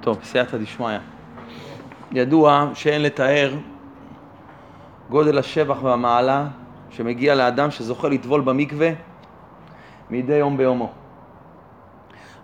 טוב, 0.00 0.18
סייעתא 0.22 0.56
דשמיא. 0.58 0.98
ידוע 2.12 2.70
שאין 2.74 3.02
לתאר 3.02 3.54
גודל 5.10 5.38
השבח 5.38 5.82
והמעלה 5.82 6.46
שמגיע 6.90 7.34
לאדם 7.34 7.70
שזוכה 7.70 8.08
לטבול 8.08 8.40
במקווה 8.40 8.90
מדי 10.10 10.34
יום 10.34 10.56
ביומו. 10.56 10.92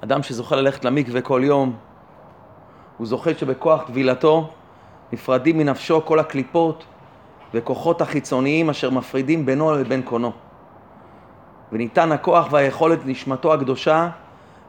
אדם 0.01 0.23
שזוכה 0.23 0.57
ללכת 0.57 0.85
למקווה 0.85 1.21
כל 1.21 1.41
יום, 1.45 1.77
הוא 2.97 3.07
זוכה 3.07 3.35
שבכוח 3.35 3.83
טבילתו 3.87 4.51
נפרדים 5.13 5.59
מנפשו 5.59 6.05
כל 6.05 6.19
הקליפות 6.19 6.85
וכוחות 7.55 8.01
החיצוניים 8.01 8.71
אשר 8.71 8.91
מפרידים 8.91 9.47
בינו 9.47 9.73
לבין 9.73 10.03
קונו. 10.03 10.33
וניתן 11.73 12.13
הכוח 12.13 12.49
והיכולת 12.51 13.05
לנשמתו 13.05 13.55
הקדושה 13.55 14.09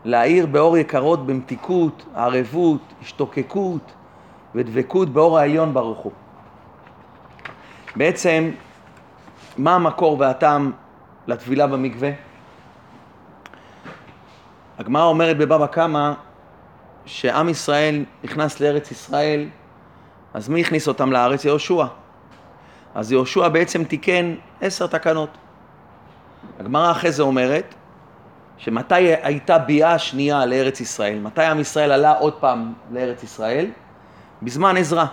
להאיר 0.05 0.45
באור 0.45 0.77
יקרות 0.77 1.25
במתיקות, 1.25 2.05
ערבות, 2.15 2.81
השתוקקות 3.01 3.91
ודבקות 4.55 5.09
באור 5.09 5.39
העליון 5.39 5.73
ברוך 5.73 5.99
הוא. 5.99 6.11
בעצם, 7.95 8.51
מה 9.57 9.75
המקור 9.75 10.19
והטעם 10.19 10.71
לטבילה 11.27 11.67
במקווה? 11.67 12.09
הגמרא 14.79 15.03
אומרת 15.03 15.37
בבבא 15.37 15.67
קמא 15.67 16.11
שעם 17.05 17.49
ישראל 17.49 18.05
נכנס 18.23 18.59
לארץ 18.59 18.91
ישראל, 18.91 19.47
אז 20.33 20.49
מי 20.49 20.61
הכניס 20.61 20.87
אותם 20.87 21.11
לארץ? 21.11 21.45
יהושע. 21.45 21.85
אז 22.95 23.11
יהושע 23.11 23.47
בעצם 23.47 23.83
תיקן 23.83 24.35
עשר 24.61 24.87
תקנות. 24.87 25.29
הגמרא 26.59 26.91
אחרי 26.91 27.11
זה 27.11 27.23
אומרת 27.23 27.75
שמתי 28.57 28.95
הייתה 28.95 29.57
ביאה 29.57 29.99
שנייה 29.99 30.45
לארץ 30.45 30.81
ישראל? 30.81 31.19
מתי 31.19 31.43
עם 31.43 31.59
ישראל 31.59 31.91
עלה 31.91 32.11
עוד 32.11 32.33
פעם 32.33 32.73
לארץ 32.91 33.23
ישראל? 33.23 33.65
בזמן 34.41 34.77
עזרא. 34.77 35.05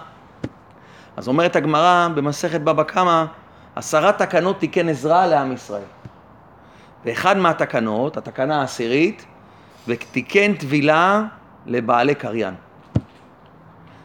אז 1.16 1.28
אומרת 1.28 1.56
הגמרא 1.56 2.08
במסכת 2.14 2.60
בבא 2.60 2.82
קמא, 2.82 3.24
עשרה 3.76 4.12
תקנות 4.12 4.58
תיקן 4.58 4.88
עזרא 4.88 5.26
לעם 5.26 5.52
ישראל. 5.52 5.82
ואחד 7.04 7.36
מהתקנות, 7.36 8.16
התקנה 8.16 8.60
העשירית, 8.60 9.26
ותיקן 9.88 10.54
טבילה 10.54 11.22
לבעלי 11.66 12.14
קריין. 12.14 12.54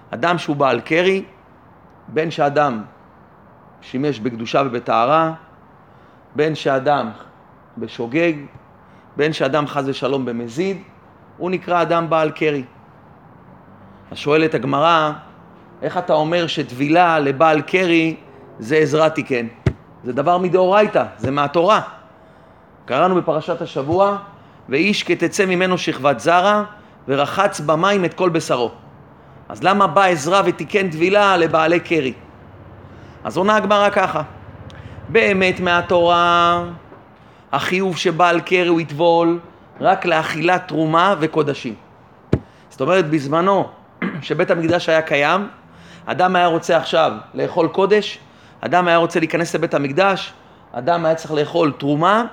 אדם 0.09 0.38
שהוא 0.38 0.55
בעל 0.55 0.81
קרי, 0.81 1.23
בין 2.08 2.31
שאדם 2.31 2.83
שימש 3.81 4.19
בקדושה 4.19 4.61
ובטהרה, 4.65 5.33
בין 6.35 6.55
שאדם 6.55 7.11
בשוגג, 7.77 8.33
בין 9.17 9.33
שאדם 9.33 9.67
חס 9.67 9.83
ושלום 9.85 10.25
במזיד, 10.25 10.77
הוא 11.37 11.51
נקרא 11.51 11.81
אדם 11.81 12.09
בעל 12.09 12.31
קרי. 12.31 12.63
אז 14.11 14.17
שואלת 14.17 14.53
הגמרא, 14.53 15.11
איך 15.81 15.97
אתה 15.97 16.13
אומר 16.13 16.47
שטבילה 16.47 17.19
לבעל 17.19 17.61
קרי 17.61 18.15
זה 18.59 18.75
עזרא 18.75 19.09
תיקן? 19.09 19.47
זה 20.03 20.13
דבר 20.13 20.37
מדאורייתא, 20.37 21.03
זה 21.17 21.31
מהתורה. 21.31 21.81
קראנו 22.85 23.15
בפרשת 23.15 23.61
השבוע, 23.61 24.17
ואיש 24.69 25.03
כתצא 25.03 25.45
ממנו 25.45 25.77
שכבת 25.77 26.19
זרע, 26.19 26.63
ורחץ 27.07 27.59
במים 27.59 28.05
את 28.05 28.13
כל 28.13 28.29
בשרו. 28.29 28.71
אז 29.49 29.63
למה 29.63 29.87
בא 29.87 30.03
עזרא 30.03 30.41
ותיקן 30.45 30.89
טבילה 30.89 31.37
לבעלי 31.37 31.79
קרי? 31.79 32.13
אז 33.23 33.37
עונה 33.37 33.55
הגמרא 33.55 33.89
ככה, 33.89 34.21
באמת 35.09 35.59
מהתורה 35.59 36.63
החיוב 37.58 37.97
שבעל 37.97 38.39
קרי 38.39 38.67
הוא 38.67 38.81
יטבול 38.81 39.39
רק 39.81 40.05
לאכילת 40.05 40.67
תרומה 40.67 41.16
וקודשים. 41.19 41.75
זאת 42.69 42.81
אומרת, 42.81 43.09
בזמנו 43.09 43.69
שבית 44.22 44.52
המקדש 44.52 44.89
היה 44.89 45.02
קיים, 45.02 45.47
אדם 46.05 46.36
היה 46.36 46.47
רוצה 46.47 46.77
עכשיו 46.77 47.11
לאכול 47.33 47.67
קודש, 47.67 48.19
אדם 48.61 48.88
היה 48.88 48.97
רוצה 48.97 49.19
להיכנס 49.19 49.55
לבית 49.55 49.73
המקדש, 49.73 50.33
אדם 50.71 51.05
היה 51.05 51.15
צריך 51.15 51.31
לאכול 51.31 51.71
תרומה, 51.77 52.26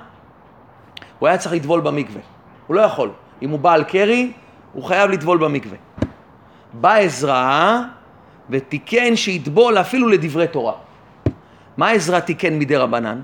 הוא 1.19 1.29
היה 1.29 1.39
צריך 1.39 1.55
לטבול 1.55 1.81
במקווה. 1.81 2.21
הוא 2.67 2.77
לא 2.77 2.81
יכול. 2.81 3.11
אם 3.43 3.51
הוא 3.51 3.59
בעל 3.59 3.85
קרי, 3.85 4.33
הוא 4.73 4.85
חייב 4.85 5.11
לטבול 5.11 5.39
במקווה. 5.39 5.77
בא 6.73 6.95
עזרא 6.95 7.81
ותיקן 8.51 9.17
שיטבול 9.17 9.79
אפילו 9.79 10.09
לדברי 10.09 10.47
תורה. 10.47 10.73
מה 11.77 11.91
עזרא 11.91 12.21
תיקן 12.21 12.59
מדי 12.59 12.77
רבנן? 12.77 13.21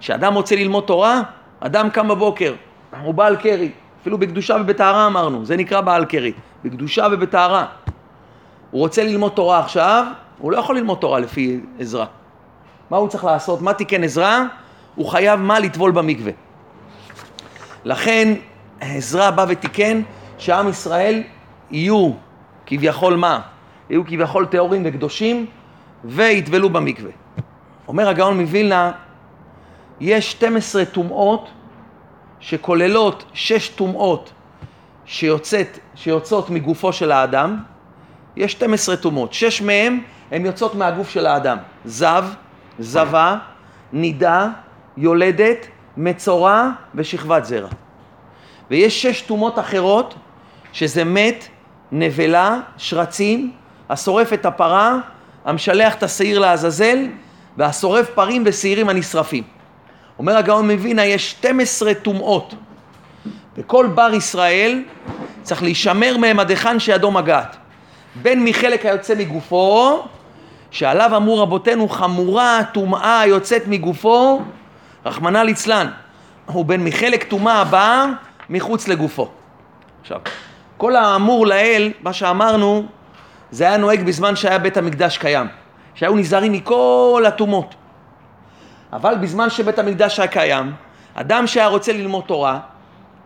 כשאדם 0.00 0.34
רוצה 0.34 0.56
ללמוד 0.56 0.84
תורה, 0.84 1.22
אדם 1.60 1.90
קם 1.90 2.08
בבוקר, 2.08 2.54
הוא 3.02 3.14
בעל 3.14 3.36
קרי, 3.36 3.70
אפילו 4.00 4.18
בקדושה 4.18 4.56
ובטהרה 4.60 5.06
אמרנו, 5.06 5.44
זה 5.44 5.56
נקרא 5.56 5.80
בעל 5.80 6.04
קרי, 6.04 6.32
בקדושה 6.64 7.06
ובטהרה. 7.12 7.66
הוא 8.70 8.80
רוצה 8.80 9.04
ללמוד 9.04 9.32
תורה 9.32 9.58
עכשיו, 9.58 10.06
הוא 10.38 10.52
לא 10.52 10.56
יכול 10.56 10.76
ללמוד 10.76 10.98
תורה 10.98 11.18
לפי 11.18 11.60
עזרא. 11.78 12.06
מה 12.90 12.96
הוא 12.96 13.08
צריך 13.08 13.24
לעשות? 13.24 13.62
מה 13.62 13.74
תיקן 13.74 14.04
עזרא? 14.04 14.40
הוא 14.94 15.08
חייב 15.08 15.40
מה? 15.40 15.58
לטבול 15.58 15.90
במקווה. 15.90 16.32
לכן 17.84 18.34
עזרא 18.80 19.30
בא 19.30 19.46
ותיקן 19.48 20.02
שעם 20.38 20.68
ישראל 20.68 21.22
יהיו 21.70 22.10
כביכול 22.66 23.16
מה? 23.16 23.40
יהיו 23.90 24.06
כביכול 24.06 24.46
טהורים 24.46 24.82
וקדושים 24.84 25.46
ויטבלו 26.04 26.70
במקווה. 26.70 27.10
אומר 27.88 28.08
הגאון 28.08 28.40
מווילנה, 28.40 28.92
יש 30.00 30.32
12 30.32 30.84
טומאות 30.84 31.48
שכוללות 32.40 33.24
6 33.32 33.68
טומאות 33.68 34.32
שיוצאת, 35.04 35.78
שיוצאות 35.94 36.50
מגופו 36.50 36.92
של 36.92 37.12
האדם, 37.12 37.62
יש 38.36 38.52
12 38.52 38.96
טומאות, 38.96 39.32
6 39.32 39.62
מהן 39.62 40.00
הן 40.30 40.46
יוצאות 40.46 40.74
מהגוף 40.74 41.10
של 41.10 41.26
האדם, 41.26 41.58
זב, 41.84 42.24
זבה, 42.78 43.38
נידה, 43.92 44.48
יולדת, 44.96 45.66
מצורע 45.96 46.70
ושכבת 46.94 47.44
זרע. 47.44 47.68
ויש 48.70 49.02
שש 49.02 49.20
טומאות 49.20 49.58
אחרות, 49.58 50.14
שזה 50.72 51.04
מת, 51.04 51.48
נבלה, 51.92 52.60
שרצים, 52.76 53.52
השורף 53.90 54.32
את 54.32 54.46
הפרה, 54.46 54.98
המשלח 55.44 55.94
את 55.94 56.02
השעיר 56.02 56.38
לעזאזל, 56.38 56.98
והשורף 57.56 58.10
פרים 58.10 58.42
ושעירים 58.46 58.88
הנשרפים. 58.88 59.55
אומר 60.18 60.36
הגאון 60.36 60.70
מווינה, 60.70 61.04
יש 61.04 61.30
12 61.30 61.94
טומאות, 61.94 62.54
וכל 63.56 63.86
בר 63.86 64.14
ישראל 64.14 64.82
צריך 65.42 65.62
להישמר 65.62 66.16
מהם 66.16 66.40
עד 66.40 66.50
היכן 66.50 66.78
שידו 66.78 67.10
מגעת. 67.10 67.56
בין 68.22 68.44
מחלק 68.44 68.86
היוצא 68.86 69.14
מגופו, 69.14 70.02
שעליו 70.70 71.16
אמרו 71.16 71.42
רבותינו 71.42 71.88
חמורה 71.88 72.60
טומאה 72.74 73.20
היוצאת 73.20 73.62
מגופו, 73.66 74.42
רחמנא 75.06 75.38
ליצלן, 75.38 75.90
ובין 76.54 76.84
מחלק 76.84 77.24
טומאה 77.24 77.54
הבאה 77.54 78.06
מחוץ 78.50 78.88
לגופו. 78.88 79.28
עכשיו, 80.00 80.20
כל 80.76 80.96
האמור 80.96 81.46
לאל, 81.46 81.92
מה 82.02 82.12
שאמרנו, 82.12 82.86
זה 83.50 83.64
היה 83.64 83.76
נוהג 83.76 84.02
בזמן 84.06 84.36
שהיה 84.36 84.58
בית 84.58 84.76
המקדש 84.76 85.18
קיים, 85.18 85.46
שהיו 85.94 86.16
נזהרים 86.16 86.52
מכל 86.52 87.24
הטומאות. 87.26 87.74
אבל 88.96 89.14
בזמן 89.14 89.50
שבית 89.50 89.78
המקדש 89.78 90.20
היה 90.20 90.28
קיים, 90.28 90.72
אדם 91.14 91.46
שהיה 91.46 91.66
רוצה 91.66 91.92
ללמוד 91.92 92.24
תורה, 92.26 92.58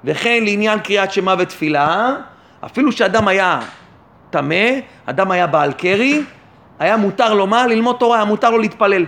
וכן 0.05 0.45
לעניין 0.45 0.79
קריאת 0.79 1.13
שמע 1.13 1.35
ותפילה, 1.39 2.17
אפילו 2.65 2.93
שאדם 2.93 3.29
היה 3.29 3.61
טמא, 4.31 4.71
אדם 5.07 5.31
היה 5.31 5.47
בעל 5.47 5.73
קרי, 5.73 6.23
היה 6.79 6.97
מותר 6.97 7.35
לו 7.35 7.47
מה? 7.47 7.67
ללמוד 7.67 7.97
תורה, 7.99 8.17
היה 8.17 8.25
מותר 8.25 8.51
לו 8.51 8.59
להתפלל. 8.59 9.07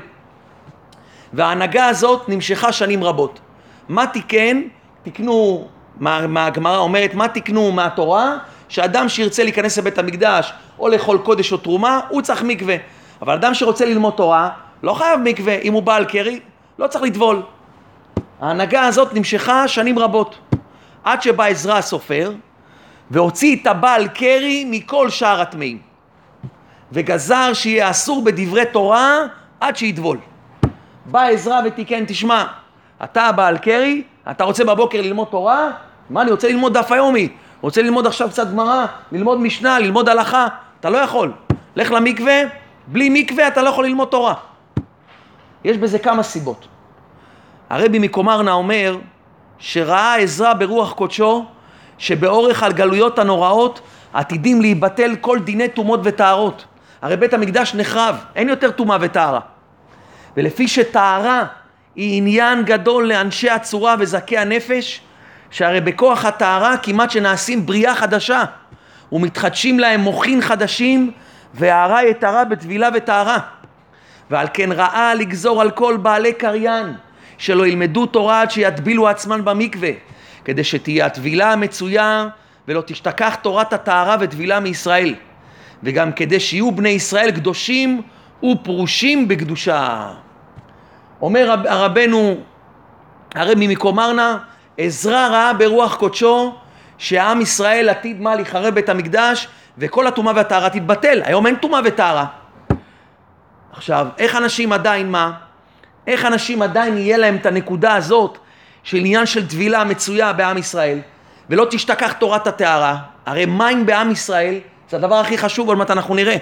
וההנהגה 1.33 1.87
הזאת 1.87 2.29
נמשכה 2.29 2.73
שנים 2.73 3.05
רבות. 3.05 3.41
מה 3.89 4.07
תיקן? 4.07 4.63
תיקנו 5.03 5.69
מה, 5.97 6.27
מה 6.27 6.47
הגמרא 6.47 6.79
אומרת, 6.79 7.15
מה 7.15 7.29
תקנו 7.29 7.73
מהתורה? 7.73 8.37
שאדם 8.69 9.09
שירצה 9.09 9.45
להיכנס 9.45 9.79
לבית 9.79 9.99
המקדש 9.99 10.53
או 10.79 10.89
לאכול 10.89 11.19
קודש 11.19 11.53
או 11.53 11.57
תרומה, 11.57 12.01
הוא 12.09 12.23
צריך 12.23 12.43
מקווה. 12.43 12.77
אבל 13.23 13.35
אדם 13.35 13.55
שרוצה 13.55 13.85
ללמוד 13.85 14.15
תורה, 14.17 14.51
לא 14.83 14.95
חייב 14.95 15.21
מקווה. 15.21 15.59
אם 15.59 15.73
הוא 15.73 15.83
בעל 15.83 16.05
קרי, 16.05 16.41
לא 16.83 16.87
צריך 16.87 17.05
לטבול. 17.05 17.43
ההנהגה 18.41 18.87
הזאת 18.87 19.15
נמשכה 19.15 19.69
שנים 19.69 19.99
רבות. 19.99 20.39
עד 21.05 21.23
שבא 21.23 21.45
עזרא 21.45 21.77
הסופר 21.77 22.33
והוציא 23.11 23.57
את 23.63 23.67
הבעל 23.67 24.09
קרי 24.09 24.65
מכל 24.71 25.11
שאר 25.11 25.41
הטמאים. 25.41 25.79
וגזר 26.93 27.53
שיהיה 27.53 27.91
אסור 27.91 28.25
בדברי 28.25 28.65
תורה 28.67 29.19
עד 29.61 29.77
שיטבול. 29.77 30.19
בא 31.07 31.23
עזרא 31.23 31.61
ותיקן, 31.65 32.05
תשמע, 32.07 32.45
אתה 33.05 33.23
הבעל 33.23 33.59
קרי, 33.59 34.03
אתה 34.31 34.45
רוצה 34.45 34.65
בבוקר 34.65 35.01
ללמוד 35.01 35.29
תורה? 35.31 35.71
מה, 36.11 36.23
אני 36.23 36.31
רוצה 36.31 36.49
ללמוד 36.49 36.79
דף 36.79 36.93
היומי, 36.93 37.29
רוצה 37.61 37.83
ללמוד 37.83 38.07
עכשיו 38.07 38.29
קצת 38.31 38.51
גמרא, 38.51 38.87
ללמוד 39.13 39.41
משנה, 39.41 39.79
ללמוד 39.79 40.09
הלכה, 40.09 40.47
אתה 40.81 40.91
לא 40.91 40.99
יכול. 40.99 41.33
לך 41.77 41.91
למקווה, 41.91 42.43
בלי 42.87 43.09
מקווה 43.13 43.49
אתה 43.49 43.63
לא 43.63 43.69
יכול 43.69 43.87
ללמוד 43.87 44.09
תורה. 44.09 44.35
יש 45.65 45.77
בזה 45.77 45.99
כמה 45.99 46.23
סיבות. 46.23 46.72
הרבי 47.73 47.99
מקומרנה 47.99 48.53
אומר 48.53 48.97
שראה 49.59 50.17
עזרא 50.17 50.53
ברוח 50.53 50.93
קודשו 50.93 51.47
שבאורך 51.99 52.63
הגלויות 52.63 53.19
הנוראות 53.19 53.81
עתידים 54.13 54.61
להיבטל 54.61 55.17
כל 55.21 55.39
דיני 55.39 55.69
טומאות 55.69 56.01
וטהרות. 56.05 56.65
הרי 57.03 57.17
בית 57.17 57.35
המקדש 57.35 57.75
נחרב, 57.75 58.17
אין 58.37 58.49
יותר 58.49 58.71
טומאה 58.71 58.97
וטהרה. 59.01 59.41
ולפי 60.37 60.69
שטהרה 60.69 61.45
היא 61.97 62.19
עניין 62.19 62.65
גדול 62.65 63.09
לאנשי 63.09 63.51
הצורה 63.51 63.95
וזכי 63.99 64.39
הנפש, 64.39 65.01
שהרי 65.51 65.81
בכוח 65.81 66.25
הטהרה 66.25 66.77
כמעט 66.77 67.11
שנעשים 67.11 67.67
בריאה 67.67 67.95
חדשה, 67.95 68.45
ומתחדשים 69.13 69.79
להם 69.79 70.01
מוחין 70.01 70.41
חדשים, 70.41 71.11
והערה 71.55 72.05
יתרה 72.05 72.45
בטבילה 72.45 72.89
וטהרה. 72.95 73.39
ועל 74.31 74.47
כן 74.55 74.73
ראה 74.73 75.15
לגזור 75.15 75.61
על 75.61 75.71
כל 75.71 75.97
בעלי 75.97 76.33
קריין, 76.33 76.95
שלא 77.43 77.67
ילמדו 77.67 78.07
תורה 78.07 78.41
עד 78.41 78.51
שיטבילו 78.51 79.09
עצמן 79.09 79.45
במקווה, 79.45 79.91
כדי 80.45 80.65
שתהיה 80.65 81.07
הטבילה 81.07 81.53
המצויה 81.53 82.29
ולא 82.69 82.83
תשתכח 82.87 83.35
תורת 83.35 83.73
הטהרה 83.73 84.17
וטבילה 84.21 84.61
מישראל, 84.61 85.15
וגם 85.83 86.13
כדי 86.13 86.41
שיהיו 86.41 86.73
בני 86.73 86.89
ישראל 86.89 87.31
קדושים 87.31 88.03
ופרושים 88.45 89.29
בקדושה. 89.29 90.09
אומר 91.23 91.55
הרבנו 91.69 92.37
הרבי 93.35 93.67
מקומרנה, 93.67 94.39
עזרא 94.79 95.29
ראה 95.29 95.53
ברוח 95.53 95.95
קודשו 95.97 96.55
שעם 96.99 97.41
ישראל 97.41 97.89
עתיד 97.89 98.21
מה 98.21 98.35
להיחרב 98.35 98.75
בית 98.75 98.89
המקדש 98.89 99.49
וכל 99.79 100.07
הטומאה 100.07 100.33
והטהרה 100.37 100.71
תתבטל. 100.71 101.23
היום 101.25 101.47
אין 101.47 101.57
טומאה 101.57 101.81
וטהרה. 101.85 102.27
עכשיו, 103.73 104.07
איך 104.19 104.37
אנשים 104.37 104.73
עדיין 104.73 105.11
מה? 105.11 105.52
איך 106.07 106.25
אנשים 106.25 106.63
עדיין 106.63 106.99
יהיה 106.99 107.19
להם 107.19 107.37
את 107.37 107.47
הנקודה 107.47 107.95
הזאת 107.95 108.39
של 108.83 108.97
עניין 108.97 109.27
של 109.27 109.49
טבילה 109.49 109.85
מצויה 109.85 110.33
בעם 110.33 110.59
ישראל 110.59 110.99
ולא 111.51 111.67
תשתכח 111.71 112.13
תורת 112.13 112.47
הטהרה? 112.47 112.97
הרי 113.27 113.47
מים 113.47 113.87
בעם 113.87 114.11
ישראל 114.11 114.59
זה 114.91 114.97
הדבר 114.97 115.15
הכי 115.15 115.39
חשוב, 115.39 115.69
עוד 115.69 115.79
מעט 115.79 115.91
אנחנו 115.91 116.15
נראה. 116.15 116.37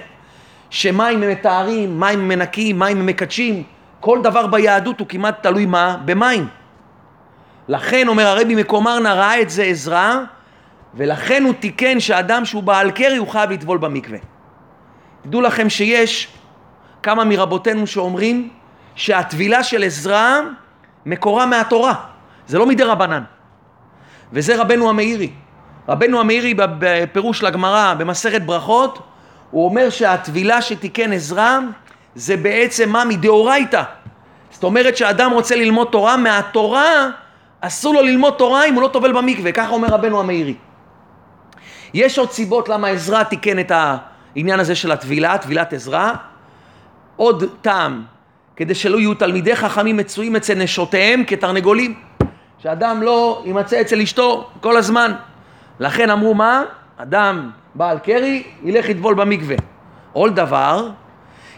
שמים 0.71 1.23
הם 1.23 1.31
מטהרים, 1.31 2.01
מים 2.01 2.21
הם 2.21 2.29
מנקים, 2.29 2.79
מים 2.79 3.01
הם 3.01 3.07
מקדשים. 3.07 3.62
כל 4.01 4.23
דבר 4.23 4.47
ביהדות 4.47 5.01
הוא 5.01 5.09
כמעט 5.09 5.43
תלוי 5.43 5.67
מה? 5.67 5.97
במים. 6.05 6.49
לכן 7.69 8.09
אומר 8.09 8.27
הרבי 8.27 8.55
מקומרנה 8.55 9.15
ראה 9.15 9.41
את 9.41 9.51
זה 9.51 9.62
עזרא 9.62 10.15
ולכן 10.95 11.43
הוא 11.45 11.55
תיקן 11.61 12.01
שאדם 12.01 12.45
שהוא 12.45 12.62
בעל 12.62 12.91
קרי 12.91 13.17
הוא 13.17 13.29
חייב 13.29 13.51
לטבול 13.51 13.79
במקווה. 13.79 14.19
תדעו 15.23 15.41
לכם 15.41 15.69
שיש 15.69 16.29
כמה 17.03 17.25
מרבותינו 17.25 17.87
שאומרים 17.87 18.49
שהטבילה 19.00 19.62
של 19.62 19.85
עזרא 19.85 20.41
מקורה 21.06 21.47
מהתורה, 21.47 21.94
זה 22.47 22.58
לא 22.58 22.67
מדי 22.67 22.82
רבנן. 22.82 23.23
וזה 24.32 24.61
רבנו 24.61 24.88
המאירי. 24.91 25.31
רבנו 25.88 26.20
המאירי 26.20 26.55
בפירוש 26.56 27.43
לגמרא 27.43 27.94
במסכת 27.94 28.43
ברכות, 28.43 28.99
הוא 29.50 29.64
אומר 29.64 29.91
שהטבילה 29.91 30.62
שתיקן 30.62 31.12
עזרא 31.12 31.58
זה 32.14 32.37
בעצם 32.37 32.88
מה? 32.88 33.05
מדאורייתא. 33.05 33.82
זאת 34.50 34.64
אומרת 34.64 34.97
שאדם 34.97 35.31
רוצה 35.31 35.56
ללמוד 35.56 35.88
תורה, 35.93 36.17
מהתורה 36.17 37.08
אסור 37.61 37.94
לו 37.94 38.02
ללמוד 38.02 38.35
תורה 38.38 38.64
אם 38.64 38.75
הוא 38.75 38.82
לא 38.82 38.88
טובל 38.88 39.12
במקווה, 39.12 39.52
ככה 39.52 39.70
אומר 39.73 39.88
רבנו 39.88 40.20
המאירי. 40.20 40.55
יש 41.94 42.19
עוד 42.19 42.31
סיבות 42.31 42.69
למה 42.69 42.88
עזרא 42.88 43.23
תיקן 43.23 43.58
את 43.58 43.73
העניין 43.75 44.61
הזה 44.61 44.75
של 44.75 44.93
הטבילה, 44.93 45.38
טבילת 45.38 45.73
עזרא. 45.73 46.12
עוד 47.17 47.44
טעם, 47.62 48.05
כדי 48.61 48.75
שלא 48.75 48.99
יהיו 48.99 49.15
תלמידי 49.15 49.57
חכמים 49.57 49.97
מצויים 49.97 50.37
אצל 50.37 50.55
נשותיהם 50.55 51.25
כתרנגולים. 51.27 51.95
שאדם 52.59 53.03
לא 53.03 53.43
יימצא 53.47 53.81
אצל 53.81 54.01
אשתו 54.01 54.51
כל 54.61 54.77
הזמן. 54.77 55.12
לכן 55.81 56.11
אמרו 56.11 56.35
מה? 56.35 56.62
אדם 56.97 57.51
בעל 57.75 57.99
קרי 57.99 58.43
ילך 58.65 58.89
לטבול 58.89 59.15
במקווה. 59.15 59.57
עוד 60.12 60.37
דבר, 60.37 60.89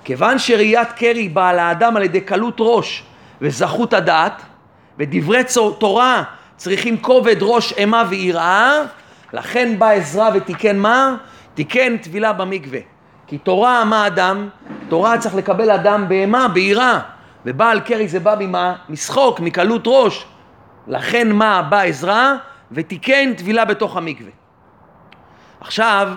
כיוון 0.05 0.39
שראיית 0.39 0.93
קרי 0.93 1.29
באה 1.29 1.53
לאדם 1.53 1.97
על 1.97 2.03
ידי 2.03 2.21
קלות 2.21 2.57
ראש 2.59 3.05
וזכות 3.41 3.93
הדעת, 3.93 4.43
ודברי 4.99 5.41
תורה 5.79 6.23
צריכים 6.57 6.99
כובד 6.99 7.37
ראש 7.41 7.73
אימה 7.73 8.05
ויראה, 8.09 8.83
לכן 9.33 9.79
בא 9.79 9.91
עזרא 9.91 10.31
ותיקן 10.35 10.79
מה? 10.79 11.17
תיקן 11.55 11.97
טבילה 11.97 12.33
במקווה. 12.33 12.81
כי 13.32 13.38
תורה, 13.38 13.84
מה 13.84 14.06
אדם? 14.06 14.49
תורה 14.88 15.19
צריך 15.19 15.34
לקבל 15.34 15.70
אדם 15.70 16.08
באימה, 16.08 16.49
ביראה. 16.49 17.00
ובעל 17.46 17.81
קרי 17.81 18.08
זה 18.08 18.20
בא 18.20 18.34
ממה? 18.40 18.75
משחוק, 18.88 19.40
מקלות 19.40 19.82
ראש. 19.87 20.26
לכן 20.87 21.32
מה? 21.32 21.62
בא 21.62 21.81
עזרא 21.81 22.34
ותיקן 22.73 23.34
טבילה 23.34 23.64
בתוך 23.64 23.96
המקווה. 23.96 24.31
עכשיו, 25.61 26.12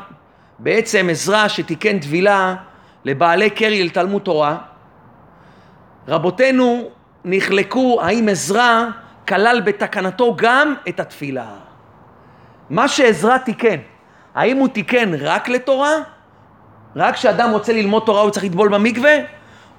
בעצם 0.59 1.07
עזרא 1.11 1.47
שתיקן 1.47 1.99
טבילה 1.99 2.55
לבעלי 3.05 3.49
קרי 3.49 3.83
לתלמוד 3.83 4.21
תורה, 4.21 4.57
רבותינו 6.07 6.89
נחלקו 7.25 8.01
האם 8.01 8.29
עזרא 8.29 8.85
כלל 9.27 9.61
בתקנתו 9.61 10.35
גם 10.37 10.73
את 10.89 10.99
התפילה. 10.99 11.47
מה 12.69 12.87
שעזרא 12.87 13.37
תיקן, 13.37 13.77
האם 14.35 14.57
הוא 14.57 14.67
תיקן 14.67 15.11
רק 15.19 15.49
לתורה? 15.49 16.14
רק 16.95 17.13
כשאדם 17.13 17.51
רוצה 17.51 17.73
ללמוד 17.73 18.03
תורה 18.05 18.21
הוא 18.21 18.29
צריך 18.29 18.45
לטבול 18.45 18.69
במקווה? 18.69 19.15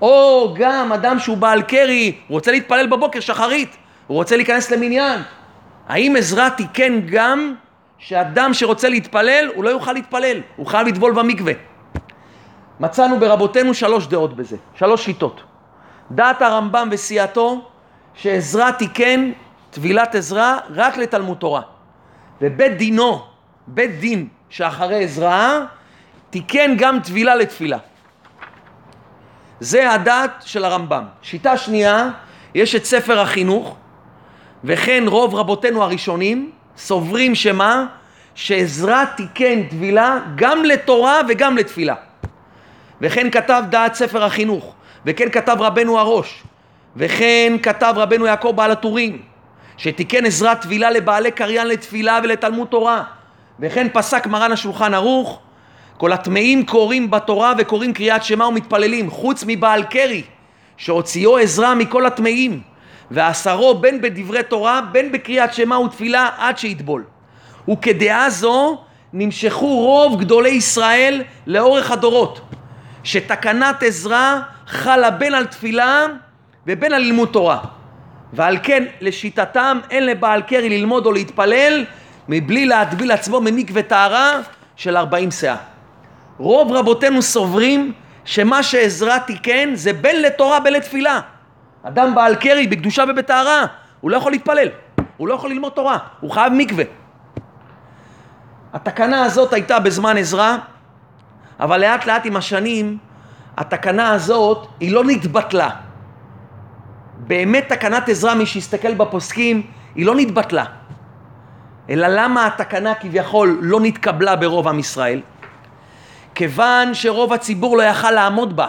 או 0.02 0.54
גם 0.58 0.92
אדם 0.92 1.18
שהוא 1.18 1.36
בעל 1.36 1.62
קרי, 1.62 2.18
רוצה 2.28 2.50
להתפלל 2.50 2.86
בבוקר 2.86 3.20
שחרית, 3.20 3.76
הוא 4.06 4.16
רוצה 4.16 4.36
להיכנס 4.36 4.70
למניין. 4.70 5.20
האם 5.88 6.14
עזרא 6.18 6.48
תיקן 6.48 7.00
גם 7.06 7.54
שאדם 7.98 8.54
שרוצה 8.54 8.88
להתפלל, 8.88 9.50
הוא 9.54 9.64
לא 9.64 9.70
יוכל 9.70 9.92
להתפלל, 9.92 10.40
הוא 10.56 10.66
חייב 10.66 10.86
לטבול 10.86 11.12
במקווה. 11.12 11.52
מצאנו 12.80 13.20
ברבותינו 13.20 13.74
שלוש 13.74 14.06
דעות 14.06 14.36
בזה, 14.36 14.56
שלוש 14.74 15.04
שיטות. 15.04 15.42
דעת 16.10 16.42
הרמב"ם 16.42 16.88
וסיעתו 16.92 17.64
שעזרא 18.14 18.70
תיקן 18.70 19.30
טבילת 19.70 20.14
עזרא 20.14 20.56
רק 20.74 20.96
לתלמוד 20.96 21.36
תורה. 21.36 21.62
ובית 22.40 22.76
דינו, 22.76 23.22
בית 23.66 24.00
דין 24.00 24.28
שאחרי 24.48 25.04
עזרא, 25.04 25.60
תיקן 26.36 26.74
גם 26.78 27.00
טבילה 27.00 27.34
לתפילה. 27.34 27.78
זה 29.60 29.90
הדת 29.90 30.30
של 30.46 30.64
הרמב"ם. 30.64 31.04
שיטה 31.22 31.56
שנייה, 31.56 32.10
יש 32.54 32.74
את 32.74 32.84
ספר 32.84 33.20
החינוך, 33.20 33.76
וכן 34.64 35.04
רוב 35.06 35.34
רבותינו 35.34 35.82
הראשונים 35.82 36.50
סוברים 36.76 37.34
שמה? 37.34 37.86
שעזרא 38.34 39.04
תיקן 39.04 39.62
טבילה 39.62 40.18
גם 40.34 40.64
לתורה 40.64 41.20
וגם 41.28 41.56
לתפילה. 41.56 41.94
וכן 43.00 43.30
כתב 43.30 43.62
דעת 43.70 43.94
ספר 43.94 44.24
החינוך, 44.24 44.74
וכן 45.06 45.30
כתב 45.30 45.56
רבנו 45.60 45.98
הראש, 45.98 46.42
וכן 46.96 47.52
כתב 47.62 47.94
רבנו 47.96 48.26
יעקב 48.26 48.52
בעל 48.56 48.70
הטורים, 48.70 49.22
שתיקן 49.76 50.26
עזרא 50.26 50.54
טבילה 50.54 50.90
לבעלי 50.90 51.30
קריין 51.30 51.66
לתפילה 51.68 52.20
ולתלמוד 52.22 52.68
תורה, 52.68 53.02
וכן 53.60 53.86
פסק 53.92 54.26
מרן 54.26 54.52
השולחן 54.52 54.94
ערוך, 54.94 55.40
כל 55.96 56.12
הטמאים 56.12 56.66
קוראים 56.66 57.10
בתורה 57.10 57.52
וקוראים 57.58 57.92
קריאת 57.92 58.24
שמע 58.24 58.46
ומתפללים, 58.46 59.10
חוץ 59.10 59.44
מבעל 59.46 59.82
קרי, 59.82 60.22
שהוציאו 60.76 61.38
עזרא 61.38 61.74
מכל 61.74 62.06
הטמאים, 62.06 62.60
ואסרו 63.10 63.74
בין 63.74 64.00
בדברי 64.00 64.42
תורה 64.42 64.80
בין 64.92 65.12
בקריאת 65.12 65.54
שמע 65.54 65.78
ותפילה 65.78 66.28
עד 66.38 66.58
שיטבול. 66.58 67.04
וכדעה 67.70 68.30
זו 68.30 68.78
נמשכו 69.12 69.76
רוב 69.76 70.20
גדולי 70.20 70.50
ישראל 70.50 71.22
לאורך 71.46 71.90
הדורות, 71.90 72.40
שתקנת 73.04 73.82
עזרא 73.82 74.38
חלה 74.66 75.10
בין 75.10 75.34
על 75.34 75.46
תפילה 75.46 76.06
ובין 76.66 76.92
על 76.92 77.02
לימוד 77.02 77.28
תורה. 77.28 77.58
ועל 78.32 78.58
כן 78.62 78.84
לשיטתם 79.00 79.78
אין 79.90 80.06
לבעל 80.06 80.42
קרי 80.42 80.68
ללמוד 80.68 81.06
או 81.06 81.12
להתפלל 81.12 81.84
מבלי 82.28 82.66
להטביל 82.66 83.10
עצמו 83.10 83.40
ממקווה 83.40 83.82
טהרה 83.82 84.40
של 84.76 84.96
ארבעים 84.96 85.30
שאה. 85.30 85.75
רוב 86.38 86.72
רבותינו 86.72 87.22
סוברים 87.22 87.92
שמה 88.24 88.62
שעזרא 88.62 89.18
תיקן 89.18 89.74
זה 89.74 89.92
בין 89.92 90.22
לתורה 90.22 90.60
בין 90.60 90.72
לתפילה. 90.72 91.20
אדם 91.82 92.14
בעל 92.14 92.34
קרי 92.34 92.66
בקדושה 92.66 93.04
ובטהרה, 93.08 93.66
הוא 94.00 94.10
לא 94.10 94.16
יכול 94.16 94.32
להתפלל, 94.32 94.68
הוא 95.16 95.28
לא 95.28 95.34
יכול 95.34 95.50
ללמוד 95.50 95.72
תורה, 95.72 95.98
הוא 96.20 96.30
חייב 96.30 96.52
מקווה. 96.52 96.84
התקנה 98.72 99.24
הזאת 99.24 99.52
הייתה 99.52 99.78
בזמן 99.78 100.16
עזרא, 100.16 100.56
אבל 101.60 101.80
לאט 101.80 102.06
לאט 102.06 102.26
עם 102.26 102.36
השנים 102.36 102.98
התקנה 103.56 104.10
הזאת 104.10 104.66
היא 104.80 104.92
לא 104.92 105.04
נתבטלה. 105.04 105.70
באמת 107.18 107.68
תקנת 107.68 108.08
עזרא, 108.08 108.34
מי 108.34 108.46
שיסתכל 108.46 108.94
בפוסקים, 108.94 109.62
היא 109.94 110.06
לא 110.06 110.14
נתבטלה. 110.14 110.64
אלא 111.90 112.06
למה 112.08 112.46
התקנה 112.46 112.94
כביכול 112.94 113.58
לא 113.62 113.80
נתקבלה 113.80 114.36
ברוב 114.36 114.68
עם 114.68 114.78
ישראל? 114.78 115.20
כיוון 116.36 116.94
שרוב 116.94 117.32
הציבור 117.32 117.76
לא 117.76 117.82
יכל 117.82 118.10
לעמוד 118.10 118.56
בה, 118.56 118.68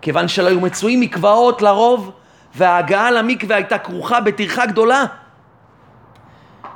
כיוון 0.00 0.28
שלא 0.28 0.48
היו 0.48 0.60
מצויים 0.60 1.00
מקוואות 1.00 1.62
לרוב, 1.62 2.10
וההגעה 2.54 3.10
למקווה 3.10 3.56
הייתה 3.56 3.78
כרוכה 3.78 4.20
בטרחה 4.20 4.66
גדולה. 4.66 5.04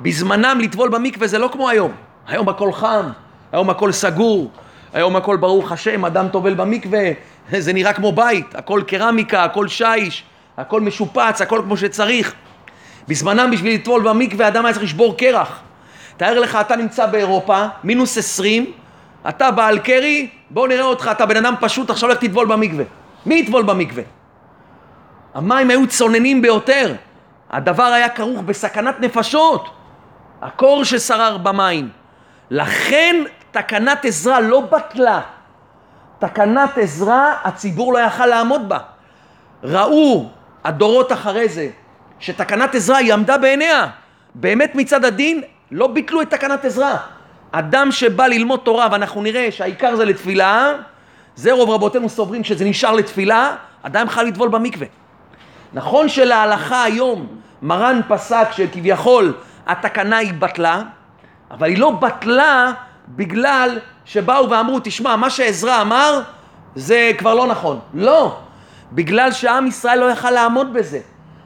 בזמנם 0.01 0.59
לטבול 0.61 0.89
במקווה 0.89 1.27
זה 1.27 1.37
לא 1.37 1.49
כמו 1.51 1.69
היום. 1.69 1.91
היום 2.27 2.49
הכל 2.49 2.73
חם, 2.73 3.09
היום 3.51 3.69
הכל 3.69 3.91
סגור, 3.91 4.51
היום 4.93 5.15
הכל 5.15 5.37
ברוך 5.37 5.71
השם, 5.71 6.05
אדם 6.05 6.27
טובל 6.27 6.53
במקווה, 6.53 7.09
זה 7.59 7.73
נראה 7.73 7.93
כמו 7.93 8.11
בית, 8.11 8.55
הכל 8.55 8.81
קרמיקה, 8.87 9.43
הכל 9.43 9.67
שיש, 9.67 10.23
הכל 10.57 10.81
משופץ, 10.81 11.41
הכל 11.41 11.61
כמו 11.63 11.77
שצריך. 11.77 12.33
בזמנם 13.07 13.51
בשביל 13.51 13.73
לטבול 13.73 14.01
במקווה 14.09 14.47
אדם 14.47 14.65
היה 14.65 14.73
צריך 14.73 14.85
לשבור 14.85 15.17
קרח. 15.17 15.59
תאר 16.17 16.39
לך, 16.39 16.57
אתה 16.61 16.75
נמצא 16.75 17.05
באירופה, 17.05 17.65
מינוס 17.83 18.17
עשרים, 18.17 18.71
אתה 19.29 19.51
בעל 19.51 19.79
קרי, 19.79 20.29
בוא 20.49 20.67
נראה 20.67 20.85
אותך, 20.85 21.09
אתה 21.11 21.25
בן 21.25 21.45
אדם 21.45 21.55
פשוט, 21.59 21.89
עכשיו 21.89 22.09
לך 22.09 22.17
תטבול 22.17 22.47
במקווה. 22.47 22.83
מי 23.25 23.35
יטבול 23.35 23.63
במקווה? 23.63 24.03
המים 25.33 25.69
היו 25.69 25.87
צוננים 25.87 26.41
ביותר, 26.41 26.95
הדבר 27.51 27.83
היה 27.83 28.09
כרוך 28.09 28.41
בסכנת 28.41 28.99
נפשות, 28.99 29.69
הקור 30.41 30.83
ששרר 30.83 31.37
במים. 31.37 31.89
לכן 32.49 33.23
תקנת 33.51 34.05
עזרה 34.05 34.39
לא 34.39 34.61
בטלה. 34.61 35.21
תקנת 36.19 36.77
עזרה, 36.77 37.33
הציבור 37.43 37.93
לא 37.93 37.99
יכל 37.99 38.25
לעמוד 38.25 38.69
בה. 38.69 38.79
ראו 39.63 40.29
הדורות 40.63 41.11
אחרי 41.11 41.49
זה 41.49 41.69
שתקנת 42.19 42.75
עזרה 42.75 42.97
היא 42.97 43.13
עמדה 43.13 43.37
בעיניה. 43.37 43.87
באמת 44.35 44.75
מצד 44.75 45.05
הדין 45.05 45.41
לא 45.71 45.87
ביטלו 45.87 46.21
את 46.21 46.29
תקנת 46.29 46.65
עזרה. 46.65 46.97
אדם 47.55 47.91
שבא 47.91 48.27
ללמוד 48.27 48.59
תורה 48.63 48.87
ואנחנו 48.91 49.21
נראה 49.21 49.47
שהעיקר 49.51 49.95
זה 49.95 50.05
לתפילה, 50.05 50.71
זה 51.35 51.51
רוב 51.51 51.69
רבותינו 51.69 52.09
סוברים 52.09 52.43
שזה 52.43 52.65
נשאר 52.65 52.91
לתפילה, 52.91 53.55
אדם 53.83 54.09
חייב 54.09 54.27
לטבול 54.27 54.49
במקווה. 54.49 54.87
נכון 55.73 56.09
שלהלכה 56.09 56.83
היום 56.83 57.27
מרן 57.61 58.01
פסק 58.07 58.47
שכביכול 58.51 59.33
התקנה 59.67 60.17
היא 60.17 60.33
בטלה, 60.39 60.81
אבל 61.51 61.67
היא 61.67 61.77
לא 61.77 61.91
בטלה 61.91 62.73
בגלל 63.07 63.79
שבאו 64.05 64.49
ואמרו, 64.49 64.79
תשמע, 64.83 65.15
מה 65.15 65.29
שעזרא 65.29 65.81
אמר 65.81 66.21
זה 66.75 67.11
כבר 67.17 67.35
לא 67.35 67.47
נכון. 67.47 67.79
לא, 67.93 68.37
בגלל 68.91 69.31
שעם 69.31 69.67
ישראל 69.67 69.99
לא 69.99 70.11
יכל 70.11 70.31
לעמוד 70.31 70.73
בזה. 70.73 70.99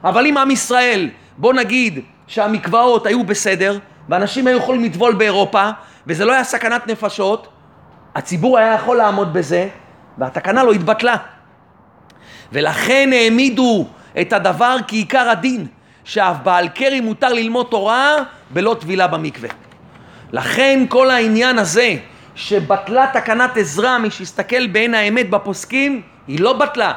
אבל 0.04 0.26
אם 0.26 0.38
עם 0.38 0.50
ישראל, 0.50 1.10
בוא 1.38 1.52
נגיד 1.52 2.00
שהמקוואות 2.26 3.06
היו 3.06 3.24
בסדר, 3.24 3.78
ואנשים 4.08 4.46
היו 4.46 4.58
יכולים 4.58 4.84
לטבול 4.84 5.14
באירופה, 5.14 5.70
וזה 6.06 6.24
לא 6.24 6.32
היה 6.32 6.44
סכנת 6.44 6.86
נפשות, 6.86 7.48
הציבור 8.14 8.58
היה 8.58 8.74
יכול 8.74 8.96
לעמוד 8.96 9.32
בזה, 9.32 9.68
והתקנה 10.18 10.64
לא 10.64 10.72
התבטלה. 10.72 11.16
ולכן 12.52 13.10
העמידו 13.12 13.86
את 14.20 14.32
הדבר 14.32 14.76
כעיקר 14.88 15.30
הדין, 15.30 15.66
שאף 16.04 16.36
בעל 16.42 16.68
קרי 16.68 17.00
מותר 17.00 17.32
ללמוד 17.32 17.66
תורה 17.70 18.16
בלא 18.50 18.76
טבילה 18.80 19.06
במקווה. 19.06 19.48
לכן 20.32 20.84
כל 20.88 21.10
העניין 21.10 21.58
הזה 21.58 21.96
שבטלה 22.34 23.06
תקנת 23.12 23.56
עזרא, 23.56 23.98
מי 23.98 24.10
שיסתכל 24.10 24.66
בעין 24.66 24.94
האמת 24.94 25.30
בפוסקים, 25.30 26.02
היא 26.26 26.40
לא 26.40 26.52
בטלה. 26.52 26.92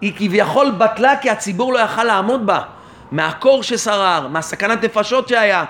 היא 0.00 0.12
כביכול 0.16 0.70
בטלה 0.70 1.16
כי 1.16 1.30
הציבור 1.30 1.72
לא 1.72 1.78
יכל 1.78 2.04
לעמוד 2.04 2.46
בה, 2.46 2.60
מהקור 3.10 3.62
ששרר, 3.62 4.26
מהסכנת 4.28 4.84
נפשות 4.84 5.28
שהיה. 5.28 5.64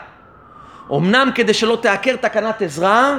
אמנם 0.97 1.31
כדי 1.35 1.55
שלא 1.55 1.79
תעקר 1.83 2.17
תקנת 2.17 2.63
עזרא, 2.63 3.17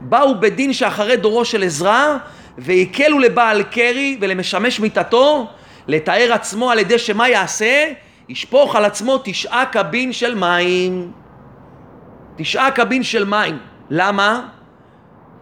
באו 0.00 0.40
בדין 0.40 0.72
שאחרי 0.72 1.16
דורו 1.16 1.44
של 1.44 1.62
עזרא 1.62 2.16
והקלו 2.58 3.18
לבעל 3.18 3.62
קרי 3.62 4.18
ולמשמש 4.20 4.80
מיתתו 4.80 5.48
לתאר 5.86 6.32
עצמו 6.32 6.70
על 6.70 6.78
ידי 6.78 6.98
שמה 6.98 7.28
יעשה? 7.28 7.86
ישפוך 8.28 8.76
על 8.76 8.84
עצמו 8.84 9.20
תשעה 9.24 9.66
קבין 9.66 10.12
של 10.12 10.34
מים. 10.34 11.12
תשעה 12.36 12.70
קבין 12.70 13.02
של 13.02 13.24
מים. 13.24 13.58
למה? 13.90 14.48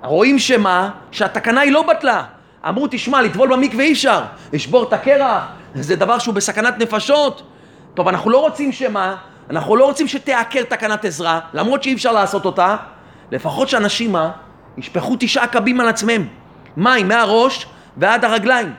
רואים 0.02 0.38
שמה? 0.38 0.90
שהתקנה 1.10 1.60
היא 1.60 1.72
לא 1.72 1.82
בטלה. 1.82 2.24
אמרו, 2.68 2.86
תשמע, 2.90 3.22
לטבול 3.22 3.48
במקווה 3.52 3.84
אי 3.84 3.92
אפשר, 3.92 4.22
לשבור 4.52 4.82
את 4.82 4.92
הקרח, 4.92 5.44
זה 5.74 5.96
דבר 5.96 6.18
שהוא 6.18 6.34
בסכנת 6.34 6.78
נפשות. 6.78 7.42
טוב, 7.94 8.08
אנחנו 8.08 8.30
לא 8.30 8.40
רוצים 8.40 8.72
שמה? 8.72 9.16
אנחנו 9.50 9.76
לא 9.76 9.84
רוצים 9.84 10.08
שתעקר 10.08 10.62
תקנת 10.62 11.04
עזרה, 11.04 11.40
למרות 11.52 11.82
שאי 11.82 11.94
אפשר 11.94 12.12
לעשות 12.12 12.44
אותה, 12.44 12.76
לפחות 13.30 13.68
שאנשים 13.68 14.12
מה? 14.12 14.30
ישפכו 14.78 15.16
תשעה 15.20 15.46
קבים 15.46 15.80
על 15.80 15.88
עצמם. 15.88 16.26
מים 16.76 17.08
מהראש 17.08 17.66
ועד 17.96 18.24
הרגליים. 18.24 18.72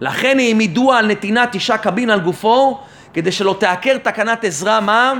לכן 0.00 0.38
העמידו 0.38 0.92
על 0.92 1.06
נתינת 1.06 1.48
תשעה 1.52 1.78
קבין 1.78 2.10
על 2.10 2.20
גופו, 2.20 2.80
כדי 3.12 3.32
שלא 3.32 3.56
תעקר 3.60 3.98
תקנת 3.98 4.44
עזרה 4.44 4.80
מה? 4.80 5.12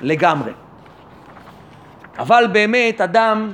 לגמרי. 0.00 0.52
אבל 2.18 2.46
באמת 2.52 3.00
אדם 3.00 3.52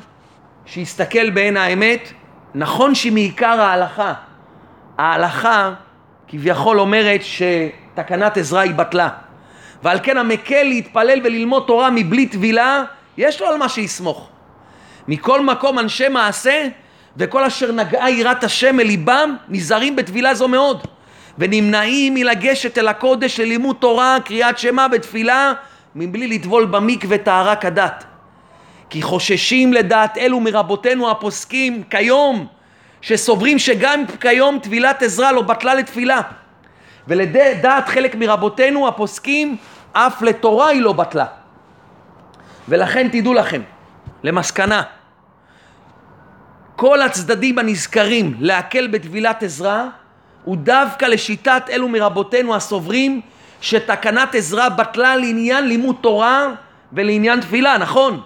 שיסתכל 0.67 1.31
בעין 1.31 1.57
האמת, 1.57 2.12
נכון 2.55 2.95
שמעיקר 2.95 3.61
ההלכה, 3.61 4.12
ההלכה 4.99 5.73
כביכול 6.29 6.81
אומרת 6.81 7.21
שתקנת 7.23 8.37
עזרה 8.37 8.61
היא 8.61 8.75
בטלה. 8.75 9.09
ועל 9.87 9.99
כן 10.02 10.16
המקל 10.16 10.62
להתפלל 10.62 11.21
וללמוד 11.25 11.64
תורה 11.66 11.90
מבלי 11.90 12.26
טבילה, 12.26 12.85
יש 13.16 13.40
לו 13.40 13.47
על 13.47 13.57
מה 13.57 13.69
שיסמוך. 13.69 14.28
מכל 15.09 15.40
מקום 15.40 15.78
אנשי 15.78 16.09
מעשה 16.09 16.69
וכל 17.16 17.45
אשר 17.45 17.73
נגעה 17.73 18.11
יראת 18.11 18.45
השם 18.45 18.81
אל 18.81 18.87
ליבם, 18.87 19.37
נזהרים 19.49 19.97
בטבילה 19.97 20.35
זו 20.35 20.49
מאוד. 20.49 20.87
ונמנעים 21.38 22.14
מלגשת 22.14 22.78
אל 22.78 22.88
הקודש 22.88 23.40
ללימוד 23.40 23.76
תורה, 23.78 24.19
קריאת 24.25 24.59
שמע 24.59 24.87
ותפילה, 24.93 25.52
מבלי 25.95 26.26
לטבול 26.26 26.64
במקווה 26.64 27.19
טהרה 27.19 27.57
כדת. 27.57 28.05
כי 28.90 29.02
חוששים 29.02 29.73
לדעת 29.73 30.19
אלו 30.19 30.40
מרבותינו 30.40 31.11
הפוסקים 31.11 31.83
כיום, 31.90 32.47
שסוברים 33.00 33.59
שגם 33.59 34.05
כיום 34.21 34.59
טבילת 34.59 35.02
עזרה 35.02 35.33
לא 35.33 35.43
בטלה 35.43 35.75
לתפילה. 35.75 36.21
ולדעת 37.09 37.88
חלק 37.88 38.14
מרבותינו 38.14 38.88
הפוסקים, 38.88 39.57
אף 39.97 40.23
לתורה 40.23 40.69
היא 40.69 40.83
לא 40.83 40.93
בטלה. 40.93 41.26
ולכן 42.69 43.09
תדעו 43.09 43.35
לכם, 43.35 43.62
למסקנה, 44.23 44.83
כל 46.76 47.03
הצדדים 47.03 47.59
הנזכרים 47.59 48.35
להקל 48.41 48.87
בטבילת 48.87 49.43
עזרה, 49.43 49.87
הוא 50.45 50.57
דווקא 50.57 51.05
לשיטת 51.05 51.62
אלו 51.71 51.88
מרבותינו 51.88 52.55
הסוברים 52.55 53.21
שתקנת 53.61 54.35
עזרה 54.35 54.69
בטלה 54.69 55.17
לעניין 55.17 55.69
לימוד 55.69 55.97
תורה 56.00 56.47
ולעניין 56.93 57.41
תפילה, 57.41 57.79
נכון? 57.79 58.21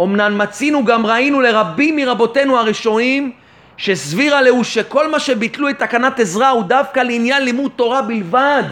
אמנם 0.00 0.38
מצינו 0.38 0.84
גם 0.84 1.06
ראינו 1.06 1.40
לרבים 1.40 1.96
מרבותינו 1.96 2.58
הראשונים 2.58 3.32
שסבירה 3.76 4.42
להו 4.42 4.64
שכל 4.64 5.10
מה 5.10 5.20
שביטלו 5.20 5.68
את 5.68 5.78
תקנת 5.78 6.20
עזרה 6.20 6.50
הוא 6.50 6.64
דווקא 6.64 7.00
לעניין 7.00 7.44
לימוד 7.44 7.70
תורה 7.76 8.02
בלבד 8.02 8.64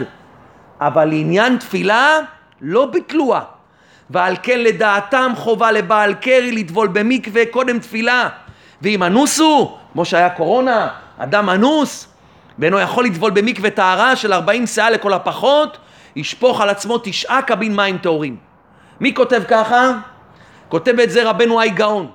אבל 0.81 1.05
לעניין 1.05 1.57
תפילה 1.57 2.19
לא 2.61 2.85
ביטלוה 2.85 3.41
ועל 4.09 4.35
כן 4.43 4.59
לדעתם 4.59 5.31
חובה 5.35 5.71
לבעל 5.71 6.13
קרי 6.13 6.51
לטבול 6.51 6.87
במקווה 6.87 7.45
קודם 7.51 7.79
תפילה. 7.79 8.29
ואם 8.81 9.03
אנוסו, 9.03 9.77
כמו 9.93 10.05
שהיה 10.05 10.29
קורונה, 10.29 10.87
אדם 11.17 11.49
אנוס 11.49 12.07
ואינו 12.59 12.79
יכול 12.79 13.05
לטבול 13.05 13.31
במקווה 13.31 13.69
טהרה 13.69 14.15
של 14.15 14.33
40 14.33 14.67
שאה 14.67 14.89
לכל 14.89 15.13
הפחות 15.13 15.77
ישפוך 16.15 16.61
על 16.61 16.69
עצמו 16.69 16.97
תשעה 17.03 17.41
קבין 17.41 17.75
מים 17.75 17.97
טהורים. 17.97 18.37
מי 18.99 19.13
כותב 19.13 19.43
ככה? 19.47 19.91
כותב 20.69 20.99
את 20.99 21.11
זה 21.11 21.29
רבנו 21.29 21.59
האי 21.59 21.69
גאון, 21.69 22.07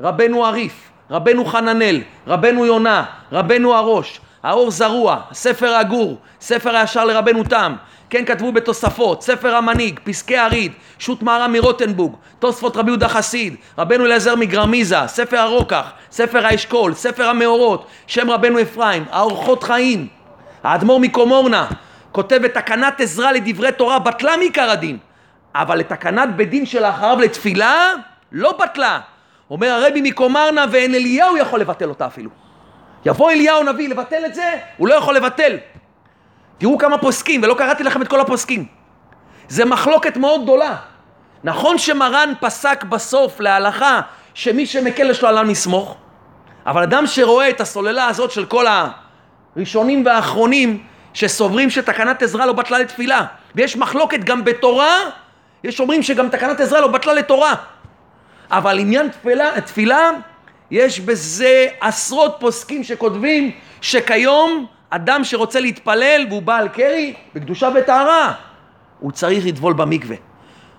רבנו 0.00 0.46
הריף, 0.46 0.90
רבנו 1.10 1.44
חננאל, 1.44 2.00
רבנו 2.26 2.66
יונה, 2.66 3.04
רבנו 3.32 3.74
הראש, 3.74 4.20
האור 4.42 4.70
זרוע, 4.70 5.20
ספר 5.32 5.74
הגור, 5.74 6.16
ספר 6.40 6.76
הישר 6.76 7.04
לרבנו 7.04 7.44
תם, 7.44 7.74
כן 8.12 8.24
כתבו 8.24 8.52
בתוספות, 8.52 9.22
ספר 9.22 9.54
המנהיג, 9.56 10.00
פסקי 10.04 10.36
הריד, 10.36 10.72
שות 10.98 11.22
מהר"ם 11.22 11.52
מרוטנבורג, 11.52 12.12
תוספות 12.38 12.76
רבי 12.76 12.90
יהודה 12.90 13.08
חסיד, 13.08 13.56
רבנו 13.78 14.06
אליעזר 14.06 14.36
מגרמיזה, 14.36 14.96
ספר 15.06 15.38
הרוקח, 15.38 15.92
ספר 16.10 16.46
האשכול, 16.46 16.94
ספר 16.94 17.28
המאורות, 17.28 17.86
שם 18.06 18.30
רבנו 18.30 18.62
אפרים, 18.62 19.04
האורחות 19.10 19.62
חיים, 19.62 20.06
האדמו"ר 20.64 21.00
מקומורנה, 21.00 21.66
כותב 22.12 22.36
בתקנת 22.36 23.00
עזרה 23.00 23.32
לדברי 23.32 23.72
תורה, 23.72 23.98
בטלה 23.98 24.36
מעיקר 24.36 24.70
הדין, 24.70 24.98
אבל 25.54 25.78
לתקנת 25.78 26.36
בית 26.36 26.50
דין 26.50 26.66
שלאחריו 26.66 27.20
לתפילה, 27.20 27.92
לא 28.32 28.52
בטלה. 28.52 29.00
אומר 29.50 29.68
הרבי 29.68 30.00
מקומרנה 30.02 30.64
ואין 30.70 30.94
אליהו 30.94 31.36
יכול 31.36 31.60
לבטל 31.60 31.88
אותה 31.88 32.06
אפילו. 32.06 32.30
יבוא 33.06 33.30
אליהו 33.30 33.62
נביא 33.62 33.88
לבטל 33.88 34.26
את 34.26 34.34
זה, 34.34 34.50
הוא 34.76 34.88
לא 34.88 34.94
יכול 34.94 35.16
לבטל. 35.16 35.56
תראו 36.62 36.78
כמה 36.78 36.98
פוסקים, 36.98 37.42
ולא 37.42 37.54
קראתי 37.54 37.82
לכם 37.82 38.02
את 38.02 38.08
כל 38.08 38.20
הפוסקים. 38.20 38.64
זה 39.48 39.64
מחלוקת 39.64 40.16
מאוד 40.16 40.42
גדולה. 40.42 40.76
נכון 41.44 41.78
שמרן 41.78 42.32
פסק 42.40 42.84
בסוף 42.84 43.40
להלכה 43.40 44.00
שמי 44.34 44.66
שמקל 44.66 45.10
יש 45.10 45.22
לו 45.22 45.28
עליו 45.28 45.44
לסמוך, 45.44 45.96
אבל 46.66 46.82
אדם 46.82 47.06
שרואה 47.06 47.50
את 47.50 47.60
הסוללה 47.60 48.06
הזאת 48.06 48.30
של 48.30 48.44
כל 48.44 48.66
הראשונים 49.56 50.06
והאחרונים 50.06 50.82
שסוברים 51.14 51.70
שתקנת 51.70 52.22
עזרה 52.22 52.46
לא 52.46 52.52
בטלה 52.52 52.78
לתפילה, 52.78 53.24
ויש 53.54 53.76
מחלוקת 53.76 54.24
גם 54.24 54.44
בתורה 54.44 54.96
יש 55.64 55.80
אומרים 55.80 56.02
שגם 56.02 56.28
תקנת 56.28 56.60
עזרה 56.60 56.80
לא 56.80 56.86
בטלה 56.86 57.14
לתורה. 57.14 57.54
אבל 58.50 58.78
עניין 58.78 59.08
תפילה, 59.08 59.60
תפילה, 59.60 60.10
יש 60.70 61.00
בזה 61.00 61.66
עשרות 61.80 62.36
פוסקים 62.40 62.84
שכותבים 62.84 63.50
שכיום 63.80 64.66
אדם 64.94 65.24
שרוצה 65.24 65.60
להתפלל 65.60 66.26
והוא 66.28 66.42
בעל 66.42 66.68
קרי 66.68 67.14
בקדושה 67.34 67.68
וטהרה, 67.74 68.32
הוא 69.00 69.12
צריך 69.12 69.46
לטבול 69.46 69.72
במקווה. 69.72 70.16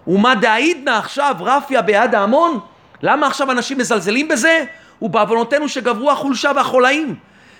ומה 0.08 0.36
דאידנא 0.36 0.89
עכשיו 0.89 1.36
רפיה 1.39 1.82
ביד 1.82 2.15
ההמון? 2.15 2.60
למה 3.01 3.27
עכשיו 3.27 3.51
אנשים 3.51 3.77
מזלזלים 3.77 4.27
בזה? 4.27 4.65
ובעוונותינו 5.01 5.70
שגברו 5.70 6.12
החולשה 6.12 6.51
והחולאים 6.55 7.15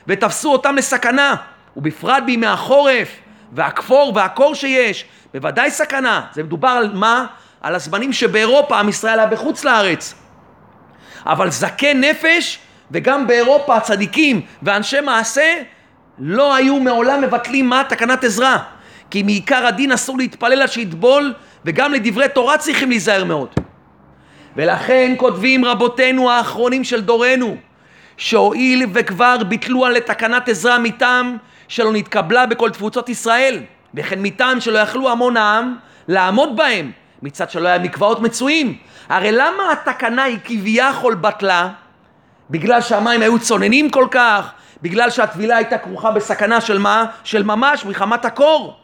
ותפסו 0.08 0.52
אותם 0.52 0.76
לסכנה, 0.76 1.36
ובפרט 1.78 2.24
בימי 2.26 2.48
החורף 2.48 3.10
והכפור 3.52 4.12
והקור 4.16 4.56
שיש, 4.56 5.06
בוודאי 5.34 5.72
סכנה. 5.72 6.22
זה 6.34 6.44
מדובר 6.44 6.70
על 6.70 6.94
מה? 6.94 7.26
על 7.62 7.76
הזמנים 7.76 8.14
שבאירופה 8.14 8.80
עם 8.80 8.90
ישראל 8.90 9.20
היה 9.20 9.28
בחוץ 9.28 9.64
לארץ. 9.64 10.16
אבל 11.26 11.50
זקן 11.52 12.02
נפש 12.02 12.60
וגם 12.92 13.28
באירופה 13.28 13.76
הצדיקים 13.76 14.42
ואנשי 14.64 15.02
מעשה 15.02 15.62
לא 16.20 16.56
היו 16.56 16.80
מעולם 16.80 17.22
מבטלים 17.22 17.70
מה 17.70 17.84
תקנת 17.90 18.24
עזרה. 18.24 18.58
כי 19.10 19.24
מעיקר 19.24 19.66
הדין 19.66 19.92
אסור 19.92 20.18
להתפלל 20.18 20.62
עד 20.62 20.72
שיטבול 20.72 21.34
וגם 21.66 21.94
לדברי 21.94 22.30
תורה 22.30 22.58
צריכים 22.58 22.90
להיזהר 22.90 23.24
מאוד. 23.24 23.50
ולכן 24.56 25.14
כותבים 25.18 25.66
רבותינו 25.66 26.30
האחרונים 26.32 26.84
של 26.84 27.02
דורנו 27.02 27.56
שהואיל 28.18 28.86
וכבר 28.94 29.38
ביטלו 29.48 29.86
על 29.86 30.00
תקנת 30.00 30.50
עזרה 30.50 30.80
מטעם 30.80 31.38
שלא 31.68 31.94
נתקבלה 31.94 32.46
בכל 32.46 32.70
תפוצות 32.70 33.10
ישראל 33.10 33.60
וכן 33.94 34.20
מטעם 34.22 34.62
שלא 34.62 34.80
יכלו 34.80 35.10
המון 35.10 35.38
העם 35.38 35.76
לעמוד 36.08 36.56
בהם 36.56 36.92
מצד 37.22 37.50
שלא 37.50 37.68
היה 37.68 37.80
מקוואות 37.80 38.20
מצויים 38.20 38.78
הרי 39.10 39.32
למה 39.32 39.72
התקנה 39.72 40.24
היא 40.24 40.38
כביכול 40.44 41.16
בטלה? 41.16 41.70
בגלל 42.50 42.82
שהמים 42.82 43.22
היו 43.22 43.40
צוננים 43.40 43.90
כל 43.90 44.08
כך? 44.12 44.52
בגלל 44.84 45.10
שהטבילה 45.10 45.58
הייתה 45.58 45.78
כרוכה 45.78 46.12
בסכנה 46.12 46.62
של 46.62 46.78
מה? 46.78 47.06
של 47.24 47.44
ממש, 47.44 47.86
מחמת 47.86 48.26
הקור. 48.26 48.78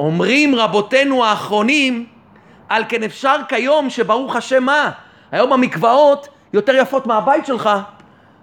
אומרים 0.00 0.54
רבותינו 0.54 1.24
האחרונים, 1.24 2.06
על 2.68 2.84
כן 2.88 3.02
אפשר 3.02 3.36
כיום 3.48 3.90
שברוך 3.90 4.36
השם 4.36 4.64
מה? 4.64 4.90
היום 5.32 5.52
המקוואות 5.52 6.28
יותר 6.52 6.74
יפות 6.74 7.06
מהבית 7.06 7.46
שלך. 7.46 7.70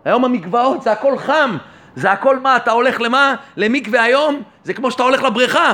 היום 0.06 0.26
המקוואות 0.26 0.82
זה 0.82 0.92
הכל 0.92 1.18
חם, 1.18 1.58
זה 1.96 2.12
הכל 2.12 2.40
מה? 2.40 2.56
אתה 2.56 2.72
הולך 2.72 3.02
למה? 3.02 3.36
למקווה 3.58 4.04
היום? 4.04 4.42
זה 4.64 4.74
כמו 4.74 4.92
שאתה 4.92 5.04
הולך 5.04 5.24
לבריכה. 5.24 5.74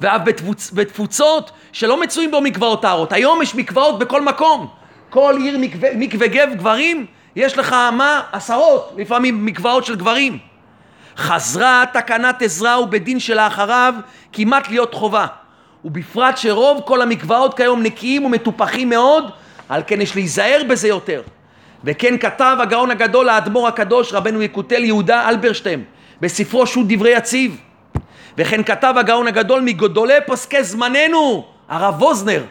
ואף 0.00 0.20
בתפוצ... 0.24 0.70
בתפוצות 0.70 1.50
שלא 1.72 2.00
מצויים 2.00 2.30
בו 2.30 2.40
מקוואות 2.40 2.82
טהרות. 2.82 3.12
היום 3.12 3.42
יש 3.42 3.54
מקוואות 3.54 3.98
בכל 3.98 4.22
מקום. 4.22 4.68
כל 5.10 5.36
עיר 5.38 5.58
מקווה, 5.58 5.88
מקווה 5.96 6.26
גב 6.26 6.48
גברים, 6.54 7.06
יש 7.36 7.58
לך 7.58 7.72
מה? 7.92 8.22
עשרות, 8.32 8.92
לפעמים 8.96 9.46
מקוואות 9.46 9.84
של 9.84 9.96
גברים. 9.96 10.38
חזרה 11.16 11.84
תקנת 11.92 12.42
עזרא 12.42 12.76
ובדין 12.76 13.20
שלאחריו 13.20 13.94
כמעט 14.32 14.68
להיות 14.68 14.94
חובה. 14.94 15.26
ובפרט 15.84 16.36
שרוב 16.36 16.80
כל 16.84 17.02
המקוואות 17.02 17.56
כיום 17.56 17.82
נקיים 17.82 18.24
ומטופחים 18.24 18.90
מאוד, 18.90 19.30
על 19.68 19.82
כן 19.86 20.00
יש 20.00 20.14
להיזהר 20.14 20.62
בזה 20.68 20.88
יותר. 20.88 21.22
וכן 21.84 22.18
כתב 22.18 22.56
הגאון 22.60 22.90
הגדול 22.90 23.28
האדמו"ר 23.28 23.68
הקדוש 23.68 24.12
רבנו 24.12 24.42
יקותל 24.42 24.84
יהודה 24.84 25.28
אלברשטיין 25.28 25.84
בספרו 26.20 26.66
שו"ת 26.66 26.86
דברי 26.88 27.10
יציב 27.10 27.60
וכן 28.38 28.62
כתב 28.62 28.94
הגאון 28.96 29.26
הגדול 29.26 29.60
מגדולי 29.60 30.14
פוסקי 30.26 30.64
זמננו 30.64 31.44
הרב 31.68 32.02
ווזנר 32.02 32.42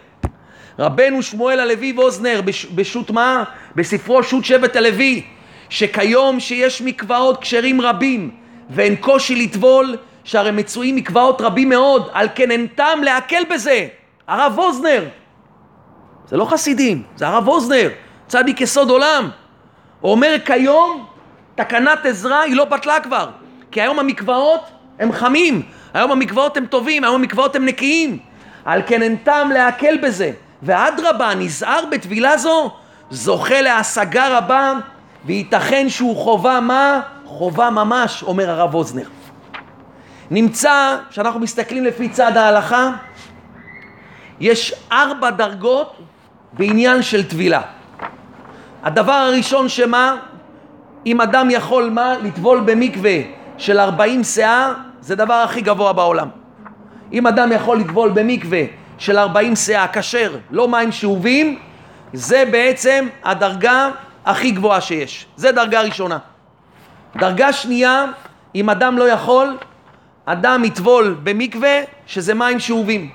רבנו 0.79 1.23
שמואל 1.23 1.59
הלוי 1.59 1.91
ווזנר 1.91 2.41
בשו"ת 2.75 3.11
מה? 3.11 3.43
בספרו 3.75 4.23
שו"ת 4.23 4.45
שבט 4.45 4.75
הלוי 4.75 5.23
שכיום 5.69 6.39
שיש 6.39 6.81
מקוואות 6.81 7.41
כשרים 7.41 7.81
רבים 7.81 8.31
ואין 8.69 8.95
קושי 8.95 9.35
לטבול 9.35 9.97
שהרי 10.23 10.51
מצויים 10.51 10.95
מקוואות 10.95 11.41
רבים 11.41 11.69
מאוד 11.69 12.09
על 12.13 12.27
כן 12.35 12.51
אין 12.51 12.67
טעם 12.67 13.03
להקל 13.03 13.43
בזה 13.49 13.87
הרב 14.27 14.53
ווזנר 14.59 15.03
זה 16.27 16.37
לא 16.37 16.45
חסידים 16.45 17.03
זה 17.15 17.27
הרב 17.27 17.47
ווזנר 17.47 17.89
צדיק 18.33 18.61
יסוד 18.61 18.89
עולם. 18.89 19.29
הוא 20.01 20.11
אומר 20.11 20.35
כיום 20.45 21.05
תקנת 21.55 22.05
עזרה 22.05 22.41
היא 22.41 22.55
לא 22.55 22.65
בטלה 22.65 22.99
כבר, 22.99 23.29
כי 23.71 23.81
היום 23.81 23.99
המקוואות 23.99 24.61
הם 24.99 25.11
חמים, 25.11 25.61
היום 25.93 26.11
המקוואות 26.11 26.57
הם 26.57 26.65
טובים, 26.65 27.03
היום 27.03 27.15
המקוואות 27.15 27.55
הם 27.55 27.65
נקיים. 27.65 28.19
על 28.65 28.81
כן 28.87 29.01
אין 29.01 29.15
טעם 29.15 29.51
להקל 29.51 29.97
בזה. 29.97 30.31
ואדרבה, 30.63 31.35
נזהר 31.35 31.83
בטבילה 31.91 32.37
זו, 32.37 32.71
זוכה 33.09 33.61
להשגה 33.61 34.37
רבה, 34.37 34.73
וייתכן 35.25 35.89
שהוא 35.89 36.15
חובה 36.15 36.59
מה? 36.59 37.01
חובה 37.25 37.69
ממש, 37.69 38.23
אומר 38.23 38.49
הרב 38.49 38.75
אוזנר. 38.75 39.07
נמצא, 40.31 40.97
כשאנחנו 41.09 41.39
מסתכלים 41.39 41.85
לפי 41.85 42.09
צד 42.09 42.37
ההלכה, 42.37 42.89
יש 44.39 44.73
ארבע 44.91 45.29
דרגות 45.29 45.97
בעניין 46.53 47.01
של 47.01 47.29
טבילה. 47.29 47.61
הדבר 48.83 49.11
הראשון 49.11 49.69
שמה, 49.69 50.15
אם 51.05 51.21
אדם 51.21 51.47
יכול 51.51 51.89
מה, 51.89 52.13
לטבול 52.23 52.59
במקווה 52.59 53.17
של 53.57 53.79
40 53.79 54.23
שאה, 54.23 54.73
זה 55.01 55.13
הדבר 55.13 55.33
הכי 55.33 55.61
גבוה 55.61 55.93
בעולם. 55.93 56.27
אם 57.13 57.27
אדם 57.27 57.51
יכול 57.51 57.77
לטבול 57.77 58.09
במקווה 58.09 58.82
של 58.97 59.17
40 59.17 59.55
שאה 59.55 59.87
כשר, 59.87 60.37
לא 60.51 60.67
מים 60.67 60.91
שאובים, 60.91 61.59
זה 62.13 62.43
בעצם 62.51 63.07
הדרגה 63.23 63.89
הכי 64.25 64.51
גבוהה 64.51 64.81
שיש. 64.81 65.25
זה 65.35 65.51
דרגה 65.51 65.81
ראשונה. 65.81 66.17
דרגה 67.15 67.53
שנייה, 67.53 68.05
אם 68.55 68.69
אדם 68.69 68.97
לא 68.97 69.09
יכול, 69.09 69.57
אדם 70.25 70.63
יטבול 70.63 71.15
במקווה 71.23 71.79
שזה 72.05 72.33
מים 72.33 72.59
שאובים. 72.59 73.09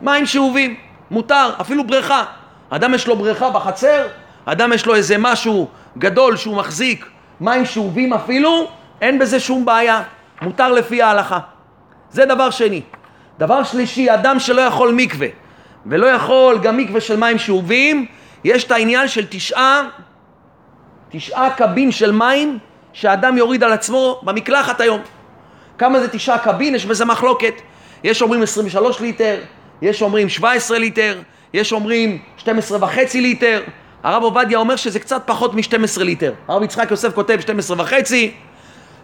מים 0.00 0.26
שאובים, 0.26 0.76
מותר, 1.10 1.50
אפילו 1.60 1.86
בריכה. 1.86 2.24
אדם 2.70 2.94
יש 2.94 3.06
לו 3.06 3.16
בריכה 3.16 3.50
בחצר, 3.50 4.06
אדם 4.44 4.72
יש 4.72 4.86
לו 4.86 4.94
איזה 4.94 5.18
משהו 5.18 5.68
גדול 5.98 6.36
שהוא 6.36 6.56
מחזיק, 6.56 7.06
מים 7.40 7.64
שאובים 7.64 8.12
אפילו, 8.12 8.68
אין 9.00 9.18
בזה 9.18 9.40
שום 9.40 9.64
בעיה, 9.64 10.02
מותר 10.42 10.72
לפי 10.72 11.02
ההלכה. 11.02 11.38
זה 12.10 12.24
דבר 12.24 12.50
שני. 12.50 12.82
דבר 13.38 13.64
שלישי, 13.64 14.14
אדם 14.14 14.38
שלא 14.38 14.60
יכול 14.60 14.92
מקווה, 14.92 15.28
ולא 15.86 16.06
יכול 16.06 16.58
גם 16.58 16.76
מקווה 16.76 17.00
של 17.00 17.16
מים 17.16 17.38
שאובים, 17.38 18.06
יש 18.44 18.64
את 18.64 18.70
העניין 18.70 19.08
של 19.08 19.26
תשעה, 19.30 19.82
תשעה 21.10 21.50
קבין 21.50 21.92
של 21.92 22.12
מים 22.12 22.58
שאדם 22.92 23.38
יוריד 23.38 23.64
על 23.64 23.72
עצמו 23.72 24.20
במקלחת 24.22 24.80
היום. 24.80 25.00
כמה 25.78 26.00
זה 26.00 26.08
תשעה 26.08 26.38
קבין? 26.38 26.74
יש 26.74 26.86
בזה 26.86 27.04
מחלוקת. 27.04 27.54
יש 28.04 28.22
אומרים 28.22 28.42
23 28.42 29.00
ליטר, 29.00 29.36
יש 29.82 30.02
אומרים 30.02 30.28
17 30.28 30.78
ליטר, 30.78 31.18
יש 31.52 31.72
אומרים 31.72 32.18
12 32.36 32.78
וחצי 32.80 33.20
ליטר, 33.20 33.62
הרב 34.02 34.22
עובדיה 34.22 34.58
אומר 34.58 34.76
שזה 34.76 35.00
קצת 35.00 35.22
פחות 35.26 35.54
מ-12 35.54 36.02
ליטר. 36.02 36.32
הרב 36.48 36.62
יצחק 36.62 36.90
יוסף 36.90 37.14
כותב 37.14 37.40
12 37.40 37.80
וחצי. 37.80 38.34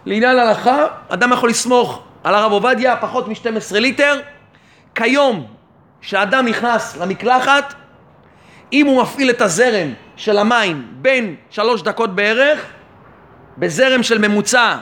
לעניין 0.05 0.39
הלכה, 0.39 0.85
אדם 1.09 1.31
יכול 1.31 1.49
לסמוך 1.49 2.03
על 2.23 2.35
הרב 2.35 2.51
עובדיה 2.51 2.95
פחות 2.95 3.27
מ-12 3.27 3.79
ליטר. 3.79 4.19
כיום, 4.95 5.47
כשאדם 6.01 6.45
נכנס 6.47 6.97
למקלחת, 6.97 7.73
אם 8.73 8.85
הוא 8.85 9.01
מפעיל 9.01 9.29
את 9.29 9.41
הזרם 9.41 9.93
של 10.15 10.37
המים 10.37 10.87
בין 10.91 11.35
שלוש 11.49 11.81
דקות 11.81 12.15
בערך, 12.15 12.65
בזרם 13.57 14.03
של 14.03 14.27
ממוצע 14.27 14.77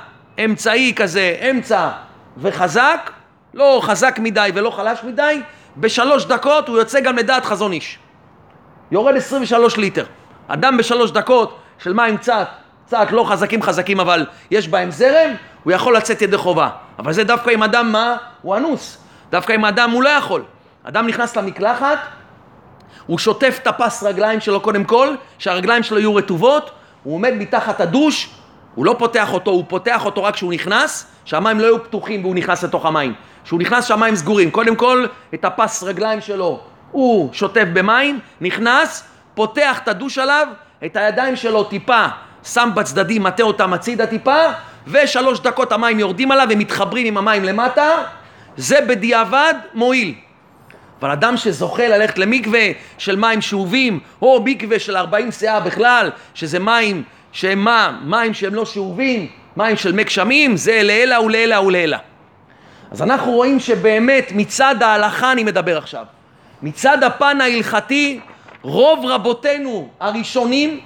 אמצעי 0.45 0.93
כזה, 0.95 1.35
אמצע 1.51 1.89
וחזק, 2.37 3.11
לא 3.53 3.81
חזק 3.83 4.19
מדי 4.19 4.49
ולא 4.55 4.69
חלש 4.69 5.03
מדי, 5.03 5.41
בשלוש 5.77 6.25
דקות 6.25 6.67
הוא 6.67 6.77
יוצא 6.77 6.99
גם 6.99 7.17
לדעת 7.17 7.45
חזון 7.45 7.71
איש. 7.71 7.99
יורד 8.91 9.15
23 9.15 9.77
ליטר. 9.77 10.05
אדם 10.47 10.77
בשלוש 10.77 11.11
דקות 11.11 11.59
של 11.77 11.93
מים 11.93 12.17
קצת, 12.17 12.47
קצת 12.85 13.07
לא 13.11 13.23
חזקים 13.23 13.61
חזקים 13.61 13.99
אבל 13.99 14.25
יש 14.51 14.67
בהם 14.67 14.91
זרם, 14.91 15.29
הוא 15.63 15.73
יכול 15.73 15.97
לצאת 15.97 16.21
ידי 16.21 16.37
חובה. 16.37 16.69
אבל 17.01 17.13
זה 17.13 17.23
דווקא 17.23 17.49
אם 17.49 17.63
אדם 17.63 17.91
מה? 17.91 18.17
הוא 18.41 18.57
אנוס. 18.57 18.97
דווקא 19.31 19.53
אם 19.53 19.65
אדם 19.65 19.91
הוא 19.91 20.03
לא 20.03 20.09
יכול. 20.09 20.43
אדם 20.83 21.07
נכנס 21.07 21.35
למקלחת, 21.35 21.97
הוא 23.05 23.19
שוטף 23.19 23.59
את 23.61 23.67
הפס 23.67 24.03
רגליים 24.03 24.39
שלו 24.39 24.61
קודם 24.61 24.83
כל, 24.83 25.15
שהרגליים 25.37 25.83
שלו 25.83 25.99
יהיו 25.99 26.15
רטובות, 26.15 26.71
הוא 27.03 27.15
עומד 27.15 27.33
מתחת 27.33 27.81
הדוש, 27.81 28.29
הוא 28.75 28.85
לא 28.85 28.95
פותח 28.99 29.33
אותו, 29.33 29.51
הוא 29.51 29.63
פותח 29.67 30.05
אותו 30.05 30.23
רק 30.23 30.33
כשהוא 30.33 30.53
נכנס, 30.53 31.07
שהמים 31.25 31.59
לא 31.59 31.63
יהיו 31.63 31.83
פתוחים 31.83 32.21
והוא 32.23 32.35
נכנס 32.35 32.63
לתוך 32.63 32.85
המים. 32.85 33.13
כשהוא 33.43 33.59
נכנס 33.59 33.85
שהמים 33.85 34.15
סגורים. 34.15 34.51
קודם 34.51 34.75
כל, 34.75 35.05
את 35.33 35.45
הפס 35.45 35.83
רגליים 35.83 36.21
שלו 36.21 36.59
הוא 36.91 37.33
שוטף 37.33 37.65
במים, 37.73 38.19
נכנס, 38.41 39.03
פותח 39.33 39.79
את 39.83 39.87
הדוש 39.87 40.17
עליו, 40.17 40.47
את 40.85 40.95
הידיים 40.95 41.35
שלו 41.35 41.63
טיפה 41.63 42.05
שם 42.43 42.69
בצדדים, 42.73 43.23
מטה 43.23 43.43
אותם 43.43 43.73
הצידה 43.73 44.07
טיפה, 44.07 44.45
ושלוש 44.87 45.39
דקות 45.39 45.71
המים 45.71 45.99
יורדים 45.99 46.31
עליו 46.31 46.47
ומתחברים 46.49 47.07
עם 47.07 47.17
המים 47.17 47.43
למטה, 47.43 48.03
זה 48.57 48.81
בדיעבד 48.87 49.53
מועיל. 49.73 50.13
אבל 51.01 51.11
אדם 51.11 51.37
שזוכה 51.37 51.87
ללכת 51.87 52.17
למקווה 52.17 52.67
של 52.97 53.15
מים 53.15 53.41
שאובים, 53.41 53.99
או 54.21 54.41
מקווה 54.45 54.79
של 54.79 54.97
40 54.97 55.31
שאה 55.31 55.59
בכלל, 55.59 56.09
שזה 56.33 56.59
מים 56.59 57.03
שהם 57.31 57.59
מה? 57.59 57.99
מים 58.03 58.33
שהם 58.33 58.55
לא 58.55 58.65
שאובים, 58.65 59.27
מים 59.57 59.77
של 59.77 59.91
מי 59.91 60.03
גשמים, 60.03 60.57
זה 60.57 60.83
לעילא 60.83 61.19
ולעילא 61.19 61.55
ולעילא. 61.55 61.97
אז 62.91 63.01
אנחנו 63.01 63.31
רואים 63.31 63.59
שבאמת 63.59 64.31
מצד 64.31 64.83
ההלכה 64.83 65.31
אני 65.31 65.43
מדבר 65.43 65.77
עכשיו. 65.77 66.05
מצד 66.63 67.03
הפן 67.03 67.41
ההלכתי, 67.41 68.19
רוב 68.61 69.05
רבותינו 69.05 69.89
הראשונים 69.99 70.79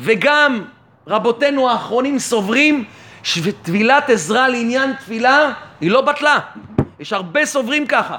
וגם 0.00 0.64
רבותינו 1.06 1.70
האחרונים 1.70 2.18
סוברים 2.18 2.84
שטבילת 3.22 4.10
עזרה 4.10 4.48
לעניין 4.48 4.92
תפילה 4.92 5.52
היא 5.80 5.90
לא 5.90 6.00
בטלה. 6.00 6.38
יש 7.00 7.12
הרבה 7.12 7.46
סוברים 7.46 7.86
ככה. 7.86 8.16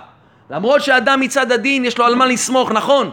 למרות 0.49 0.81
שאדם 0.81 1.19
מצד 1.19 1.51
הדין 1.51 1.85
יש 1.85 1.97
לו 1.97 2.05
על 2.05 2.15
מה 2.15 2.25
לסמוך, 2.25 2.71
נכון. 2.71 3.11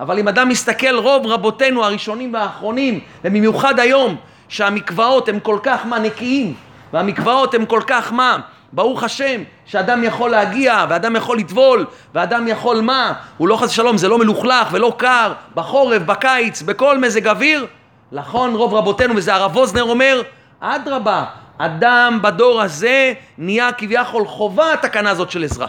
אבל 0.00 0.18
אם 0.18 0.28
אדם 0.28 0.48
מסתכל 0.48 0.96
רוב 0.96 1.26
רבותינו 1.26 1.84
הראשונים 1.84 2.34
והאחרונים, 2.34 3.00
ובמיוחד 3.24 3.80
היום, 3.80 4.16
שהמקוואות 4.48 5.28
הם 5.28 5.40
כל 5.40 5.58
כך 5.62 5.86
מה 5.86 5.98
נקיים, 5.98 6.54
והמקוואות 6.92 7.54
הם 7.54 7.66
כל 7.66 7.80
כך 7.86 8.12
מה, 8.12 8.38
ברוך 8.72 9.02
השם, 9.02 9.42
שאדם 9.66 10.04
יכול 10.04 10.30
להגיע, 10.30 10.84
ואדם 10.88 11.16
יכול 11.16 11.38
לטבול, 11.38 11.86
ואדם 12.14 12.48
יכול 12.48 12.80
מה, 12.80 13.12
הוא 13.38 13.48
לא 13.48 13.56
חס 13.56 13.70
ושלום, 13.70 13.96
זה 13.96 14.08
לא 14.08 14.18
מלוכלך 14.18 14.68
ולא 14.72 14.94
קר, 14.96 15.32
בחורף, 15.54 16.02
בקיץ, 16.02 16.62
בכל 16.62 16.98
מזג 16.98 17.28
אוויר, 17.28 17.66
נכון 18.12 18.54
רוב 18.54 18.74
רבותינו, 18.74 19.16
וזה 19.16 19.34
הרב 19.34 19.56
ווזנר 19.56 19.82
אומר, 19.82 20.22
אדרבה, 20.60 21.24
אדם 21.58 22.18
בדור 22.22 22.62
הזה 22.62 23.12
נהיה 23.38 23.72
כביכול 23.72 24.26
חובה 24.26 24.72
התקנה 24.72 25.10
הזאת 25.10 25.30
של 25.30 25.44
עזרה. 25.44 25.66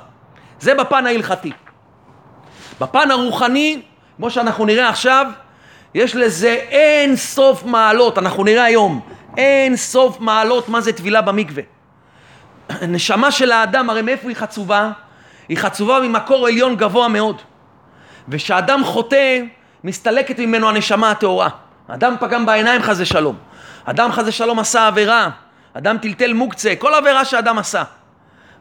זה 0.60 0.76
בפן 0.76 1.06
ההלכתי. 1.06 1.52
בפן 2.82 3.12
הרוחני, 3.12 3.82
כמו 4.18 4.30
שאנחנו 4.30 4.66
נראה 4.66 4.90
עכשיו, 4.90 5.26
יש 5.94 6.16
לזה 6.16 6.50
אין 6.50 7.16
סוף 7.16 7.64
מעלות, 7.64 8.18
אנחנו 8.18 8.44
נראה 8.44 8.64
היום, 8.64 9.02
אין 9.38 9.76
סוף 9.76 10.20
מעלות 10.20 10.70
מה 10.70 10.82
זה 10.82 10.94
טבילה 10.94 11.22
במקווה. 11.22 11.64
הנשמה 12.70 13.32
של 13.32 13.52
האדם, 13.52 13.90
הרי 13.90 14.02
מאיפה 14.02 14.28
היא 14.28 14.36
חצובה? 14.36 14.92
היא 15.50 15.58
חצובה 15.58 16.00
ממקור 16.00 16.48
עליון 16.48 16.76
גבוה 16.76 17.08
מאוד. 17.08 17.42
וכשאדם 18.30 18.84
חוטא, 18.84 19.42
מסתלקת 19.84 20.40
ממנו 20.40 20.70
הנשמה 20.70 21.12
הטהורה. 21.12 21.50
אדם 21.88 22.16
פגם 22.20 22.46
בעיניים 22.46 22.82
חזה 22.82 23.06
שלום. 23.06 23.36
אדם 23.86 24.12
חזה 24.12 24.32
שלום 24.32 24.60
עשה 24.60 24.88
עבירה. 24.88 25.30
אדם 25.74 25.98
טלטל 25.98 26.34
מוקצה, 26.34 26.74
כל 26.80 26.94
עבירה 26.94 27.26
שאדם 27.26 27.58
עשה. 27.58 27.84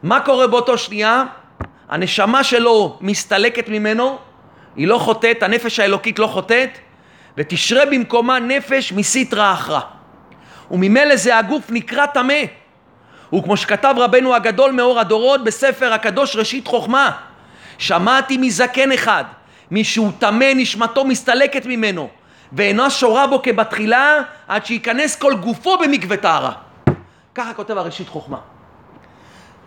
מה 0.03 0.19
קורה 0.19 0.47
באותו 0.47 0.77
שנייה? 0.77 1.23
הנשמה 1.89 2.43
שלו 2.43 2.97
מסתלקת 3.01 3.69
ממנו, 3.69 4.17
היא 4.75 4.87
לא 4.87 4.97
חוטאת, 4.97 5.43
הנפש 5.43 5.79
האלוקית 5.79 6.19
לא 6.19 6.27
חוטאת, 6.27 6.77
ותשרה 7.37 7.85
במקומה 7.85 8.39
נפש 8.39 8.91
מסיתרא 8.91 9.53
אחרא. 9.53 9.79
וממילא 10.71 11.15
זה 11.15 11.37
הגוף 11.37 11.63
נקרא 11.69 12.05
טמא. 12.05 12.43
וכמו 13.35 13.57
שכתב 13.57 13.95
רבנו 13.97 14.35
הגדול 14.35 14.71
מאור 14.71 14.99
הדורות 14.99 15.43
בספר 15.43 15.93
הקדוש 15.93 16.35
ראשית 16.35 16.67
חוכמה, 16.67 17.11
שמעתי 17.77 18.37
מזקן 18.37 18.91
אחד, 18.91 19.23
מי 19.71 19.83
שהוא 19.83 20.11
טמא 20.19 20.51
נשמתו 20.55 21.05
מסתלקת 21.05 21.65
ממנו, 21.65 22.09
ואינה 22.53 22.89
שורה 22.89 23.27
בו 23.27 23.41
כבתחילה, 23.41 24.21
עד 24.47 24.65
שייכנס 24.65 25.15
כל 25.15 25.33
גופו 25.35 25.77
במקווה 25.77 26.17
טהרה. 26.17 26.51
ככה 27.35 27.53
כותב 27.53 27.77
הראשית 27.77 28.09
חוכמה. 28.09 28.37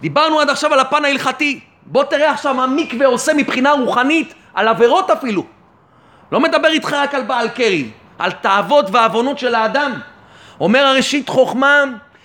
דיברנו 0.01 0.41
עד 0.41 0.51
עכשיו 0.51 0.73
על 0.73 0.81
הפן 0.81 1.05
ההלכתי, 1.05 1.61
בוא 1.87 2.05
תראה 2.05 2.31
עכשיו 2.31 2.55
מה 2.55 2.67
מקווה 2.67 3.07
עושה 3.07 3.35
מבחינה 3.35 3.73
רוחנית, 3.73 4.35
על 4.55 4.69
עבירות 4.69 5.11
אפילו. 5.11 5.45
לא 6.33 6.41
מדבר 6.41 6.69
איתך 6.69 6.93
רק 6.93 7.15
על 7.15 7.23
בעל 7.23 7.49
קרי, 7.49 7.91
על 8.19 8.33
תאוות 8.33 8.87
ועוונות 8.93 9.39
של 9.39 9.55
האדם. 9.55 10.01
אומר 10.61 10.87
הראשית 10.87 11.29
חוכמה 11.29 11.85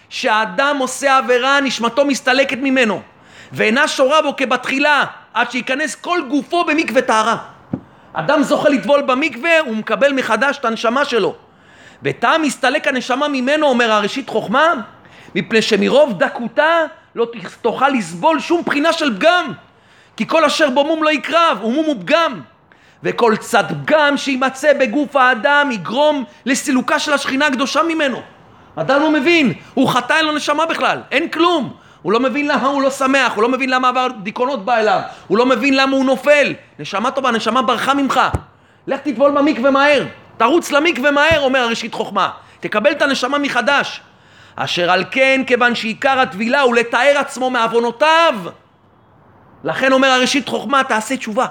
שהאדם 0.10 0.78
עושה 0.80 1.17
עבירה, 1.17 1.60
נשמתו 1.62 2.06
מסתלקת 2.06 2.58
ממנו, 2.58 3.02
ואינה 3.52 3.88
שורה 3.88 4.22
בו 4.22 4.36
כבתחילה, 4.36 5.06
עד 5.34 5.52
שייכנס 5.52 5.95
כל 5.95 6.22
גופו 6.30 6.65
במקווה 6.65 7.02
טהרה. 7.02 7.38
אדם 8.13 8.43
זוכה 8.43 8.69
לטבול 8.69 9.02
במקווה, 9.02 9.60
הוא 9.60 9.76
מקבל 9.76 10.13
מחדש 10.13 10.58
את 10.58 10.65
הנשמה 10.65 11.06
שלו. 11.06 11.36
ותא 12.04 12.38
מסתלק 12.41 12.88
הנשמה 12.88 13.28
ממנו, 13.28 13.67
אומר 13.67 13.91
הראשית 13.91 14.30
חוכמה, 14.30 14.74
מפני 15.36 15.62
שמרוב 15.62 16.19
דקותה 16.19 16.86
לא 17.15 17.28
תוכל 17.62 17.89
לסבול 17.89 18.39
שום 18.39 18.62
בחינה 18.65 18.93
של 18.93 19.17
פגם. 19.17 19.54
כי 20.17 20.28
כל 20.28 20.45
אשר 20.45 20.69
בו 20.69 20.84
מום 20.84 21.04
לא 21.04 21.10
יקרב, 21.10 21.63
ומום 21.63 21.86
הוא 21.86 21.95
פגם. 22.02 22.41
וכל 23.04 23.36
צד 23.39 23.63
פגם 23.84 24.17
שימצא 24.17 24.74
בגוף 24.74 25.15
האדם 25.15 25.69
יגרום 25.72 26.24
לסילוקה 26.45 27.00
של 27.00 27.13
השכינה 27.13 27.48
הקדושה 27.48 27.84
ממנו. 27.84 28.22
אדם 28.76 29.02
לא 29.02 29.12
מבין, 29.12 29.54
הוא 29.74 29.89
חטא 29.89 30.13
אין 30.13 30.26
לו 30.26 30.32
נשמה 30.32 30.65
בכלל, 30.65 31.02
אין 31.12 31.30
כלום. 31.30 31.74
הוא 32.02 32.12
לא 32.14 32.20
מבין 32.20 32.48
למה 32.48 32.68
הוא 32.68 32.82
לא 32.82 32.92
שמח, 32.92 33.34
הוא 33.36 33.44
לא 33.44 33.50
מבין 33.50 33.70
למה 33.70 33.90
עבר 33.90 34.08
דיכאונות 34.24 34.66
בא 34.66 34.78
אליו, 34.78 35.02
הוא 35.28 35.38
לא 35.38 35.46
מבין 35.46 35.76
למה 35.76 35.96
הוא 35.96 36.06
נופל. 36.06 36.54
נשמה 36.80 37.12
טובה, 37.12 37.32
נשמה 37.32 37.62
ברחה 37.62 37.94
ממך. 37.94 38.22
לך 38.88 39.00
תטבול 39.04 39.32
במקווה 39.32 39.72
מהר, 39.72 40.06
תרוץ 40.38 40.72
למקווה 40.72 41.12
מהר, 41.12 41.42
אומר 41.42 41.60
הראשית 41.60 41.94
חוכמה. 41.94 42.30
תקבל 42.60 42.92
את 42.92 43.02
הנשמה 43.02 43.38
מחדש. 43.38 44.02
אשר 44.56 44.92
על 44.92 45.04
כן, 45.12 45.42
כיוון 45.48 45.76
שעיקר 45.76 46.20
הטבילה 46.20 46.62
הוא 46.62 46.76
לתאר 46.76 47.18
עצמו 47.18 47.50
מעוונותיו, 47.50 48.36
לכן 49.64 49.92
אומר 49.92 50.08
הראשית 50.08 50.48
חוכמה, 50.50 50.84
תעשה 50.84 51.18
תשובה. 51.18 51.46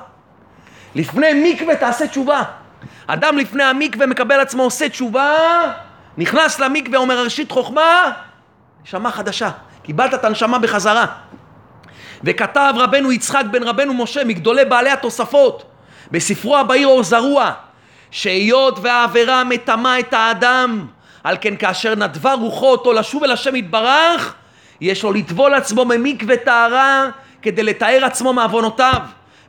לפני 0.95 1.53
מקווה 1.53 1.77
תעשה 1.77 2.07
תשובה. 2.07 2.43
אדם 3.07 3.39
לפני 3.39 3.65
המקווה 3.65 4.07
מקבל 4.07 4.41
עצמו, 4.41 4.63
עושה 4.63 4.89
תשובה, 4.89 5.37
נכנס 6.19 6.61
למקווה, 6.61 6.99
אומר 6.99 7.19
הראשית 7.19 7.51
חוכמה, 7.51 8.13
נשמה 8.85 9.11
חדשה. 9.11 9.51
קיבלת 9.89 10.15
את 10.15 10.25
הנשמה 10.25 10.59
בחזרה. 10.59 11.07
וכתב 12.25 12.75
רבנו 12.77 13.13
יצחק 13.13 13.45
בן 13.51 13.63
רבנו 13.63 13.95
משה, 13.95 14.25
מגדולי 14.25 14.65
בעלי 14.65 14.91
התוספות, 14.91 15.65
בספרו 16.11 16.57
הבהיר 16.57 16.89
אור 16.89 17.03
זרוע, 17.03 17.53
שהיות 18.11 18.79
והעבירה 18.83 19.45
מטמאה 19.45 19.99
את 19.99 20.13
האדם, 20.13 20.87
על 21.25 21.37
כן 21.41 21.57
כאשר 21.57 21.95
נדבה 21.95 22.33
רוחו 22.33 22.71
אותו 22.71 22.93
לשוב 22.93 23.25
אל 23.25 23.33
השם 23.33 23.57
יתברך, 23.57 24.35
יש 24.81 25.03
לו 25.03 25.13
לטבול 25.13 25.55
עצמו 25.55 25.85
ממקווה 25.85 26.37
טהרה 26.37 27.05
כדי 27.43 27.63
לתאר 27.63 28.05
עצמו 28.05 28.33
מעוונותיו, 28.33 29.01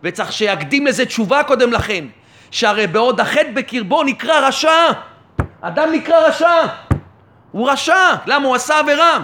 וצריך 0.04 0.32
שיקדים 0.32 0.88
לזה 0.88 1.06
תשובה 1.06 1.44
קודם 1.44 1.74
לכן, 1.74 2.06
שהרי 2.52 2.88
בעוד 2.88 3.20
החטא 3.20 3.52
בקרבו 3.54 4.04
נקרא 4.04 4.48
רשע, 4.48 4.92
אדם 5.62 5.92
נקרא 5.92 6.28
רשע, 6.28 6.66
הוא 7.52 7.70
רשע, 7.70 8.16
למה? 8.26 8.48
הוא 8.48 8.56
עשה 8.56 8.80
עבירה? 8.80 9.20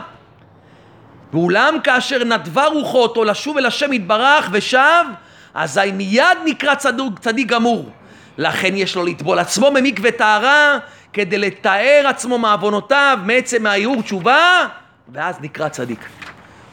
ואולם 1.35 1.77
כאשר 1.83 2.23
נדבה 2.23 2.65
רוחו 2.65 2.97
אותו 2.97 3.23
לשוב 3.23 3.57
אל 3.57 3.65
השם 3.65 3.93
יתברך 3.93 4.49
ושב, 4.51 5.05
אזי 5.53 5.91
מיד 5.93 6.37
נקרא 6.45 6.75
צדוק, 6.75 7.19
צדיק 7.19 7.47
גמור. 7.47 7.89
לכן 8.37 8.75
יש 8.75 8.95
לו 8.95 9.05
לטבול 9.05 9.39
עצמו 9.39 9.71
ממקווה 9.71 10.11
טהרה 10.11 10.77
כדי 11.13 11.37
לתאר 11.37 12.03
עצמו 12.05 12.37
מעוונותיו 12.37 13.17
מעצם 13.25 13.63
מהערעור 13.63 14.01
תשובה, 14.01 14.67
ואז 15.09 15.35
נקרא 15.41 15.69
צדיק. 15.69 15.99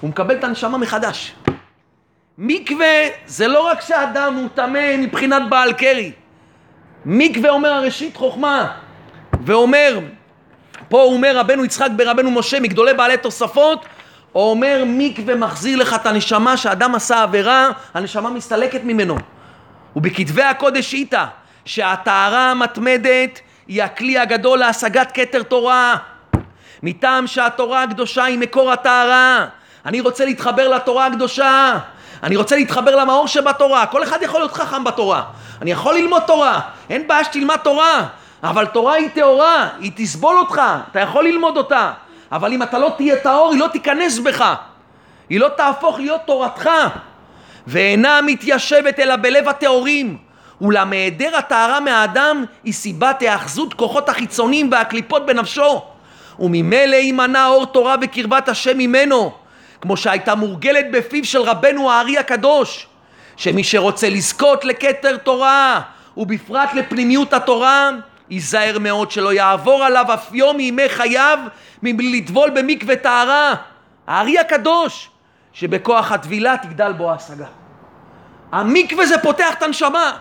הוא 0.01 0.11
מקבל 0.11 0.35
את 0.35 0.44
הנשמה 0.44 0.79
מחדש. 0.79 1.35
מקווה 2.38 3.09
זה 3.27 3.48
לא 3.48 3.66
רק 3.66 3.81
שאדם 3.81 4.35
הוא 4.35 4.48
טמא 4.55 4.96
מבחינת 4.96 5.42
בעל 5.48 5.72
קרי. 5.72 6.12
מקווה 7.05 7.51
אומר 7.51 7.72
הראשית 7.72 8.16
חוכמה, 8.16 8.72
ואומר, 9.44 9.98
פה 10.88 11.03
אומר 11.03 11.37
רבנו 11.37 11.64
יצחק 11.64 11.88
ברבנו 11.96 12.31
משה, 12.31 12.61
מגדולי 12.61 12.94
בעלי 12.94 13.16
תוספות, 13.16 13.87
הוא 14.33 14.51
אומר 14.51 14.83
מקווה 14.87 15.35
מחזיר 15.35 15.79
לך 15.79 15.95
את 15.95 16.07
הנשמה 16.07 16.57
שאדם 16.57 16.95
עשה 16.95 17.23
עבירה, 17.23 17.71
הנשמה 17.95 18.31
מסתלקת 18.31 18.81
ממנו. 18.85 19.16
ובכתבי 19.97 20.42
הקודש 20.42 20.95
איתה, 20.95 21.27
שהטהרה 21.64 22.51
המתמדת 22.51 23.40
היא 23.66 23.83
הכלי 23.83 24.18
הגדול 24.18 24.59
להשגת 24.59 25.11
כתר 25.14 25.42
תורה. 25.42 25.97
מטעם 26.83 27.27
שהתורה 27.27 27.83
הקדושה 27.83 28.25
היא 28.25 28.38
מקור 28.38 28.73
הטהרה. 28.73 29.47
אני 29.87 30.01
רוצה 30.01 30.25
להתחבר 30.25 30.68
לתורה 30.68 31.07
הקדושה. 31.07 31.79
אני 32.23 32.37
רוצה 32.37 32.57
להתחבר 32.57 32.97
למאור 32.97 33.29
שבתורה. 33.29 33.87
כל 33.87 34.03
אחד 34.03 34.23
יכול 34.23 34.40
להיות 34.40 34.53
חכם 34.53 34.85
בתורה. 34.85 35.23
אני 35.62 35.71
יכול 35.71 35.95
ללמוד 35.95 36.23
תורה. 36.27 36.61
אין 36.90 37.09
בעיה 37.09 37.25
שתלמד 37.25 37.57
תורה. 37.57 38.07
אבל 38.42 38.66
תורה 38.66 38.95
היא 38.95 39.09
טהורה, 39.14 39.68
היא 39.79 39.92
תסבול 39.97 40.38
אותך, 40.38 40.62
אתה 40.90 41.01
יכול 41.01 41.25
ללמוד 41.25 41.57
אותה. 41.57 41.92
אבל 42.33 42.53
אם 42.53 42.62
אתה 42.62 42.79
לא 42.79 42.92
תהיה 42.97 43.16
טהור, 43.16 43.51
היא 43.53 43.61
לא 43.61 43.68
תיכנס 43.73 44.18
בך. 44.18 44.55
היא 45.29 45.40
לא 45.40 45.49
תהפוך 45.57 45.99
להיות 45.99 46.21
תורתך. 46.27 46.71
ואינה 47.66 48.21
מתיישבת 48.23 48.99
אלא 48.99 49.16
בלב 49.16 49.49
הטהורים. 49.49 50.18
אולם 50.61 50.92
היעדר 50.92 51.37
הטהרה 51.37 51.81
מהאדם 51.81 52.45
היא 52.64 52.73
סיבת 52.73 53.21
היאחזות 53.21 53.75
כוחות 53.75 54.09
החיצוניים 54.09 54.73
והקליפות 54.73 55.27
בנפשו. 55.27 55.83
וממילא 56.38 56.97
יימנע 56.97 57.47
אור 57.47 57.66
תורה 57.66 57.97
בקרבת 57.97 58.49
השם 58.49 58.79
ממנו, 58.79 59.33
כמו 59.81 59.97
שהייתה 59.97 60.35
מורגלת 60.35 60.90
בפיו 60.92 61.25
של 61.25 61.40
רבנו 61.40 61.90
הארי 61.90 62.18
הקדוש, 62.18 62.87
שמי 63.37 63.64
שרוצה 63.64 64.09
לזכות 64.09 64.64
לכתר 64.64 65.16
תורה, 65.16 65.81
ובפרט 66.16 66.75
לפנימיות 66.75 67.33
התורה, 67.33 67.90
ייזהר 68.31 68.79
מאוד 68.79 69.11
שלא 69.11 69.33
יעבור 69.33 69.85
עליו 69.85 70.15
אף 70.15 70.29
יום 70.33 70.57
מימי 70.57 70.89
חייו 70.89 71.39
מבלי 71.83 72.21
לטבול 72.21 72.51
במקווה 72.51 72.97
טהרה. 72.97 73.55
הארי 74.07 74.39
הקדוש, 74.39 75.11
שבכוח 75.53 76.13
הטבילה 76.13 76.55
תגדל 76.63 76.93
בו 76.93 77.11
ההשגה. 77.11 77.47
המקווה 78.53 79.07
זה 79.07 79.19
פותח 79.19 79.55
את 79.59 79.63
הנשמה. 79.63 80.13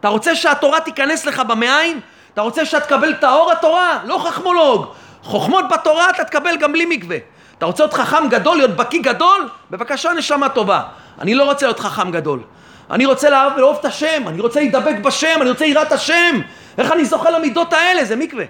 אתה 0.00 0.08
רוצה 0.08 0.36
שהתורה 0.36 0.80
תיכנס 0.80 1.26
לך 1.26 1.40
במעיים? 1.40 2.00
אתה 2.34 2.40
רוצה 2.40 2.64
שאתה 2.64 2.86
תקבל 2.86 3.10
את 3.10 3.24
האור 3.24 3.52
התורה? 3.52 3.98
לא 4.04 4.18
חכמולוג. 4.18 4.86
חוכמות 5.22 5.64
בתורה 5.70 6.10
אתה 6.10 6.24
תקבל 6.24 6.56
גם 6.56 6.72
בלי 6.72 6.86
מקווה. 6.86 7.16
אתה 7.58 7.66
רוצה 7.66 7.82
להיות 7.82 7.94
חכם 7.94 8.28
גדול, 8.30 8.56
להיות 8.56 8.76
בקיא 8.76 9.02
גדול? 9.02 9.48
בבקשה, 9.70 10.12
נשמה 10.12 10.48
טובה. 10.48 10.82
אני 11.20 11.34
לא 11.34 11.44
רוצה 11.44 11.66
להיות 11.66 11.80
חכם 11.80 12.10
גדול. 12.10 12.42
אני 12.90 13.06
רוצה 13.06 13.30
לאהוב 13.30 13.52
ולאהוב 13.56 13.76
את 13.80 13.84
השם, 13.84 14.22
אני 14.26 14.40
רוצה 14.40 14.60
להידבק 14.60 14.96
בשם, 15.02 15.38
אני 15.40 15.50
רוצה 15.50 15.64
יראת 15.64 15.92
השם. 15.92 16.40
איך 16.78 16.92
אני 16.92 17.04
זוכה 17.04 17.30
למידות 17.30 17.72
האלה? 17.72 18.04
זה 18.04 18.16
מקווה. 18.16 18.44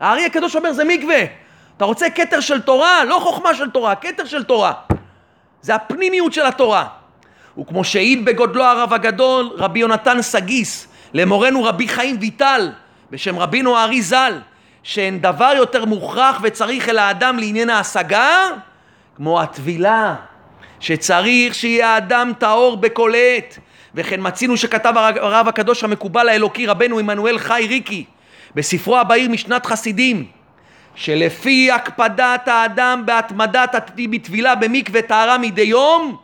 הארי 0.00 0.26
הקדוש 0.26 0.56
אומר 0.56 0.72
זה 0.72 0.84
מקווה. 0.84 1.24
אתה 1.76 1.84
רוצה 1.84 2.10
כתר 2.10 2.40
של 2.40 2.60
תורה? 2.60 3.04
לא 3.04 3.18
חוכמה 3.22 3.54
של 3.54 3.70
תורה, 3.70 3.94
כתר 3.94 4.24
של 4.24 4.44
תורה. 4.44 4.72
זה 5.62 5.74
הפנימיות 5.74 6.32
של 6.32 6.46
התורה. 6.46 6.86
וכמו 7.58 7.84
שהעיד 7.84 8.24
בגודלו 8.24 8.64
הרב 8.64 8.92
הגדול, 8.92 9.50
רבי 9.54 9.80
יונתן 9.80 10.22
סגיס, 10.22 10.88
למורנו 11.14 11.64
רבי 11.64 11.88
חיים 11.88 12.16
ויטל, 12.20 12.70
בשם 13.10 13.38
רבינו 13.38 13.76
הארי 13.76 14.02
ז"ל, 14.02 14.38
שאין 14.82 15.20
דבר 15.20 15.52
יותר 15.56 15.84
מוכרח 15.84 16.40
וצריך 16.42 16.88
אל 16.88 16.98
האדם 16.98 17.38
לעניין 17.38 17.70
ההשגה, 17.70 18.46
כמו 19.16 19.40
הטבילה, 19.40 20.14
שצריך 20.82 21.54
שיהיה 21.54 21.94
האדם 21.94 22.32
טהור 22.38 22.76
בכל 22.76 23.12
עת. 23.16 23.58
וכן 23.94 24.20
מצינו 24.22 24.56
שכתב 24.56 24.92
הרב 24.96 25.48
הקדוש 25.48 25.84
המקובל 25.84 26.28
האלוקי 26.28 26.66
רבנו 26.66 26.98
עמנואל 26.98 27.38
חי 27.38 27.66
ריקי 27.68 28.04
בספרו 28.54 28.98
הבהיר 28.98 29.30
משנת 29.30 29.66
חסידים 29.66 30.26
שלפי 30.94 31.70
הקפדת 31.70 32.48
האדם 32.48 33.02
בהתמדת 33.06 33.90
בטבילה 34.10 34.54
במקווה 34.54 35.02
טהרה 35.02 35.38
מדי 35.38 35.62
יום 35.62 36.16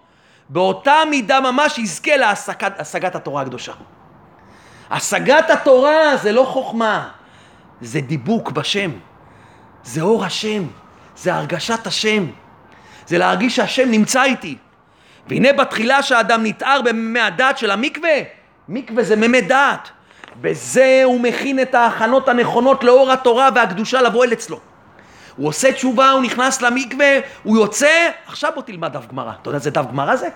באותה 0.49 0.95
מידה 1.11 1.41
ממש 1.41 1.79
יזכה 1.79 2.17
להשגת 2.17 3.15
התורה 3.15 3.43
הקדושה. 3.43 3.73
השגת 4.91 5.51
התורה 5.51 6.17
זה 6.17 6.33
לא 6.33 6.45
חוכמה, 6.45 7.09
זה 7.81 8.01
דיבוק 8.01 8.51
בשם, 8.51 8.91
זה 9.83 10.01
אור 10.01 10.25
השם, 10.25 10.63
זה 11.17 11.35
הרגשת 11.35 11.87
השם, 11.87 12.27
זה 13.09 13.19
להרגיש 13.19 13.57
שהשם 13.57 13.91
נמצא 13.91 14.23
איתי. 14.23 14.57
והנה 15.27 15.53
בתחילה 15.53 16.03
שהאדם 16.03 16.47
נתער 16.47 16.83
בממי 16.83 17.21
הדת 17.21 17.59
של 17.59 17.71
המקווה, 17.71 18.19
מקווה 18.69 19.03
זה 19.03 19.17
ממי 19.17 19.41
דת. 19.41 19.89
בזה 20.41 21.01
הוא 21.05 21.21
מכין 21.21 21.61
את 21.61 21.75
ההכנות 21.75 22.29
הנכונות 22.29 22.85
לאור 22.85 23.13
התורה 23.13 23.49
והקדושה 23.55 24.03
לבוא 24.03 24.25
אל 24.25 24.33
אצלו. 24.33 24.61
הוא 25.37 25.49
עושה 25.49 25.73
תשובה, 25.73 26.11
הוא 26.11 26.23
נכנס 26.23 26.63
למקווה, 26.63 27.19
הוא 27.43 27.57
יוצא, 27.59 28.09
עכשיו 28.27 28.53
בוא 28.55 28.63
תלמד 28.63 28.93
דף 28.93 29.07
גמרא. 29.07 29.33
אתה 29.43 29.49
יודע 29.49 29.59
איזה 29.59 29.71
דף 29.71 29.85
גמרא 29.91 30.17
זה? 30.17 30.29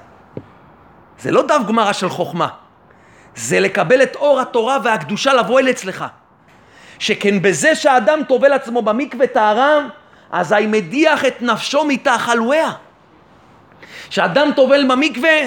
זה 1.18 1.30
לא 1.30 1.42
דף 1.42 1.61
גמרא 1.68 1.92
של 1.92 2.08
חוכמה. 2.08 2.48
זה 3.35 3.61
לקבל 3.61 4.02
את 4.02 4.16
אור 4.16 4.40
התורה 4.40 4.78
והקדושה 4.85 5.35
לבוא 5.35 5.61
אל 5.61 5.70
אצלך. 5.70 6.04
שכן 6.98 7.42
בזה 7.42 7.74
שהאדם 7.74 8.20
טובל 8.28 8.52
עצמו 8.52 8.82
במקווה 8.82 9.26
טהרה, 9.26 9.78
אזי 10.33 10.66
מדיח 10.68 11.25
את 11.25 11.42
נפשו 11.42 11.85
מתחלואיה. 11.85 12.71
כשאדם 14.11 14.51
טובל 14.57 14.85
במקווה, 14.88 15.38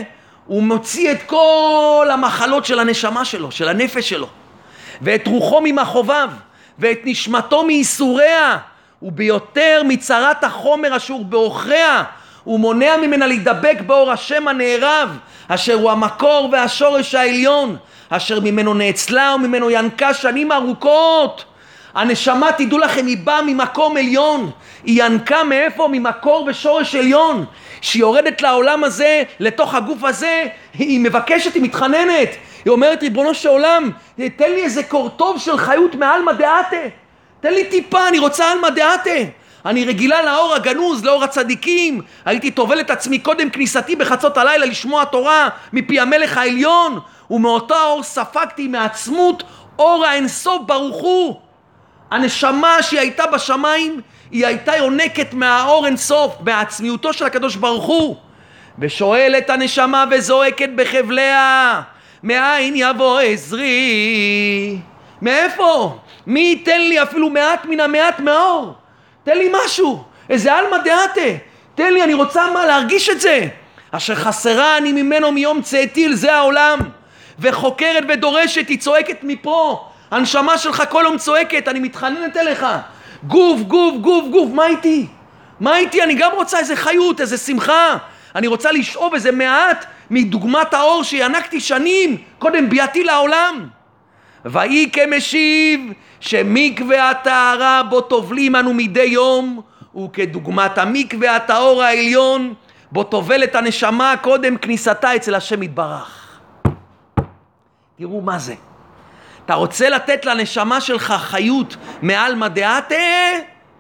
הוא 0.46 0.64
מוציא 0.64 1.12
את 1.12 1.24
כל 1.26 2.08
המחלות 2.12 2.66
של 2.66 2.80
הנשמה 2.80 3.26
שלו, 3.26 3.52
של 3.52 3.68
הנפש 3.68 4.10
שלו, 4.10 4.28
ואת 5.02 5.28
רוחו 5.28 5.62
ממחוביו, 5.64 6.30
ואת 6.80 7.00
נשמתו 7.04 7.64
מייסוריה, 7.64 8.58
וביותר 9.02 9.82
מצרת 9.86 10.44
החומר 10.44 10.98
אשר 10.98 11.18
בעוכריה, 11.18 12.04
הוא 12.44 12.60
מונע 12.60 12.98
ממנה 12.98 13.28
להידבק 13.28 13.78
באור 13.86 14.12
השם 14.12 14.48
הנערב, 14.48 15.18
אשר 15.48 15.74
הוא 15.74 15.92
המקור 15.92 16.50
והשורש 16.52 17.16
העליון, 17.16 17.78
אשר 18.10 18.40
ממנו 18.40 18.74
נאצלה 18.74 19.36
וממנו 19.36 19.70
ינקה 19.70 20.14
שנים 20.14 20.52
ארוכות. 20.52 21.46
הנשמה, 21.96 22.52
תדעו 22.52 22.78
לכם, 22.78 23.06
היא 23.06 23.18
באה 23.18 23.42
ממקום 23.42 23.98
עליון. 23.98 24.52
היא 24.84 25.04
ינקה 25.04 25.44
מאיפה? 25.44 25.88
ממקור 25.92 26.46
ושורש 26.48 26.96
עליון. 26.96 27.46
שהיא 27.82 28.02
יורדת 28.02 28.42
לעולם 28.42 28.84
הזה, 28.84 29.24
לתוך 29.40 29.76
הגוף 29.76 30.04
הזה, 30.04 30.44
היא 30.74 31.00
מבקשת, 31.00 31.54
היא 31.54 31.64
מתחננת. 31.64 32.30
היא 32.66 32.72
אומרת, 32.72 33.02
ריבונו 33.04 33.34
של 33.34 33.50
עולם, 33.50 33.92
תן 34.16 34.52
לי 34.52 34.64
איזה 34.64 34.84
קורטוב 34.84 35.40
של 35.40 35.58
חיות 35.58 35.96
מעלמא 35.96 36.32
דעתה. 36.32 36.78
תן 37.40 37.54
לי 37.54 37.64
טיפה, 37.64 38.08
אני 38.08 38.20
רוצה 38.20 38.52
עלמא 38.52 38.70
דעתה. 38.70 39.20
אני 39.66 39.86
רגילה 39.86 40.22
לאור 40.24 40.56
הגנוז, 40.56 41.06
לאור 41.06 41.24
הצדיקים. 41.24 42.02
הייתי 42.26 42.52
טובל 42.52 42.80
את 42.80 42.90
עצמי 42.90 43.20
קודם 43.20 43.50
כניסתי 43.50 43.96
בחצות 43.96 44.38
הלילה 44.38 44.66
לשמוע 44.66 45.06
תורה 45.06 45.50
מפי 45.74 46.00
המלך 46.00 46.38
העליון, 46.38 47.00
ומאותו 47.30 47.76
האור 47.76 48.04
ספגתי 48.04 48.68
מעצמות 48.68 49.44
אור 49.80 50.06
האינסוף 50.06 50.62
ברוך 50.66 51.02
הוא. 51.02 51.45
הנשמה 52.12 52.78
שהיא 52.82 53.00
הייתה 53.00 53.28
בשמיים, 53.28 54.02
היא 54.32 54.46
הייתה 54.48 54.76
יונקת 54.76 55.34
מהאור 55.34 55.86
אינסוף, 55.86 56.36
מעצמיותו 56.46 57.14
של 57.14 57.26
הקדוש 57.26 57.56
ברוך 57.56 57.86
הוא. 57.86 58.16
ושואלת 58.80 59.50
הנשמה 59.50 60.06
וזועקת 60.12 60.70
בחבליה, 60.76 61.82
מאין 62.24 62.74
יבוא 62.76 63.20
עזרי? 63.20 64.78
מאיפה? 65.22 65.98
מי 66.28 66.40
ייתן 66.40 66.82
לי 66.82 67.04
אפילו 67.04 67.30
מעט 67.30 67.66
מן 67.66 67.80
המעט 67.80 68.20
מהאור? 68.20 68.74
תן 69.24 69.38
לי 69.38 69.52
משהו, 69.66 70.04
איזה 70.30 70.54
עלמא 70.54 70.78
דעתה. 70.78 71.38
תן 71.76 71.94
לי, 71.94 72.04
אני 72.04 72.14
רוצה 72.14 72.52
מה? 72.52 72.66
להרגיש 72.66 73.10
את 73.10 73.22
זה. 73.22 73.48
אשר 73.92 74.16
חסרה 74.16 74.78
אני 74.78 74.92
ממנו 74.92 75.32
מיום 75.32 75.62
צאתי 75.62 76.06
אל 76.06 76.14
זה 76.14 76.36
העולם. 76.36 76.80
וחוקרת 77.40 78.04
ודורשת, 78.10 78.70
היא 78.70 78.80
צועקת 78.80 79.18
מפה. 79.24 79.90
הנשמה 80.12 80.58
שלך 80.58 80.84
כל 80.90 81.04
יום 81.06 81.18
צועקת, 81.18 81.68
אני 81.68 81.80
מתחננת 81.80 82.38
אליך. 82.38 82.66
גוף, 83.28 83.62
גוף, 83.62 83.96
גוף, 84.02 84.26
גוף, 84.32 84.52
מה 84.54 84.68
איתי? 84.68 85.08
מה 85.60 85.78
איתי? 85.78 86.04
אני 86.04 86.14
גם 86.14 86.32
רוצה 86.36 86.60
איזה 86.60 86.76
חיות, 86.76 87.22
איזה 87.22 87.38
שמחה. 87.38 87.98
אני 88.36 88.48
רוצה 88.48 88.72
לשאוב 88.72 89.14
איזה 89.14 89.32
מעט 89.32 89.86
מדוגמת 90.10 90.74
האור 90.74 91.04
שינקתי 91.04 91.60
שנים, 91.60 92.18
קודם 92.40 92.70
ביאתי 92.70 93.04
לעולם. 93.04 93.68
ויהי 94.46 94.90
כמשיב 94.94 95.82
שמקווה 96.20 97.10
הטהרה 97.10 97.84
בו 97.84 98.02
טובלים 98.02 98.56
אנו 98.56 98.74
מדי 98.74 99.04
יום 99.04 99.62
הוא 99.92 100.10
כדוגמת 100.14 100.78
המקווה 100.78 101.36
הטהור 101.36 101.84
העליון 101.84 102.54
בו 102.92 103.04
טובלת 103.04 103.56
הנשמה 103.56 104.14
קודם 104.22 104.58
כניסתה 104.58 105.16
אצל 105.16 105.36
השם 105.36 105.64
יתברך. 105.64 106.40
תראו 107.98 108.22
מה 108.22 108.40
זה. 108.40 108.56
אתה 109.46 109.54
רוצה 109.54 109.90
לתת 109.90 110.26
לנשמה 110.26 110.82
שלך 110.82 111.14
חיות 111.18 111.76
מעל 112.02 112.36
מדעתה? 112.36 112.96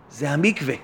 זה 0.09 0.29
המקווה. 0.29 0.75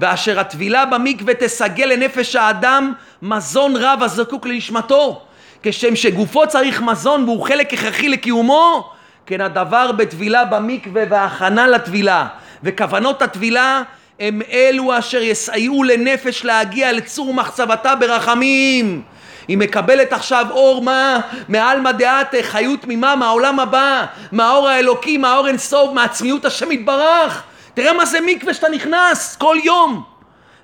ואשר 0.00 0.40
הטבילה 0.40 0.84
במקווה 0.86 1.34
תסגל 1.34 1.84
לנפש 1.84 2.36
האדם 2.36 2.92
מזון 3.22 3.76
רב 3.76 4.02
הזקוק 4.02 4.46
לנשמתו. 4.46 5.22
כשם 5.62 5.96
שגופו 5.96 6.46
צריך 6.46 6.82
מזון 6.82 7.24
והוא 7.24 7.46
חלק 7.46 7.72
הכרחי 7.72 8.08
לקיומו, 8.08 8.90
כן 9.26 9.40
הדבר 9.40 9.92
בטבילה 9.92 10.44
במקווה 10.44 11.02
והכנה 11.10 11.66
לטבילה. 11.66 12.26
וכוונות 12.62 13.22
הטבילה 13.22 13.82
הם 14.20 14.42
אלו 14.50 14.98
אשר 14.98 15.22
יסייעו 15.22 15.84
לנפש 15.84 16.44
להגיע 16.44 16.92
לצור 16.92 17.34
מחצבתה 17.34 17.94
ברחמים. 17.94 19.02
היא 19.48 19.58
מקבלת 19.58 20.12
עכשיו 20.12 20.46
אור 20.50 20.82
מה? 20.82 21.20
מעלמא 21.48 21.92
דעתה, 21.92 22.36
חיות 22.42 22.80
ממה? 22.88 23.16
מהעולם 23.16 23.60
הבא, 23.60 24.06
מהאור 24.32 24.68
האלוקי, 24.68 25.16
מהאור 25.16 25.48
אינסוף, 25.48 25.92
מעצמיות 25.92 26.44
השם 26.44 26.72
יתברך. 26.72 27.42
תראה 27.74 27.92
מה 27.92 28.04
זה 28.04 28.18
מקווה 28.26 28.54
שאתה 28.54 28.68
נכנס 28.68 29.36
כל 29.36 29.56
יום. 29.64 30.04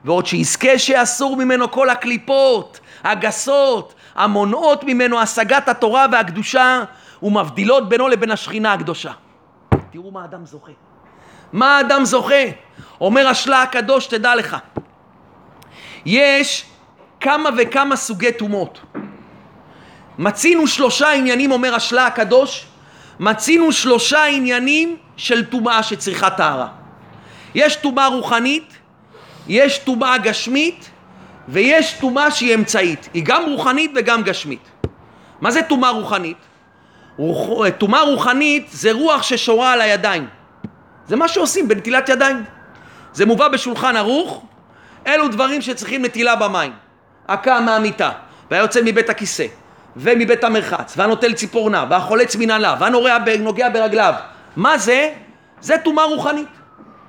ועוד 0.04 0.26
שיזכה 0.26 0.78
שאסור 0.78 1.36
ממנו 1.36 1.70
כל 1.70 1.90
הקליפות, 1.90 2.80
הגסות, 3.04 3.94
המונעות 4.14 4.84
ממנו 4.84 5.20
השגת 5.20 5.68
התורה 5.68 6.06
והקדושה 6.12 6.82
ומבדילות 7.22 7.88
בינו 7.88 8.08
לבין 8.08 8.30
השכינה 8.30 8.72
הקדושה. 8.72 9.12
תראו 9.92 10.10
מה 10.10 10.24
אדם 10.24 10.46
זוכה. 10.46 10.72
מה 11.52 11.76
האדם 11.76 12.04
זוכה? 12.04 12.44
אומר 13.00 13.28
השלה 13.28 13.62
הקדוש, 13.62 14.06
תדע 14.06 14.34
לך. 14.34 14.56
יש 16.06 16.69
כמה 17.20 17.50
וכמה 17.56 17.96
סוגי 17.96 18.32
טומאות. 18.32 18.80
מצינו 20.18 20.66
שלושה 20.66 21.12
עניינים, 21.12 21.52
אומר 21.52 21.74
השלה 21.74 22.06
הקדוש, 22.06 22.66
מצינו 23.20 23.72
שלושה 23.72 24.24
עניינים 24.24 24.96
של 25.16 25.44
טומאה 25.44 25.82
שצריכה 25.82 26.30
טהרה. 26.30 26.68
יש 27.54 27.76
טומאה 27.76 28.06
רוחנית, 28.06 28.78
יש 29.48 29.78
טומאה 29.78 30.18
גשמית 30.18 30.90
ויש 31.48 31.92
טומאה 31.92 32.30
שהיא 32.30 32.54
אמצעית. 32.54 33.08
היא 33.14 33.22
גם 33.26 33.44
רוחנית 33.44 33.90
וגם 33.96 34.22
גשמית. 34.22 34.70
מה 35.40 35.50
זה 35.50 35.62
טומאה 35.62 35.90
רוחנית? 35.90 36.36
טומאה 37.78 38.02
רוחנית 38.02 38.66
זה 38.70 38.92
רוח 38.92 39.22
ששורה 39.22 39.72
על 39.72 39.80
הידיים. 39.80 40.26
זה 41.06 41.16
מה 41.16 41.28
שעושים 41.28 41.68
בנטילת 41.68 42.08
ידיים. 42.08 42.44
זה 43.12 43.26
מובא 43.26 43.48
בשולחן 43.48 43.96
ערוך, 43.96 44.44
אלו 45.06 45.28
דברים 45.28 45.62
שצריכים 45.62 46.04
נטילה 46.04 46.36
במים. 46.36 46.72
הקם 47.28 47.62
מהמיטה, 47.66 48.10
והיוצא 48.50 48.80
מבית 48.84 49.10
הכיסא, 49.10 49.46
ומבית 49.96 50.44
המרחץ, 50.44 50.94
והנוטל 50.96 51.32
ציפורנה, 51.32 51.84
והחולץ 51.90 52.36
מנעליו, 52.36 52.76
והנוגע 53.26 53.68
ברגליו. 53.68 54.14
מה 54.56 54.78
זה? 54.78 55.12
זה 55.60 55.76
טומאה 55.84 56.04
רוחנית. 56.04 56.48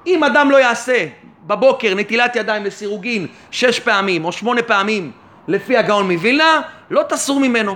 אם 0.08 0.24
אדם 0.24 0.52
לא 0.52 0.58
יעשה 0.58 1.08
בבוקר 1.48 1.94
נטילת 1.96 2.36
ידיים 2.36 2.66
לסירוגין 2.66 3.28
שש 3.52 3.80
פעמים 3.80 4.26
או 4.26 4.32
שמונה 4.32 4.62
פעמים 4.62 5.12
לפי 5.48 5.78
הגאון 5.78 6.12
מווילנה, 6.12 6.62
לא 6.90 7.04
תסור 7.10 7.40
ממנו. 7.40 7.76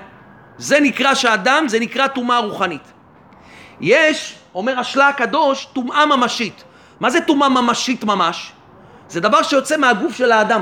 זה 0.57 0.79
נקרא 0.79 1.13
שאדם, 1.13 1.65
זה 1.67 1.79
נקרא 1.79 2.07
טומאה 2.07 2.39
רוחנית. 2.39 2.81
יש, 3.81 4.35
אומר 4.55 4.79
השלה 4.79 5.07
הקדוש, 5.07 5.65
טומאה 5.65 6.05
ממשית. 6.05 6.63
מה 6.99 7.09
זה 7.09 7.21
טומאה 7.21 7.49
ממשית 7.49 8.03
ממש? 8.03 8.51
זה 9.09 9.19
דבר 9.19 9.41
שיוצא 9.41 9.77
מהגוף 9.77 10.15
של 10.15 10.31
האדם. 10.31 10.61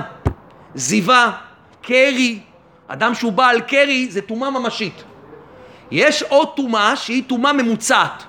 זיווה, 0.75 1.31
קרי, 1.83 2.39
אדם 2.87 3.15
שהוא 3.15 3.33
בעל 3.33 3.61
קרי 3.61 4.07
זה 4.09 4.21
טומאה 4.21 4.49
ממשית. 4.49 5.03
יש 5.91 6.23
עוד 6.23 6.49
טומאה 6.55 6.95
שהיא 6.95 7.23
טומאה 7.27 7.53
ממוצעת. 7.53 8.23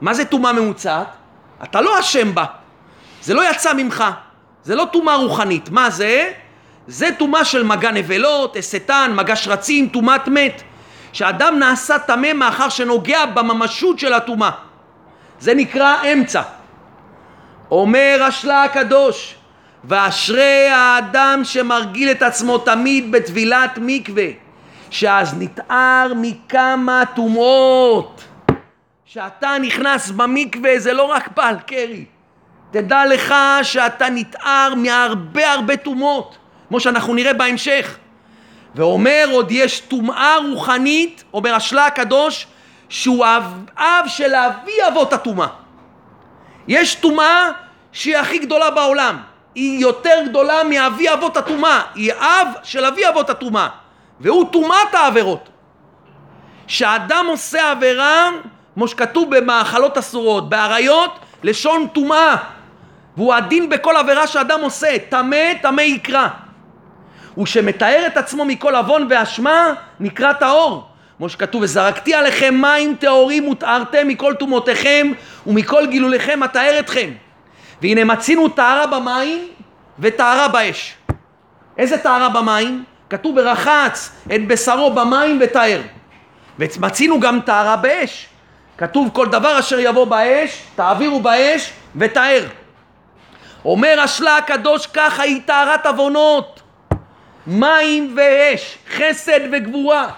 מה 0.00 0.14
זה 0.14 0.24
טומאה 0.24 0.52
ממוצעת? 0.52 1.08
אתה 1.62 1.80
לא 1.80 2.00
אשם 2.00 2.34
בה. 2.34 2.44
זה 3.22 3.34
לא 3.34 3.50
יצא 3.50 3.74
ממך. 3.74 4.04
זה 4.62 4.74
לא 4.74 4.86
טומאה 4.92 5.16
רוחנית. 5.16 5.70
מה 5.70 5.90
זה? 5.90 6.32
זה 6.86 7.08
טומאה 7.18 7.44
של 7.44 7.62
מגע 7.62 7.90
נבלות, 7.90 8.56
הסתן, 8.56 9.12
מגע 9.16 9.36
שרצים, 9.36 9.88
טומאת 9.88 10.28
מת. 10.28 10.62
שאדם 11.12 11.58
נעשה 11.58 11.98
טמא 11.98 12.32
מאחר 12.32 12.68
שנוגע 12.68 13.26
בממשות 13.26 13.98
של 13.98 14.12
הטומאה. 14.12 14.50
זה 15.40 15.54
נקרא 15.54 16.12
אמצע. 16.12 16.42
אומר 17.70 18.18
השלה 18.22 18.64
הקדוש, 18.64 19.34
ואשרי 19.84 20.68
האדם 20.68 21.40
שמרגיל 21.44 22.10
את 22.10 22.22
עצמו 22.22 22.58
תמיד 22.58 23.12
בטבילת 23.12 23.78
מקווה, 23.82 24.26
שאז 24.90 25.34
נתער 25.38 26.12
מכמה 26.16 27.02
טומאות. 27.14 28.24
שאתה 29.04 29.56
נכנס 29.60 30.10
במקווה 30.10 30.78
זה 30.78 30.92
לא 30.92 31.02
רק 31.02 31.28
בעל 31.36 31.56
קרי. 31.66 32.04
תדע 32.70 33.06
לך 33.06 33.34
שאתה 33.62 34.10
נתער 34.10 34.74
מהרבה 34.74 35.52
הרבה 35.52 35.76
טומאות, 35.76 36.38
כמו 36.68 36.80
שאנחנו 36.80 37.14
נראה 37.14 37.32
בהמשך. 37.32 37.98
ואומר 38.74 39.24
עוד 39.30 39.50
יש 39.50 39.80
טומאה 39.80 40.36
רוחנית, 40.50 41.24
אומר 41.34 41.54
השלה 41.54 41.86
הקדוש, 41.86 42.46
שהוא 42.88 43.26
אב, 43.26 43.64
אב 43.76 44.04
של 44.06 44.34
אבי 44.34 44.72
אבות 44.88 45.12
הטומאה. 45.12 45.46
יש 46.68 46.94
טומאה 46.94 47.50
שהיא 47.92 48.16
הכי 48.16 48.38
גדולה 48.38 48.70
בעולם, 48.70 49.18
היא 49.58 49.80
יותר 49.80 50.18
גדולה 50.28 50.64
מאבי 50.64 51.12
אבות 51.12 51.36
הטומאה, 51.36 51.80
היא 51.94 52.12
אב 52.12 52.48
של 52.62 52.84
אבי 52.84 53.08
אבות 53.08 53.30
הטומאה, 53.30 53.68
והוא 54.20 54.46
טומאת 54.52 54.94
העבירות. 54.94 55.48
שאדם 56.66 57.26
עושה 57.28 57.70
עבירה, 57.70 58.28
כמו 58.74 58.88
שכתוב 58.88 59.36
במאכלות 59.36 59.98
אסורות, 59.98 60.48
באריות, 60.48 61.18
לשון 61.42 61.86
טומאה, 61.92 62.36
והוא 63.16 63.34
הדין 63.34 63.68
בכל 63.68 63.96
עבירה 63.96 64.26
שאדם 64.26 64.60
עושה, 64.60 64.98
טמא, 65.08 65.54
טמא 65.62 65.80
יקרא. 65.80 66.28
ושמתאר 67.38 68.04
את 68.06 68.16
עצמו 68.16 68.44
מכל 68.44 68.74
עוון 68.74 69.06
ואשמה, 69.10 69.72
נקרא 70.00 70.32
טהור. 70.32 70.88
כמו 71.18 71.28
שכתוב, 71.28 71.62
וזרקתי 71.62 72.14
עליכם 72.14 72.54
מים 72.60 72.94
טהורים 72.94 73.48
ותארתם 73.48 74.08
מכל 74.08 74.34
טומאותיכם 74.34 75.12
ומכל 75.46 75.86
גילוליכם 75.86 76.44
אטהר 76.44 76.78
אתכם. 76.78 77.10
והנה 77.82 78.04
מצינו 78.04 78.48
טהרה 78.48 78.86
במים 78.86 79.48
וטהרה 79.98 80.48
באש. 80.48 80.96
איזה 81.78 81.98
טהרה 81.98 82.28
במים? 82.28 82.84
כתוב 83.10 83.34
ורחץ 83.36 84.12
את 84.34 84.46
בשרו 84.46 84.94
במים 84.94 85.38
וטהר. 85.42 85.80
ומצינו 86.58 87.20
גם 87.20 87.40
טהרה 87.40 87.76
באש. 87.76 88.26
כתוב 88.78 89.10
כל 89.12 89.26
דבר 89.26 89.58
אשר 89.58 89.78
יבוא 89.78 90.04
באש, 90.04 90.62
תעבירו 90.74 91.20
באש 91.20 91.72
וטהר. 91.96 92.44
אומר 93.64 94.00
השלה 94.00 94.36
הקדוש 94.36 94.86
ככה 94.86 95.22
היא 95.22 95.40
טהרת 95.46 95.86
עוונות. 95.86 96.62
מים 97.46 98.14
ואש, 98.16 98.78
חסד 98.96 99.40
וגבורה. 99.52 100.08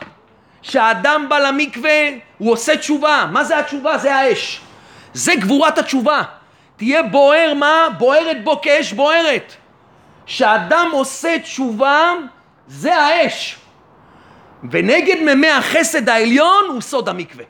כשאדם 0.63 1.27
בא 1.29 1.39
למקווה 1.39 2.09
הוא 2.39 2.53
עושה 2.53 2.77
תשובה. 2.77 3.27
מה 3.33 3.45
זה 3.45 3.59
התשובה? 3.59 3.99
זה 3.99 4.15
האש. 4.15 4.61
זה 5.15 5.35
גבורת 5.35 5.79
התשובה. 5.79 6.23
תהיה 6.81 7.03
בוער 7.03 7.55
מה? 7.55 7.89
בוערת 7.99 8.45
בו 8.45 8.61
כאש 8.61 8.93
בוערת. 8.93 9.53
כשאדם 10.27 10.89
עושה 10.93 11.39
תשובה 11.39 12.13
זה 12.69 12.97
האש. 12.97 13.57
ונגד 14.71 15.17
מימי 15.25 15.51
החסד 15.51 16.09
העליון 16.09 16.65
הוא 16.69 16.81
סוד 16.81 17.09
המקווה. 17.09 17.45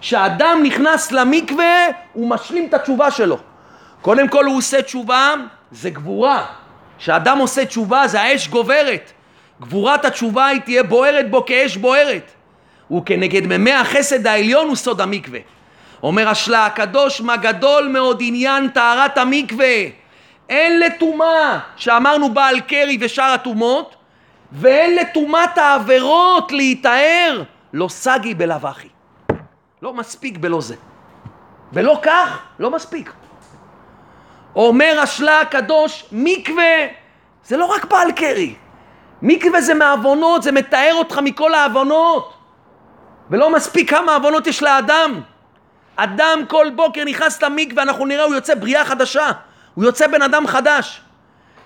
כשאדם 0.00 0.60
נכנס 0.62 1.12
למקווה 1.12 1.86
הוא 2.12 2.30
משלים 2.30 2.66
את 2.68 2.74
התשובה 2.74 3.10
שלו. 3.10 3.38
קודם 4.02 4.28
כל 4.28 4.44
הוא 4.44 4.56
עושה 4.56 4.82
תשובה, 4.82 5.34
זה 5.72 5.90
גבורה. 5.90 6.46
כשאדם 6.98 7.38
עושה 7.38 7.66
תשובה 7.66 8.08
זה 8.08 8.20
האש 8.20 8.48
גוברת. 8.48 9.12
גבורת 9.60 10.04
התשובה 10.04 10.46
היא 10.46 10.60
תהיה 10.60 10.82
בוערת 10.82 11.30
בו 11.30 11.44
כאש 11.46 11.76
בוערת. 11.76 12.30
וכנגד 12.96 13.46
מימי 13.46 13.72
החסד 13.72 14.26
העליון 14.26 14.66
הוא 14.66 14.76
סוד 14.76 15.00
המקווה. 15.00 15.40
אומר 16.04 16.28
השלה 16.28 16.66
הקדוש 16.66 17.20
מה 17.20 17.36
גדול 17.36 17.88
מאוד 17.88 18.18
עניין 18.20 18.68
טהרת 18.68 19.18
המקווה. 19.18 19.74
אין 20.48 20.80
לטומאה 20.80 21.58
שאמרנו 21.76 22.34
בעל 22.34 22.60
קרי 22.60 22.98
ושאר 23.00 23.32
הטומאות 23.32 23.96
ואין 24.52 24.96
לטומאת 24.96 25.58
העבירות 25.58 26.52
להיטהר 26.52 27.42
לא 27.72 27.88
סגי 27.88 28.34
בלאו 28.34 28.68
הכי. 28.68 28.88
לא 29.82 29.94
מספיק 29.94 30.38
בלא 30.38 30.60
זה. 30.60 30.74
ולא 31.72 31.98
כך, 32.02 32.38
לא 32.58 32.70
מספיק. 32.70 33.12
אומר 34.56 35.00
השלה 35.02 35.40
הקדוש, 35.40 36.04
מקווה 36.12 36.86
זה 37.44 37.56
לא 37.56 37.64
רק 37.64 37.84
בעל 37.84 38.12
קרי. 38.12 38.54
מקווה 39.22 39.60
זה 39.60 39.74
מעוונות, 39.74 40.42
זה 40.42 40.52
מתאר 40.52 40.94
אותך 40.94 41.18
מכל 41.22 41.54
העוונות. 41.54 42.34
ולא 43.30 43.52
מספיק 43.52 43.90
כמה 43.90 44.14
עוונות 44.14 44.46
יש 44.46 44.62
לאדם. 44.62 45.20
אדם 45.96 46.38
כל 46.48 46.66
בוקר 46.76 47.04
נכנס 47.04 47.42
למקווה, 47.42 47.82
אנחנו 47.82 48.06
נראה, 48.06 48.24
הוא 48.24 48.34
יוצא 48.34 48.54
בריאה 48.54 48.84
חדשה. 48.84 49.30
הוא 49.74 49.84
יוצא 49.84 50.06
בן 50.06 50.22
אדם 50.22 50.46
חדש. 50.46 51.00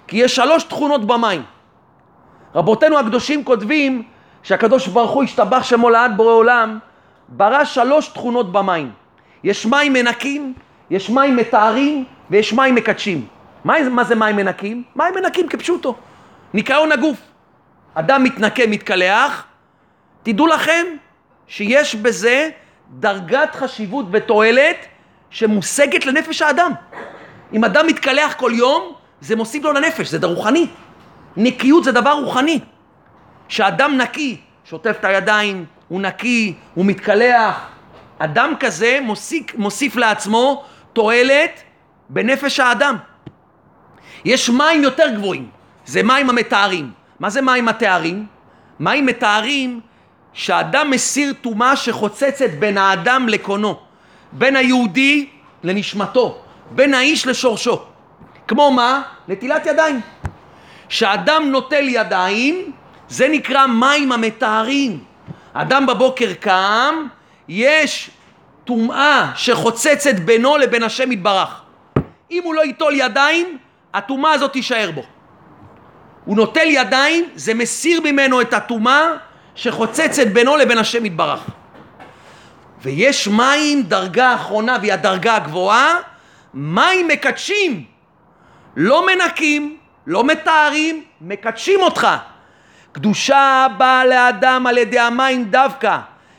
כי 0.06 0.16
יש 0.16 0.36
שלוש 0.36 0.64
תכונות 0.64 1.06
במים. 1.06 1.42
רבותינו 2.54 2.98
הקדושים 2.98 3.44
כותבים 3.44 4.02
שהקדוש 4.42 4.86
ברוך 4.86 5.10
הוא 5.10 5.22
השתבח 5.22 5.62
שמו 5.62 5.90
לעד 5.90 6.16
בורא 6.16 6.32
עולם, 6.32 6.78
ברא 7.28 7.64
שלוש 7.64 8.08
תכונות 8.08 8.52
במים. 8.52 8.90
יש 9.44 9.66
מים 9.66 9.92
מנקים, 9.92 10.54
יש 10.90 11.10
מים 11.10 11.36
מטהרים 11.36 12.04
ויש 12.30 12.52
מים 12.52 12.74
מקדשים. 12.74 13.26
מה, 13.64 13.88
מה 13.90 14.04
זה 14.04 14.14
מים 14.14 14.36
מנקים? 14.36 14.82
מים 14.96 15.14
מנקים 15.14 15.48
כפשוטו. 15.48 15.96
ניקיון 16.54 16.92
הגוף. 16.92 17.18
אדם 17.94 18.24
מתנקה, 18.24 18.66
מתקלח, 18.66 19.44
תדעו 20.22 20.46
לכם 20.46 20.86
שיש 21.46 21.94
בזה 21.94 22.50
דרגת 22.90 23.54
חשיבות 23.54 24.06
ותועלת 24.10 24.86
שמושגת 25.30 26.06
לנפש 26.06 26.42
האדם. 26.42 26.72
אם 27.52 27.64
אדם 27.64 27.86
מתקלח 27.86 28.34
כל 28.34 28.52
יום, 28.54 28.92
זה 29.20 29.36
מוסיף 29.36 29.64
לו 29.64 29.72
לנפש, 29.72 30.08
זה 30.08 30.26
רוחני. 30.26 30.66
נקיות 31.36 31.84
זה 31.84 31.92
דבר 31.92 32.12
רוחני. 32.12 32.60
שאדם 33.48 33.96
נקי, 33.96 34.40
שוטף 34.64 34.96
את 35.00 35.04
הידיים, 35.04 35.64
הוא 35.88 36.00
נקי, 36.00 36.54
הוא 36.74 36.84
מתקלח, 36.86 37.68
אדם 38.18 38.52
כזה 38.60 38.98
מוסיף, 39.02 39.54
מוסיף 39.54 39.96
לעצמו 39.96 40.64
תועלת 40.92 41.62
בנפש 42.08 42.60
האדם. 42.60 42.96
יש 44.24 44.50
מים 44.50 44.82
יותר 44.82 45.08
גבוהים, 45.14 45.48
זה 45.86 46.02
מים 46.02 46.30
המתארים. 46.30 46.90
מה 47.20 47.30
זה 47.30 47.42
מים 47.42 47.68
התארים? 47.68 48.26
מים 48.80 49.06
מתארים 49.06 49.80
שאדם 50.32 50.90
מסיר 50.90 51.32
טומאה 51.40 51.76
שחוצצת 51.76 52.50
בין 52.58 52.78
האדם 52.78 53.28
לקונו, 53.28 53.80
בין 54.32 54.56
היהודי 54.56 55.28
לנשמתו, 55.64 56.38
בין 56.70 56.94
האיש 56.94 57.26
לשורשו. 57.26 57.82
כמו 58.48 58.70
מה? 58.70 59.02
נטילת 59.28 59.66
ידיים. 59.66 60.00
כשאדם 60.88 61.48
נוטל 61.50 61.88
ידיים, 61.88 62.72
זה 63.08 63.28
נקרא 63.28 63.66
מים 63.66 64.12
המתארים. 64.12 65.04
אדם 65.52 65.86
בבוקר 65.86 66.32
קם, 66.34 67.06
יש 67.48 68.10
טומאה 68.64 69.32
שחוצצת 69.34 70.14
בינו 70.14 70.56
לבין 70.56 70.82
השם 70.82 71.12
יתברך. 71.12 71.62
אם 72.30 72.42
הוא 72.44 72.54
לא 72.54 72.64
ייטול 72.64 72.94
ידיים, 72.94 73.58
הטומאה 73.94 74.32
הזאת 74.32 74.52
תישאר 74.52 74.90
בו. 74.90 75.02
הוא 76.24 76.36
נוטל 76.36 76.66
ידיים, 76.66 77.28
זה 77.34 77.54
מסיר 77.54 78.00
ממנו 78.00 78.40
את 78.40 78.54
הטומאה 78.54 79.06
שחוצצת 79.58 80.26
בינו 80.26 80.56
לבין 80.56 80.78
השם 80.78 81.06
יתברך. 81.06 81.40
ויש 82.82 83.28
מים 83.28 83.82
דרגה 83.82 84.34
אחרונה, 84.34 84.76
והיא 84.80 84.92
הדרגה 84.92 85.36
הגבוהה, 85.36 85.94
מים 86.54 87.08
מקדשים, 87.08 87.84
לא 88.76 89.06
מנקים, 89.06 89.76
לא 90.06 90.24
מתארים, 90.24 91.04
מקדשים 91.20 91.80
אותך. 91.80 92.08
קדושה 92.92 93.66
באה 93.78 94.04
לאדם 94.04 94.66
על 94.66 94.78
ידי 94.78 94.98
המים 94.98 95.44
דווקא, 95.44 95.98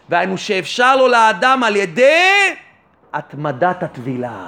והיינו 0.09 0.37
שאפשר 0.37 0.95
לו 0.95 1.07
לאדם 1.07 1.63
על 1.63 1.75
ידי 1.75 2.53
התמדת 3.13 3.83
הטבילה. 3.83 4.47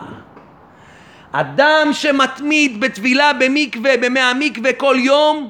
אדם 1.31 1.89
שמתמיד 1.91 2.79
בטבילה 2.79 3.33
במקווה, 3.33 3.97
במי 3.97 4.19
המקווה 4.19 4.73
כל 4.73 4.95
יום, 4.99 5.49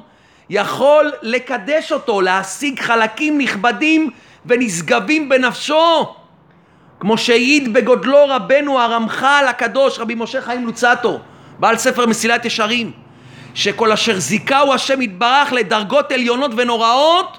יכול 0.54 1.12
לקדש 1.22 1.92
אותו, 1.92 2.20
להשיג 2.20 2.80
חלקים 2.80 3.38
נכבדים 3.38 4.10
ונשגבים 4.46 5.28
בנפשו. 5.28 6.14
כמו 7.00 7.18
שהעיד 7.18 7.72
בגודלו 7.72 8.18
רבנו 8.28 8.80
הרמח"ל 8.80 9.44
הקדוש, 9.48 9.98
רבי 9.98 10.14
משה 10.14 10.42
חיים 10.42 10.66
לוצטו, 10.66 11.18
בעל 11.58 11.76
ספר 11.76 12.06
מסילת 12.06 12.44
ישרים, 12.44 12.92
שכל 13.54 13.92
אשר 13.92 14.18
זיכהו 14.18 14.72
השם 14.72 15.02
יתברך 15.02 15.52
לדרגות 15.52 16.12
עליונות 16.12 16.50
ונוראות, 16.56 17.38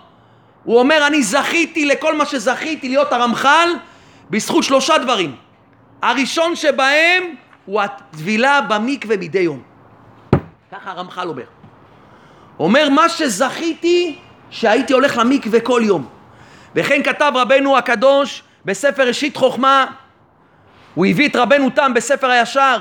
הוא 0.63 0.79
אומר 0.79 1.07
אני 1.07 1.23
זכיתי 1.23 1.85
לכל 1.85 2.17
מה 2.17 2.25
שזכיתי 2.25 2.89
להיות 2.89 3.13
הרמח"ל 3.13 3.69
בזכות 4.29 4.63
שלושה 4.63 4.97
דברים. 4.97 5.35
הראשון 6.01 6.55
שבהם 6.55 7.23
הוא 7.65 7.81
הטבילה 7.81 8.61
במקווה 8.61 9.17
מדי 9.17 9.39
יום. 9.39 9.61
ככה 10.71 10.91
הרמח"ל 10.91 11.27
אומר. 11.27 11.62
אומר 12.59 12.89
מה 12.89 13.09
שזכיתי 13.09 14.15
שהייתי 14.49 14.93
הולך 14.93 15.17
למקווה 15.17 15.59
כל 15.59 15.81
יום. 15.85 16.07
וכן 16.75 17.03
כתב 17.03 17.31
רבנו 17.35 17.77
הקדוש 17.77 18.43
בספר 18.65 19.07
ראשית 19.07 19.37
חוכמה, 19.37 19.85
הוא 20.95 21.05
הביא 21.05 21.29
את 21.29 21.35
רבנו 21.35 21.69
תם 21.69 21.93
בספר 21.93 22.29
הישר, 22.29 22.77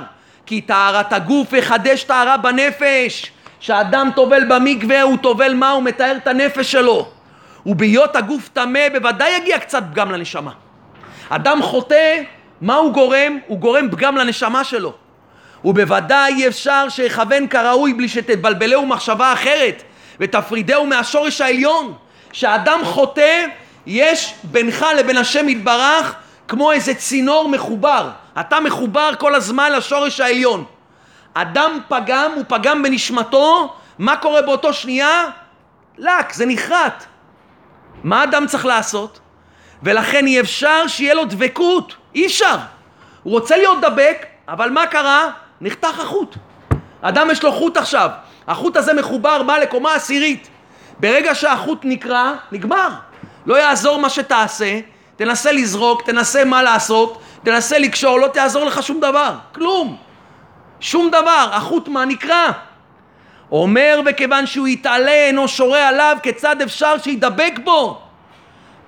כי 0.46 0.60
טהרת 0.60 1.12
הגוף 1.12 1.52
יחדש 1.52 2.04
טהרה 2.04 2.36
בנפש. 2.36 3.32
כשאדם 3.60 4.10
טובל 4.14 4.44
במקווה 4.44 5.02
הוא 5.02 5.18
טובל 5.18 5.54
מה? 5.54 5.70
הוא 5.70 5.82
מתאר 5.82 6.16
את 6.16 6.26
הנפש 6.26 6.72
שלו. 6.72 7.08
ובהיות 7.66 8.16
הגוף 8.16 8.48
טמא 8.48 8.88
בוודאי 8.88 9.36
יגיע 9.36 9.58
קצת 9.58 9.82
פגם 9.92 10.12
לנשמה. 10.12 10.52
אדם 11.28 11.62
חוטא, 11.62 12.22
מה 12.60 12.74
הוא 12.74 12.92
גורם? 12.92 13.38
הוא 13.46 13.58
גורם 13.58 13.90
פגם 13.90 14.16
לנשמה 14.16 14.64
שלו. 14.64 14.92
ובוודאי 15.64 16.34
אי 16.34 16.48
אפשר 16.48 16.88
שיכוון 16.88 17.48
כראוי 17.48 17.94
בלי 17.94 18.08
שתבלבלהו 18.08 18.86
מחשבה 18.86 19.32
אחרת 19.32 19.82
ותפרידהו 20.20 20.86
מהשורש 20.86 21.40
העליון. 21.40 21.94
כשאדם 22.30 22.80
חוטא, 22.84 23.46
יש 23.86 24.34
בינך 24.44 24.86
לבין 24.98 25.16
השם 25.16 25.48
יתברך 25.48 26.14
כמו 26.48 26.72
איזה 26.72 26.94
צינור 26.94 27.48
מחובר. 27.48 28.10
אתה 28.40 28.60
מחובר 28.60 29.10
כל 29.18 29.34
הזמן 29.34 29.72
לשורש 29.72 30.20
העליון. 30.20 30.64
אדם 31.34 31.78
פגם, 31.88 32.32
הוא 32.34 32.44
פגם 32.48 32.82
בנשמתו, 32.82 33.74
מה 33.98 34.16
קורה 34.16 34.42
באותו 34.42 34.72
שנייה? 34.72 35.24
לק, 35.98 36.32
זה 36.32 36.46
נחרט. 36.46 37.04
מה 38.04 38.24
אדם 38.24 38.46
צריך 38.46 38.66
לעשות? 38.66 39.20
ולכן 39.82 40.26
אי 40.26 40.40
אפשר 40.40 40.86
שיהיה 40.86 41.14
לו 41.14 41.24
דבקות, 41.24 41.94
אי 42.14 42.26
אפשר. 42.26 42.56
הוא 43.22 43.32
רוצה 43.32 43.56
להיות 43.56 43.80
דבק, 43.80 44.26
אבל 44.48 44.70
מה 44.70 44.86
קרה? 44.86 45.30
נחתך 45.62 46.00
החוט. 46.00 46.36
אדם 47.02 47.30
יש 47.30 47.42
לו 47.42 47.52
חוט 47.52 47.76
עכשיו, 47.76 48.10
החוט 48.48 48.76
הזה 48.76 48.94
מחובר, 48.94 49.42
בא 49.42 49.58
לקומה 49.58 49.94
עשירית. 49.94 50.48
ברגע 51.00 51.34
שהחוט 51.34 51.78
נקרע, 51.84 52.32
נגמר. 52.52 52.88
לא 53.46 53.54
יעזור 53.54 53.98
מה 53.98 54.10
שתעשה, 54.10 54.80
תנסה 55.16 55.52
לזרוק, 55.52 56.02
תנסה 56.02 56.44
מה 56.44 56.62
לעשות, 56.62 57.22
תנסה 57.42 57.78
לקשור, 57.78 58.20
לא 58.20 58.26
תעזור 58.26 58.64
לך 58.64 58.82
שום 58.82 59.00
דבר, 59.00 59.34
כלום. 59.54 59.96
שום 60.80 61.08
דבר, 61.08 61.48
החוט 61.52 61.88
מה 61.88 62.04
נקרע. 62.04 62.50
אומר 63.52 64.00
וכיוון 64.06 64.46
שהוא 64.46 64.68
יתעלה 64.68 65.12
אינו 65.12 65.48
שורה 65.48 65.88
עליו, 65.88 66.16
כיצד 66.22 66.62
אפשר 66.62 66.98
שידבק 66.98 67.52
בו? 67.64 68.00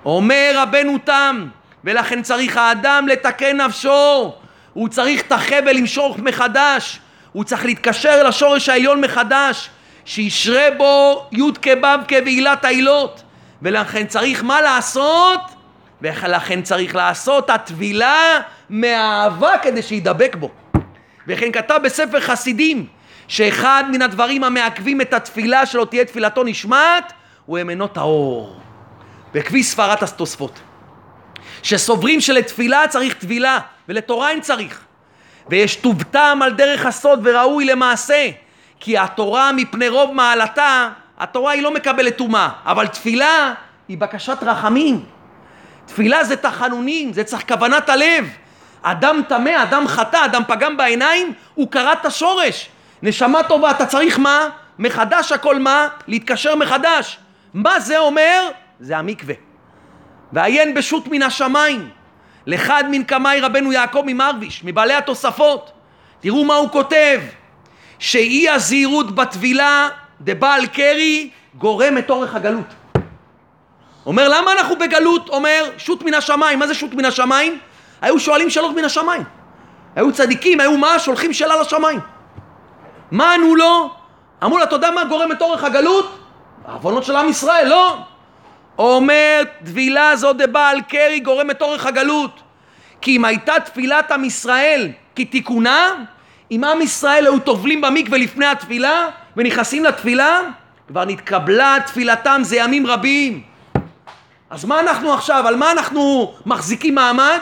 אומר 0.05 0.51
רבנו 0.55 0.97
תם, 0.97 1.47
ולכן 1.83 2.21
צריך 2.21 2.57
האדם 2.57 3.07
לתקן 3.07 3.61
נפשו, 3.61 4.33
הוא 4.75 4.89
צריך 4.89 5.21
את 5.21 5.31
החבל 5.31 5.75
למשוך 5.75 6.19
מחדש, 6.19 6.99
הוא 7.31 7.43
צריך 7.43 7.65
להתקשר 7.65 8.23
לשורש 8.23 8.69
העליון 8.69 9.01
מחדש, 9.01 9.69
שישרה 10.05 10.67
בו 10.77 11.25
י' 11.31 11.41
כבב 11.61 11.99
כבעילת 12.07 12.65
העילות, 12.65 13.23
ולכן 13.61 14.07
צריך 14.07 14.43
מה 14.43 14.61
לעשות? 14.61 15.41
ולכן 16.01 16.61
צריך 16.61 16.95
לעשות 16.95 17.49
הטבילה 17.49 18.39
מהאהבה 18.69 19.57
כדי 19.61 19.81
שידבק 19.81 20.35
בו. 20.39 20.49
וכן 21.27 21.51
כתב 21.51 21.79
בספר 21.83 22.19
חסידים 22.19 22.85
שאחד 23.27 23.83
מן 23.91 24.01
הדברים 24.01 24.43
המעכבים 24.43 25.01
את 25.01 25.13
התפילה 25.13 25.65
שלו 25.65 25.85
תהיה 25.85 26.05
תפילתו 26.05 26.43
נשמעת 26.43 27.13
הוא 27.45 27.59
אמנות 27.61 27.97
האור. 27.97 28.59
וכפי 29.33 29.63
ספרת 29.63 30.03
התוספות. 30.03 30.59
שסוברים 31.63 32.21
שלתפילה 32.21 32.87
צריך 32.89 33.13
טבילה 33.13 33.59
ולתורה 33.89 34.29
אין 34.29 34.41
צריך. 34.41 34.81
ויש 35.49 35.75
טוב 35.75 36.03
טעם 36.03 36.41
על 36.41 36.53
דרך 36.53 36.85
הסוד 36.85 37.19
וראוי 37.23 37.65
למעשה 37.65 38.29
כי 38.79 38.97
התורה 38.97 39.51
מפני 39.51 39.87
רוב 39.87 40.11
מעלתה 40.11 40.89
התורה 41.19 41.51
היא 41.51 41.61
לא 41.61 41.73
מקבלת 41.73 42.17
טומאה 42.17 42.49
אבל 42.65 42.87
תפילה 42.87 43.53
היא 43.87 43.97
בקשת 43.97 44.37
רחמים 44.41 45.05
תפילה 45.85 46.23
זה 46.23 46.35
תחנונים 46.35 47.13
זה 47.13 47.23
צריך 47.23 47.47
כוונת 47.47 47.89
הלב 47.89 48.29
אדם 48.85 49.21
טמא, 49.27 49.63
אדם 49.63 49.87
חטא, 49.87 50.25
אדם 50.25 50.41
פגם 50.47 50.77
בעיניים, 50.77 51.33
הוא 51.55 51.71
כרת 51.71 52.01
את 52.01 52.05
השורש. 52.05 52.69
נשמה 53.03 53.43
טובה, 53.43 53.71
אתה 53.71 53.85
צריך 53.85 54.19
מה? 54.19 54.49
מחדש 54.79 55.31
הכל 55.31 55.59
מה? 55.59 55.87
להתקשר 56.07 56.55
מחדש. 56.55 57.19
מה 57.53 57.79
זה 57.79 57.97
אומר? 57.97 58.49
זה 58.79 58.97
המקווה. 58.97 59.35
ועיין 60.33 60.73
בשו"ת 60.73 61.07
מן 61.07 61.21
השמיים. 61.21 61.89
לאחד 62.47 62.83
מן 62.91 63.03
קמאי 63.03 63.39
רבנו 63.39 63.71
יעקב 63.71 64.03
ממרביש, 64.05 64.61
מבעלי 64.63 64.93
התוספות. 64.93 65.71
תראו 66.19 66.43
מה 66.43 66.55
הוא 66.55 66.69
כותב. 66.69 67.21
שאי 67.99 68.49
הזהירות 68.49 69.15
בטבילה 69.15 69.89
דבעל 70.21 70.65
קרי 70.65 71.29
גורם 71.55 71.97
את 71.97 72.09
אורך 72.09 72.35
הגלות. 72.35 72.65
אומר 74.05 74.27
למה 74.29 74.51
אנחנו 74.51 74.75
בגלות? 74.75 75.29
אומר 75.29 75.69
שו"ת 75.77 76.01
מן 76.01 76.13
השמיים. 76.13 76.59
מה 76.59 76.67
זה 76.67 76.73
שו"ת 76.73 76.93
מן 76.93 77.05
השמיים? 77.05 77.59
היו 78.01 78.19
שואלים 78.19 78.49
שאלות 78.49 78.75
מן 78.75 78.85
השמיים. 78.85 79.23
היו 79.95 80.13
צדיקים, 80.13 80.59
היו 80.59 80.77
מה? 80.77 80.99
שולחים 80.99 81.33
שאלה 81.33 81.61
לשמיים. 81.61 81.99
מה 83.11 83.33
ענו 83.33 83.55
לו? 83.55 83.89
אמרו 84.43 84.57
לו, 84.57 84.63
אתה 84.63 84.75
יודע 84.75 84.91
מה 84.91 85.03
גורם 85.03 85.31
את 85.31 85.41
אורך 85.41 85.63
הגלות? 85.63 86.19
העוונות 86.67 87.03
של 87.03 87.15
עם 87.15 87.29
ישראל, 87.29 87.67
לא. 87.67 87.97
אומר, 88.77 89.41
טבילה 89.65 90.15
זו 90.15 90.33
דבעל 90.33 90.81
קרי 90.81 91.19
גורמת 91.19 91.61
אורך 91.61 91.85
הגלות. 91.85 92.41
כי 93.01 93.15
אם 93.15 93.25
הייתה 93.25 93.53
תפילת 93.65 94.11
עם 94.11 94.23
ישראל 94.23 94.89
כתיקונה, 95.15 95.89
אם 96.51 96.63
עם 96.63 96.81
ישראל 96.81 97.25
היו 97.25 97.39
טובלים 97.39 97.81
במקווה 97.81 98.17
לפני 98.17 98.45
התפילה 98.45 99.07
ונכנסים 99.37 99.83
לתפילה, 99.83 100.41
כבר 100.87 101.05
נתקבלה 101.05 101.77
תפילתם 101.85 102.41
זה 102.43 102.55
ימים 102.55 102.87
רבים. 102.87 103.41
אז 104.49 104.65
מה 104.65 104.79
אנחנו 104.79 105.13
עכשיו, 105.13 105.47
על 105.47 105.55
מה 105.55 105.71
אנחנו 105.71 106.33
מחזיקים 106.45 106.95
מעמד? 106.95 107.39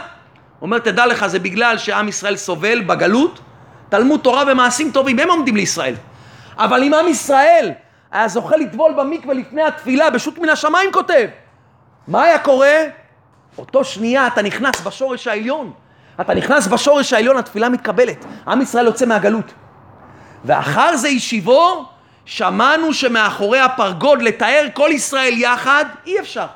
אומר, 0.61 0.79
תדע 0.79 1.05
לך, 1.05 1.27
זה 1.27 1.39
בגלל 1.39 1.77
שעם 1.77 2.07
ישראל 2.07 2.35
סובל 2.35 2.81
בגלות, 2.81 3.39
תלמוד 3.89 4.19
תורה 4.19 4.43
ומעשים 4.47 4.91
טובים, 4.91 5.19
הם 5.19 5.29
עומדים 5.29 5.55
לישראל. 5.55 5.95
אבל 6.57 6.83
אם 6.83 6.93
עם 6.93 7.07
ישראל 7.07 7.71
היה 8.13 8.27
זוכה 8.27 8.57
לטבול 8.57 8.93
במקווה 8.93 9.33
לפני 9.33 9.63
התפילה, 9.63 10.09
בשו"ת 10.09 10.37
מן 10.37 10.49
השמיים 10.49 10.91
כותב, 10.91 11.27
מה 12.07 12.23
היה 12.23 12.39
קורה? 12.39 12.77
אותו 13.57 13.83
שנייה 13.83 14.27
אתה 14.27 14.41
נכנס 14.41 14.81
בשורש 14.81 15.27
העליון. 15.27 15.73
אתה 16.21 16.33
נכנס 16.33 16.67
בשורש 16.67 17.13
העליון, 17.13 17.37
התפילה 17.37 17.69
מתקבלת. 17.69 18.25
עם 18.47 18.61
ישראל 18.61 18.85
יוצא 18.85 19.05
מהגלות. 19.05 19.53
ואחר 20.45 20.97
זה 20.97 21.09
ישיבו, 21.09 21.85
שמענו 22.25 22.93
שמאחורי 22.93 23.59
הפרגוד 23.59 24.21
לתאר 24.21 24.67
כל 24.73 24.89
ישראל 24.93 25.33
יחד, 25.37 25.85
אי 26.05 26.19
אפשר. 26.19 26.47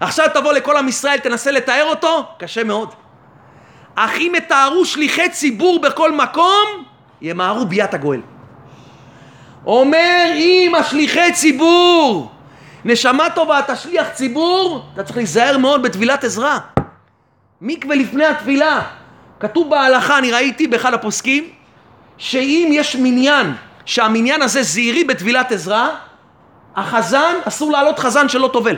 עכשיו 0.00 0.26
תבוא 0.34 0.52
לכל 0.52 0.76
עם 0.76 0.88
ישראל, 0.88 1.18
תנסה 1.18 1.50
לתאר 1.50 1.84
אותו, 1.86 2.24
קשה 2.38 2.64
מאוד. 2.64 2.94
אך 3.94 4.12
אם 4.18 4.32
יתארו 4.36 4.84
שליחי 4.84 5.28
ציבור 5.28 5.80
בכל 5.80 6.12
מקום, 6.12 6.84
ימהרו 7.20 7.66
ביאת 7.66 7.94
הגואל. 7.94 8.20
אומר 9.66 10.32
אם 10.34 10.72
השליחי 10.78 11.32
ציבור, 11.32 12.30
נשמה 12.84 13.30
טובה, 13.30 13.58
אתה 13.58 13.76
שליח 13.76 14.08
ציבור, 14.08 14.82
אתה 14.94 15.02
צריך 15.02 15.16
להיזהר 15.16 15.58
מאוד 15.58 15.82
בטבילת 15.82 16.24
עזרה. 16.24 16.58
מקווה 17.60 17.96
לפני 17.96 18.24
התפילה. 18.26 18.82
כתוב 19.40 19.70
בהלכה, 19.70 20.18
אני 20.18 20.32
ראיתי 20.32 20.66
באחד 20.66 20.94
הפוסקים, 20.94 21.48
שאם 22.18 22.68
יש 22.72 22.96
מניין, 22.96 23.52
שהמניין 23.84 24.42
הזה 24.42 24.62
זהירי 24.62 25.04
בטבילת 25.04 25.52
עזרה, 25.52 25.88
החזן, 26.76 27.34
אסור 27.44 27.72
לעלות 27.72 27.98
חזן 27.98 28.28
שלא 28.28 28.50
טובל. 28.52 28.76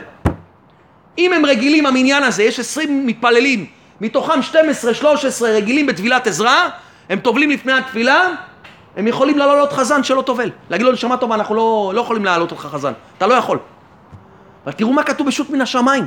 אם 1.17 1.33
הם 1.33 1.45
רגילים 1.45 1.85
המניין 1.85 2.23
הזה, 2.23 2.43
יש 2.43 2.59
20 2.59 3.07
מתפללים, 3.07 3.65
מתוכם 4.01 4.39
12-13 4.39 4.53
רגילים 5.43 5.87
בטבילת 5.87 6.27
עזרה, 6.27 6.69
הם 7.09 7.19
טובלים 7.19 7.49
לפני 7.49 7.73
התפילה, 7.73 8.29
הם 8.97 9.07
יכולים 9.07 9.37
לעלות 9.37 9.73
חזן 9.73 10.03
שלא 10.03 10.21
טובל. 10.21 10.49
להגיד 10.69 10.85
לו, 10.85 10.91
נשמה 10.91 11.17
טובה, 11.17 11.35
אנחנו 11.35 11.55
לא, 11.55 11.91
לא 11.95 12.01
יכולים 12.01 12.25
להעלות 12.25 12.51
אותך 12.51 12.61
חזן. 12.61 12.93
אתה 13.17 13.27
לא 13.27 13.33
יכול. 13.33 13.59
אבל 14.63 14.73
תראו 14.73 14.93
מה 14.93 15.03
כתוב 15.03 15.27
בשו"ת 15.27 15.49
מן 15.49 15.61
השמיים. 15.61 16.05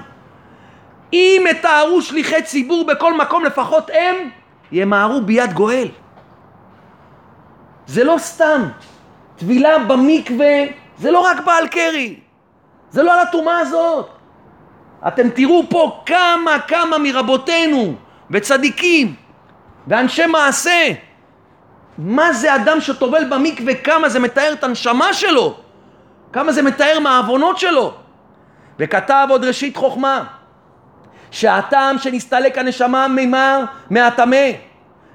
אם 1.12 1.44
יתארו 1.50 2.02
שליחי 2.02 2.42
ציבור 2.42 2.86
בכל 2.86 3.16
מקום, 3.16 3.44
לפחות 3.44 3.90
הם 3.90 4.16
ימהרו 4.72 5.20
ביד 5.20 5.52
גואל. 5.52 5.88
זה 7.86 8.04
לא 8.04 8.14
סתם. 8.18 8.68
טבילה 9.36 9.78
במקווה 9.78 10.64
זה 10.98 11.10
לא 11.10 11.20
רק 11.20 11.40
בעל 11.44 11.68
קרי. 11.68 12.16
זה 12.90 13.02
לא 13.02 13.12
על 13.14 13.18
הטומאה 13.18 13.58
הזאת. 13.58 14.08
אתם 15.06 15.30
תראו 15.30 15.64
פה 15.70 16.02
כמה 16.06 16.58
כמה 16.68 16.98
מרבותינו 16.98 17.94
וצדיקים 18.30 19.14
ואנשי 19.86 20.26
מעשה 20.26 20.92
מה 21.98 22.32
זה 22.32 22.54
אדם 22.54 22.80
שטובל 22.80 23.24
במקווה, 23.24 23.74
כמה 23.74 24.08
זה 24.08 24.20
מתאר 24.20 24.52
את 24.52 24.64
הנשמה 24.64 25.12
שלו, 25.12 25.56
כמה 26.32 26.52
זה 26.52 26.62
מתאר 26.62 26.98
מהעוונות 27.00 27.58
שלו. 27.58 27.94
וכתב 28.78 29.26
עוד 29.30 29.44
ראשית 29.44 29.76
חוכמה, 29.76 30.24
שהטעם 31.30 31.98
שנסתלק 31.98 32.58
הנשמה 32.58 33.08
מימה 33.08 33.64
מהטמא. 33.90 34.46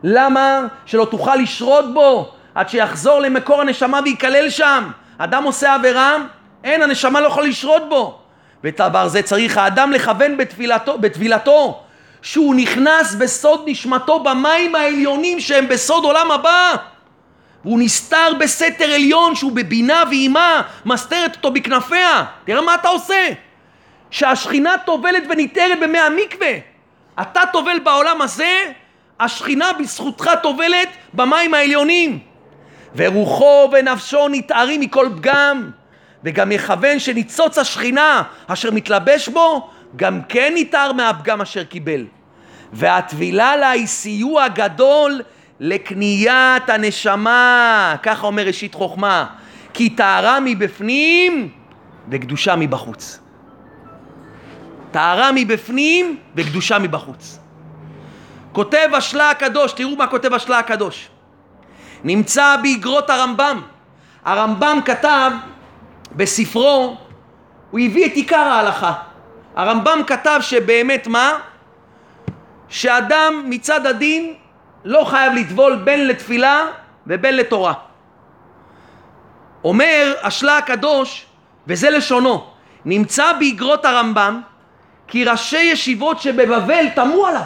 למה? 0.03 0.61
שלא 0.85 1.05
תוכל 1.05 1.35
לשרות 1.35 1.93
בו 1.93 2.31
עד 2.55 2.69
שיחזור 2.69 3.19
למקור 3.19 3.61
הנשמה 3.61 3.99
וייכלל 4.03 4.49
שם. 4.49 4.89
אדם 5.17 5.43
עושה 5.43 5.73
עבירה, 5.73 6.15
אין, 6.63 6.81
הנשמה 6.81 7.21
לא 7.21 7.27
יכולה 7.27 7.47
לשרות 7.47 7.89
בו. 7.89 8.19
ואת 8.63 8.79
הדבר 8.79 9.07
זה 9.07 9.21
צריך 9.21 9.57
האדם 9.57 9.91
לכוון 9.91 10.37
בתפילתו, 10.37 10.97
בתפילתו 10.97 11.83
שהוא 12.27 12.55
נכנס 12.55 13.15
בסוד 13.15 13.63
נשמתו 13.65 14.19
במים 14.19 14.75
העליונים 14.75 15.39
שהם 15.39 15.67
בסוד 15.67 16.03
עולם 16.03 16.31
הבא. 16.31 16.75
והוא 17.65 17.79
נסתר 17.79 18.33
בסתר 18.39 18.85
עליון 18.93 19.35
שהוא 19.35 19.51
בבינה 19.51 20.03
ואימה, 20.09 20.61
מסתרת 20.85 21.35
אותו 21.35 21.51
בכנפיה. 21.51 22.25
תראה 22.45 22.61
מה 22.61 22.75
אתה 22.75 22.87
עושה. 22.87 23.27
שהשכינה 24.11 24.75
טובלת 24.85 25.23
וניתרת 25.29 25.79
במי 25.79 25.99
המקווה. 25.99 26.51
אתה 27.21 27.41
טובל 27.53 27.79
בעולם 27.79 28.21
הזה, 28.21 28.71
השכינה 29.19 29.73
בזכותך 29.73 30.29
טובלת 30.43 30.89
במים 31.13 31.53
העליונים. 31.53 32.19
ורוחו 32.95 33.69
ונפשו 33.71 34.27
נתארים 34.27 34.81
מכל 34.81 35.09
פגם, 35.17 35.71
וגם 36.23 36.51
יכוון 36.51 36.99
שניצוץ 36.99 37.57
השכינה 37.57 38.23
אשר 38.47 38.71
מתלבש 38.71 39.29
בו, 39.29 39.69
גם 39.95 40.21
כן 40.29 40.53
נתאר 40.55 40.93
מהפגם 40.93 41.41
אשר 41.41 41.63
קיבל. 41.63 42.05
והטבילה 42.73 43.55
לה 43.55 43.69
היא 43.69 43.87
סיוע 43.87 44.47
גדול 44.47 45.21
לקניית 45.59 46.69
הנשמה, 46.69 47.95
ככה 48.03 48.27
אומר 48.27 48.43
ראשית 48.43 48.73
חוכמה, 48.73 49.25
כי 49.73 49.89
טהרה 49.89 50.39
מבפנים 50.39 51.49
וקדושה 52.09 52.55
מבחוץ. 52.55 53.19
טהרה 54.91 55.31
מבפנים 55.35 56.17
וקדושה 56.35 56.79
מבחוץ. 56.79 57.39
כותב 58.51 58.89
השלה 58.93 59.29
הקדוש, 59.29 59.71
תראו 59.71 59.95
מה 59.95 60.07
כותב 60.07 60.33
השלה 60.33 60.59
הקדוש. 60.59 61.09
נמצא 62.03 62.55
באגרות 62.63 63.09
הרמב"ם. 63.09 63.61
הרמב"ם 64.25 64.79
כתב 64.85 65.31
בספרו, 66.11 66.97
הוא 67.71 67.79
הביא 67.79 68.05
את 68.05 68.11
עיקר 68.11 68.37
ההלכה. 68.37 68.93
הרמב"ם 69.55 69.99
כתב 70.07 70.39
שבאמת 70.41 71.07
מה? 71.07 71.39
שאדם 72.69 73.43
מצד 73.45 73.85
הדין 73.85 74.33
לא 74.85 75.03
חייב 75.03 75.33
לטבול 75.33 75.75
בין 75.75 76.07
לתפילה 76.07 76.65
ובין 77.07 77.35
לתורה. 77.35 77.73
אומר 79.63 80.13
השלה 80.21 80.57
הקדוש, 80.57 81.25
וזה 81.67 81.89
לשונו, 81.89 82.47
נמצא 82.85 83.33
באגרות 83.39 83.85
הרמב"ם 83.85 84.41
כי 85.07 85.25
ראשי 85.25 85.57
ישיבות 85.57 86.21
שבבבל 86.21 86.85
תמו 86.95 87.25
עליו. 87.27 87.41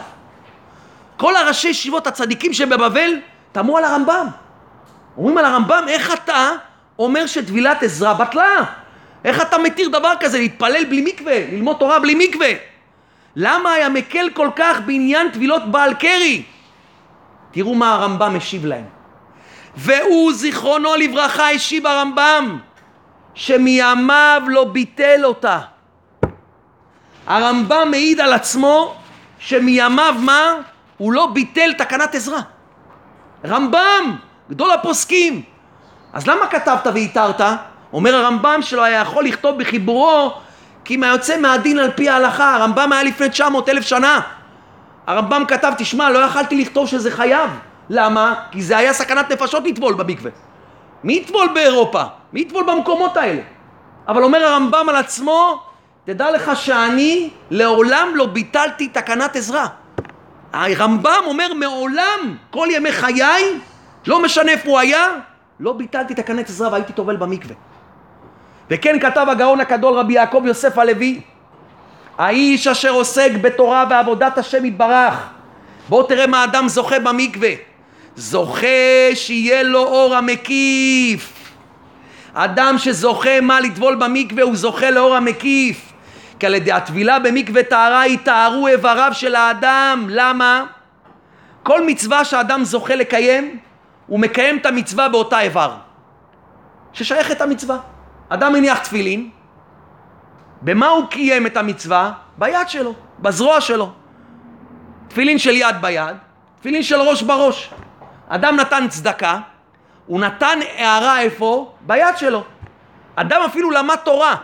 כל 1.16 1.36
הראשי 1.36 1.68
ישיבות 1.68 2.06
הצדיקים 2.06 2.52
שבבבל 2.52 3.10
תמו 3.52 3.78
על 3.78 3.84
הרמב"ם. 3.84 4.26
אומרים 5.16 5.38
על 5.38 5.44
הרמב"ם, 5.44 5.84
איך 5.88 6.14
אתה 6.14 6.50
אומר 6.98 7.26
שטבילת 7.26 7.82
עזרה 7.82 8.14
בטלה? 8.14 8.64
איך 9.24 9.42
אתה 9.42 9.58
מתיר 9.58 9.88
דבר 9.88 10.12
כזה, 10.20 10.38
להתפלל 10.38 10.84
בלי 10.84 11.04
מקווה, 11.12 11.38
ללמוד 11.52 11.76
תורה 11.78 11.98
בלי 11.98 12.28
מקווה? 12.28 12.71
למה 13.36 13.72
היה 13.72 13.88
מקל 13.88 14.28
כל 14.34 14.48
כך 14.56 14.80
בעניין 14.86 15.30
טבילות 15.30 15.70
בעל 15.70 15.94
קרי? 15.94 16.42
תראו 17.50 17.74
מה 17.74 17.94
הרמב"ם 17.94 18.36
משיב 18.36 18.66
להם. 18.66 18.84
והוא 19.76 20.32
זיכרונו 20.32 20.96
לברכה 20.96 21.50
השיב 21.50 21.86
הרמב"ם 21.86 22.58
שמימיו 23.34 24.42
לא 24.46 24.64
ביטל 24.64 25.20
אותה. 25.24 25.58
הרמב"ם 27.26 27.88
מעיד 27.90 28.20
על 28.20 28.32
עצמו 28.32 28.94
שמימיו 29.38 30.14
מה? 30.18 30.54
הוא 30.96 31.12
לא 31.12 31.26
ביטל 31.26 31.72
תקנת 31.72 32.14
עזרה. 32.14 32.40
רמב"ם, 33.44 34.16
גדול 34.50 34.70
הפוסקים. 34.70 35.42
אז 36.12 36.26
למה 36.26 36.46
כתבת 36.46 36.86
והתרת? 36.94 37.40
אומר 37.92 38.14
הרמב"ם 38.14 38.58
שלא 38.62 38.82
היה 38.82 39.00
יכול 39.00 39.24
לכתוב 39.24 39.58
בחיבורו 39.58 40.32
כי 40.84 40.94
אם 40.94 41.02
היוצא 41.02 41.40
מהדין 41.40 41.78
על 41.78 41.90
פי 41.90 42.08
ההלכה, 42.08 42.54
הרמב"ם 42.54 42.92
היה 42.92 43.02
לפני 43.02 43.28
900 43.28 43.68
אלף 43.68 43.84
שנה. 43.84 44.20
הרמב"ם 45.06 45.44
כתב, 45.48 45.72
תשמע, 45.78 46.10
לא 46.10 46.18
יכלתי 46.18 46.60
לכתוב 46.60 46.88
שזה 46.88 47.10
חייב. 47.10 47.50
למה? 47.90 48.34
כי 48.50 48.62
זה 48.62 48.78
היה 48.78 48.92
סכנת 48.92 49.32
נפשות 49.32 49.64
לטבול 49.64 49.94
במקווה. 49.94 50.30
מי 51.04 51.12
יטבול 51.12 51.48
באירופה? 51.54 52.02
מי 52.32 52.40
יטבול 52.40 52.64
במקומות 52.64 53.16
האלה? 53.16 53.42
אבל 54.08 54.24
אומר 54.24 54.44
הרמב"ם 54.44 54.86
על 54.88 54.96
עצמו, 54.96 55.62
תדע 56.04 56.30
לך 56.30 56.50
שאני 56.56 57.30
לעולם 57.50 58.08
לא 58.14 58.26
ביטלתי 58.26 58.88
תקנת 58.88 59.36
עזרה. 59.36 59.66
הרמב"ם 60.52 61.22
אומר 61.26 61.54
מעולם, 61.54 62.36
כל 62.50 62.68
ימי 62.70 62.92
חיי, 62.92 63.58
לא 64.06 64.22
משנה 64.22 64.52
איפה 64.52 64.70
הוא 64.70 64.78
היה, 64.78 65.06
לא 65.60 65.72
ביטלתי 65.72 66.14
תקנת 66.14 66.48
עזרה 66.48 66.72
והייתי 66.72 66.92
טובל 66.92 67.16
במקווה. 67.16 67.54
וכן 68.72 68.98
כתב 69.00 69.26
הגאון 69.28 69.60
הקדול 69.60 69.94
רבי 69.94 70.12
יעקב 70.12 70.42
יוסף 70.46 70.78
הלוי, 70.78 71.20
האיש 72.18 72.66
אשר 72.66 72.90
עוסק 72.90 73.30
בתורה 73.40 73.84
ועבודת 73.90 74.38
השם 74.38 74.64
יתברך, 74.64 75.14
בוא 75.88 76.08
תראה 76.08 76.26
מה 76.26 76.44
אדם 76.44 76.68
זוכה 76.68 76.98
במקווה, 76.98 77.50
זוכה 78.16 79.14
שיהיה 79.14 79.62
לו 79.62 79.78
אור 79.78 80.14
המקיף. 80.14 81.32
אדם 82.34 82.74
שזוכה 82.78 83.40
מה 83.40 83.60
לטבול 83.60 83.94
במקווה 83.94 84.42
הוא 84.42 84.56
זוכה 84.56 84.90
לאור 84.90 85.16
המקיף. 85.16 85.92
כי 86.38 86.46
על 86.46 86.54
ידי 86.54 86.72
הטבילה 86.72 87.18
במקווה 87.18 87.62
טהרה 87.62 88.06
יטהרו 88.06 88.68
איבריו 88.68 89.10
של 89.12 89.34
האדם. 89.34 90.06
למה? 90.08 90.64
כל 91.62 91.86
מצווה 91.86 92.24
שאדם 92.24 92.64
זוכה 92.64 92.94
לקיים, 92.94 93.58
הוא 94.06 94.20
מקיים 94.20 94.56
את 94.58 94.66
המצווה 94.66 95.08
באותה 95.08 95.40
איבר. 95.40 95.74
ששייכת 96.92 97.40
המצווה. 97.40 97.91
אדם 98.34 98.52
מניח 98.52 98.78
תפילין, 98.78 99.30
במה 100.62 100.88
הוא 100.88 101.06
קיים 101.06 101.46
את 101.46 101.56
המצווה? 101.56 102.12
ביד 102.38 102.68
שלו, 102.68 102.94
בזרוע 103.18 103.60
שלו. 103.60 103.92
תפילין 105.08 105.38
של 105.38 105.50
יד 105.50 105.76
ביד, 105.80 106.16
תפילין 106.60 106.82
של 106.82 107.00
ראש 107.00 107.22
בראש. 107.22 107.70
אדם 108.28 108.56
נתן 108.56 108.88
צדקה, 108.88 109.38
הוא 110.06 110.20
נתן 110.20 110.58
הערה 110.76 111.20
איפה? 111.20 111.74
ביד 111.80 112.16
שלו. 112.16 112.44
אדם 113.16 113.40
אפילו 113.46 113.70
למד 113.70 113.96
תורה. 113.96 114.34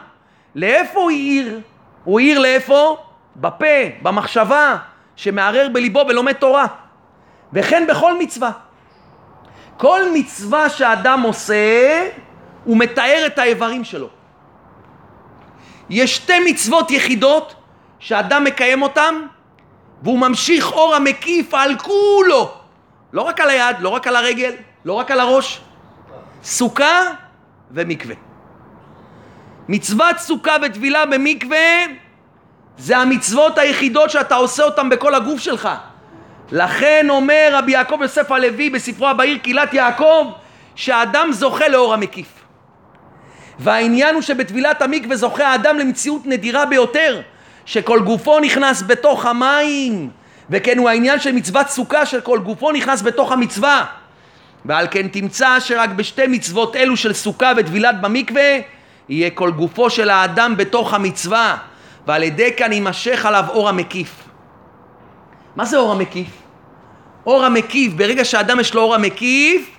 לאיפה 0.55 1.01
הוא 1.01 1.11
העיר? 1.11 1.61
הוא 2.05 2.21
העיר 2.21 2.39
לאיפה? 2.39 2.97
בפה, 3.37 3.67
במחשבה, 4.03 4.77
שמערער 5.17 5.69
בליבו 5.73 6.05
ולומד 6.09 6.33
תורה. 6.33 6.67
וכן 7.53 7.87
בכל 7.89 8.19
מצווה. 8.19 8.51
כל 9.77 10.01
מצווה 10.15 10.69
שאדם 10.69 11.21
עושה, 11.23 12.09
הוא 12.69 12.77
מתאר 12.77 13.23
את 13.27 13.39
האיברים 13.39 13.85
שלו. 13.85 14.09
יש 15.91 16.17
שתי 16.17 16.51
מצוות 16.51 16.91
יחידות 16.91 17.55
שאדם 17.99 18.45
מקיים 18.45 18.83
אותן 18.83 19.15
והוא 20.03 20.19
ממשיך 20.19 20.73
אור 20.73 20.95
המקיף 20.95 21.55
על 21.55 21.77
כולו. 21.79 22.55
לא 23.13 23.23
רק 23.23 23.41
על 23.41 23.51
היד, 23.51 23.77
לא 23.81 23.89
רק 23.89 24.07
על 24.07 24.17
הרגל, 24.17 24.53
לא 24.85 24.93
רק 24.93 25.11
על 25.11 25.21
הראש. 25.21 25.61
סוכה 26.45 27.03
ומקווה. 27.71 28.15
מצוות 29.69 30.19
סוכה 30.19 30.57
וטבילה 30.63 31.07
במקווה 31.07 31.85
זה 32.79 32.99
המצוות 32.99 33.59
היחידות 33.59 34.11
שאתה 34.11 34.35
עושה 34.35 34.63
אותן 34.63 34.89
בכל 34.89 35.15
הגוף 35.15 35.41
שלך. 35.41 35.69
לכן 36.53 37.07
אומר 37.11 37.51
רבי 37.53 37.73
יעקב 37.73 37.99
יוסף 38.03 38.33
הלוי 38.33 38.71
בספרו 38.71 39.09
הבהיר 39.09 39.39
קהילת 39.39 39.75
יעקב 39.75 40.33
שהאדם 40.75 41.29
זוכה 41.33 41.69
לאור 41.69 41.95
המקיף. 41.95 42.38
והעניין 43.59 44.15
הוא 44.15 44.23
שבטבילת 44.23 44.83
המקווה 44.83 45.17
זוכה 45.17 45.49
האדם 45.49 45.79
למציאות 45.79 46.27
נדירה 46.27 46.67
ביותר 46.67 47.21
שכל 47.65 48.01
גופו 48.01 48.41
נכנס 48.41 48.83
בתוך 48.83 49.27
המים, 49.27 50.11
וכן 50.51 50.79
הוא 50.79 50.89
העניין 50.89 51.21
של 51.21 51.33
מצוות 51.33 51.69
סוכה 51.69 52.07
שכל 52.07 52.39
גופו 52.39 52.73
נכנס 52.73 53.03
בתוך 53.03 53.33
המצווה. 53.33 53.85
ועל 54.65 54.87
כן 54.91 55.09
תמצא 55.09 55.61
שרק 55.61 55.91
בשתי 55.91 56.27
מצוות 56.27 56.77
אלו 56.77 56.97
של 56.97 57.13
סוכה 57.13 57.53
וטבילת 57.57 58.01
במקווה 58.01 58.59
יהיה 59.09 59.31
כל 59.31 59.51
גופו 59.51 59.91
של 59.91 60.11
האדם 60.11 60.57
בתוך 60.57 60.95
המצווה, 60.95 61.57
ועל 62.07 62.23
ידי 62.23 62.51
כאן 62.57 62.73
יימשך 62.73 63.27
עליו 63.27 63.45
אור 63.49 63.69
המקיף. 63.69 64.29
מה 65.57 65.65
זה 65.65 65.77
אור 65.77 65.93
המקיף? 65.93 66.29
אור 67.27 67.45
המקיף, 67.45 67.93
ברגע 67.93 68.25
שאדם 68.25 68.61
יש 68.61 68.75
לו 68.75 68.83
אור 68.83 68.95
המקיף, 68.95 69.71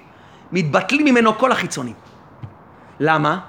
מתבטלים 0.52 1.06
ממנו 1.06 1.38
כל 1.38 1.52
החיצונים. 1.52 1.94
למה? 3.00 3.40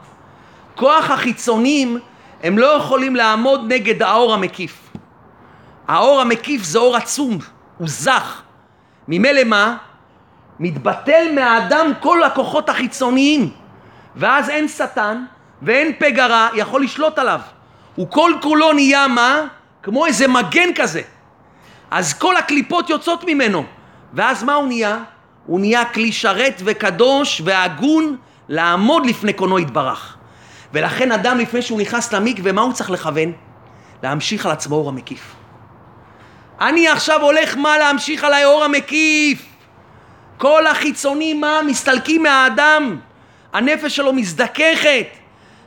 כוח 0.81 1.11
החיצונים 1.11 1.99
הם 2.43 2.59
לא 2.59 2.67
יכולים 2.67 3.17
לעמוד 3.17 3.73
נגד 3.73 4.03
האור 4.03 4.35
המקיף. 4.35 4.91
האור 5.89 6.21
המקיף 6.21 6.63
זה 6.63 6.79
אור 6.79 6.97
עצום, 6.97 7.39
הוא 7.79 7.89
זך. 7.89 8.43
ממילא 9.09 9.45
מה? 9.45 9.77
מתבטל 10.61 11.27
מהאדם 11.35 11.93
כל 12.01 12.23
הכוחות 12.23 12.69
החיצוניים, 12.69 13.51
ואז 14.17 14.49
אין 14.49 14.69
שטן 14.69 15.25
ואין 15.63 15.93
פגרה 15.99 16.49
יכול 16.55 16.83
לשלוט 16.83 17.19
עליו. 17.19 17.41
הוא 17.95 18.11
כל 18.11 18.33
כולו 18.43 18.73
נהיה 18.73 19.09
מה? 19.09 19.41
כמו 19.83 20.07
איזה 20.07 20.29
מגן 20.29 20.75
כזה. 20.75 21.03
אז 21.91 22.15
כל 22.15 22.37
הקליפות 22.37 22.91
יוצאות 22.91 23.25
ממנו, 23.27 23.65
ואז 24.15 24.43
מה 24.43 24.55
הוא 24.55 24.67
נהיה? 24.67 24.99
הוא 25.47 25.61
נהיה 25.61 25.85
כלי 25.85 26.13
שרת 26.13 26.63
וקדוש 26.65 27.43
והגון 27.45 28.17
לעמוד 28.49 29.07
לפני 29.07 29.33
קונו 29.33 29.59
יתברך. 29.59 30.17
ולכן 30.73 31.13
אדם 31.13 31.39
לפני 31.39 31.63
שהוא 31.63 31.81
נכנס 31.81 32.13
למקווה, 32.13 32.53
מה 32.53 32.63
הוא 32.63 32.73
צריך 32.73 32.91
לכוון? 32.91 33.33
להמשיך 34.03 34.47
על 34.47 34.53
עצמו 34.53 34.77
אור 34.77 34.89
המקיף. 34.89 35.35
אני 36.61 36.89
עכשיו 36.89 37.23
הולך 37.23 37.57
מה 37.57 37.79
להמשיך 37.79 38.25
על 38.25 38.33
האור 38.33 38.65
המקיף. 38.65 39.43
כל 40.39 40.67
החיצונים 40.67 41.41
מה? 41.41 41.61
מסתלקים 41.67 42.23
מהאדם. 42.23 42.97
הנפש 43.53 43.97
שלו 43.97 44.13
מזדככת. 44.13 45.07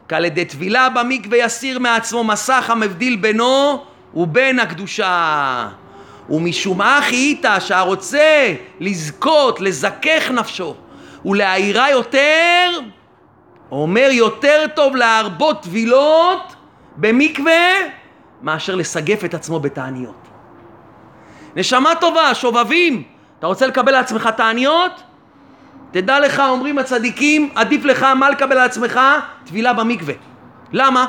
כי 0.10 0.16
על 0.16 0.26
ידי 0.26 0.46
טבילה 0.46 0.90
במקווה 0.90 1.38
יסיר 1.38 1.80
מעצמו 1.80 2.24
מסך 2.24 2.70
המבדיל 2.70 3.16
בינו 3.16 3.84
ובין 4.14 4.60
הקדושה. 4.60 5.68
ומשום 6.30 6.82
אחי 6.82 7.16
איתה 7.16 7.60
שהרוצה 7.60 8.54
לזכות, 8.80 9.62
לזכך 9.62 10.32
נפשו 10.32 10.76
ולהאירה 11.26 11.92
יותר, 11.92 12.70
אומר 13.82 14.10
יותר 14.12 14.66
טוב 14.76 14.96
להרבות 14.96 15.62
טבילות 15.62 16.56
במקווה 16.96 17.72
מאשר 18.42 18.76
לסגף 18.76 19.26
את 19.26 19.34
עצמו 19.34 19.60
בתעניות. 19.60 20.28
נשמה 21.56 21.96
טובה, 21.96 22.36
שובבים, 22.36 23.04
אתה 23.40 23.48
רוצה 23.48 23.68
לקבל 23.68 23.92
לעצמך 23.92 24.30
תעניות? 24.38 24.92
תדע 25.92 26.20
לך, 26.20 26.40
אומרים 26.50 26.78
הצדיקים, 26.78 27.50
עדיף 27.56 27.86
לך 27.86 28.04
מה 28.04 28.30
לקבל 28.30 28.56
לעצמך? 28.56 29.00
טבילה 29.46 29.74
במקווה. 29.74 30.14
למה? 30.72 31.08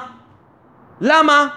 למה? 1.00 1.48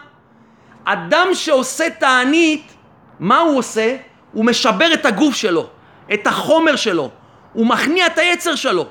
אדם 0.84 1.28
שעושה 1.34 1.90
תענית, 1.90 2.74
מה 3.20 3.38
הוא 3.40 3.58
עושה? 3.58 3.96
הוא 4.32 4.46
משבר 4.46 4.94
את 4.94 5.06
הגוף 5.06 5.36
שלו, 5.36 5.68
את 6.14 6.28
החומר 6.28 6.76
שלו, 6.76 7.10
הוא 7.54 7.68
מכניע 7.68 8.06
את 8.08 8.18
היצר 8.18 8.56
שלו. 8.56 8.86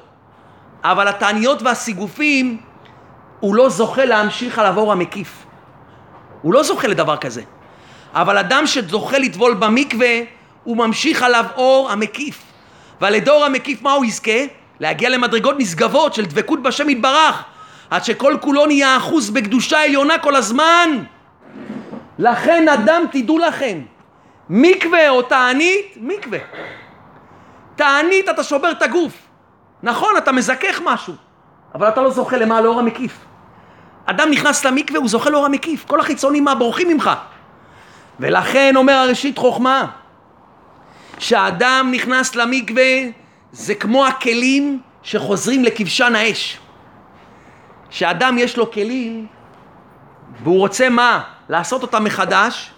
אבל 0.85 1.09
התעניות 1.09 1.63
והסיגופים, 1.63 2.61
הוא 3.41 3.55
לא 3.55 3.69
זוכה 3.69 4.05
להמשיך 4.05 4.59
על 4.59 4.67
העבור 4.67 4.93
המקיף. 4.93 5.47
הוא 6.43 6.55
לא 6.55 6.63
זוכה 6.63 6.89
לדבר 6.89 7.17
כזה. 7.17 7.43
אבל 8.13 8.39
אדם 8.39 8.67
שזוכה 8.67 9.19
לטבול 9.19 9.55
במקווה, 9.55 10.21
הוא 10.65 10.77
ממשיך 10.77 11.23
עליו 11.23 11.45
אור 11.57 11.91
המקיף. 11.91 12.43
ועל 13.01 13.15
ידי 13.15 13.31
אור 13.31 13.45
המקיף 13.45 13.83
מה 13.83 13.93
הוא 13.93 14.05
יזכה? 14.05 14.41
להגיע 14.81 15.09
למדרגות 15.09 15.55
נשגבות 15.59 16.15
של 16.15 16.25
דבקות 16.25 16.63
בשם 16.63 16.91
יתברך, 16.91 17.45
עד 17.91 18.05
שכל 18.05 18.37
כולו 18.41 18.67
נהיה 18.67 18.97
אחוז 18.97 19.31
בקדושה 19.31 19.85
עליונה 19.85 20.19
כל 20.19 20.37
הזמן. 20.37 20.91
לכן 22.19 22.69
אדם, 22.69 23.03
תדעו 23.13 23.39
לכם, 23.39 23.81
מקווה 24.51 25.11
או 25.11 25.23
תענית, 25.23 25.95
מקווה. 25.97 26.39
תענית 27.77 28.29
אתה 28.29 28.43
שובר 28.43 28.71
את 28.71 28.83
הגוף. 28.83 29.26
נכון, 29.83 30.17
אתה 30.19 30.33
מזכך 30.33 30.81
משהו, 30.85 31.15
אבל 31.75 31.89
אתה 31.89 32.01
לא 32.03 32.11
זוכה 32.11 32.37
למה? 32.37 32.61
לאור 32.61 32.81
המקיף. 32.81 33.19
אדם 34.07 34.29
נכנס 34.31 34.65
למקווה, 34.65 35.01
הוא 35.01 35.09
זוכה 35.09 35.31
לאור 35.31 35.47
המקיף. 35.47 35.85
כל 35.85 36.01
החיצונים 36.01 36.45
מה? 36.45 36.55
בורחים 36.55 36.89
ממך. 36.89 37.11
ולכן 38.21 38.77
אומר 38.77 38.93
הראשית 38.93 39.39
חוכמה, 39.39 39.87
כשאדם 41.17 41.89
נכנס 41.93 42.35
למקווה 42.35 42.93
זה 43.53 43.75
כמו 43.75 44.07
הכלים 44.07 44.81
שחוזרים 45.03 45.65
לכבשן 45.65 46.15
האש. 46.15 46.59
כשאדם 47.91 48.39
יש 48.39 48.57
לו 48.57 48.71
כלים 48.71 49.27
והוא 50.43 50.59
רוצה 50.59 50.89
מה? 50.89 51.21
לעשות 51.49 51.83
אותם 51.83 52.05
מחדש, 52.05 52.71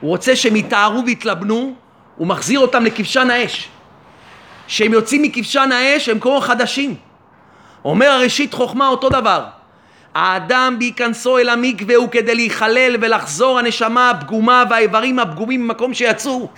הוא 0.00 0.10
רוצה 0.10 0.36
שהם 0.36 0.56
יתארו 0.56 1.02
ויתלבנו, 1.06 1.74
הוא 2.16 2.26
מחזיר 2.26 2.60
אותם 2.60 2.84
לכבשן 2.84 3.30
האש. 3.30 3.68
כשהם 4.70 4.92
יוצאים 4.92 5.22
מכבשן 5.22 5.72
האש 5.72 6.08
הם 6.08 6.18
כמו 6.18 6.40
חדשים. 6.40 6.94
אומר 7.84 8.06
הראשית 8.06 8.54
חוכמה 8.54 8.88
אותו 8.88 9.08
דבר. 9.08 9.44
האדם 10.14 10.76
בהיכנסו 10.78 11.38
אל 11.38 11.48
המקווה 11.48 11.96
הוא 11.96 12.08
כדי 12.08 12.34
להיכלל 12.34 12.96
ולחזור 13.00 13.58
הנשמה 13.58 14.10
הפגומה 14.10 14.64
והאיברים 14.70 15.18
הפגומים 15.18 15.64
ממקום 15.64 15.94
שיצאו. 15.94 16.48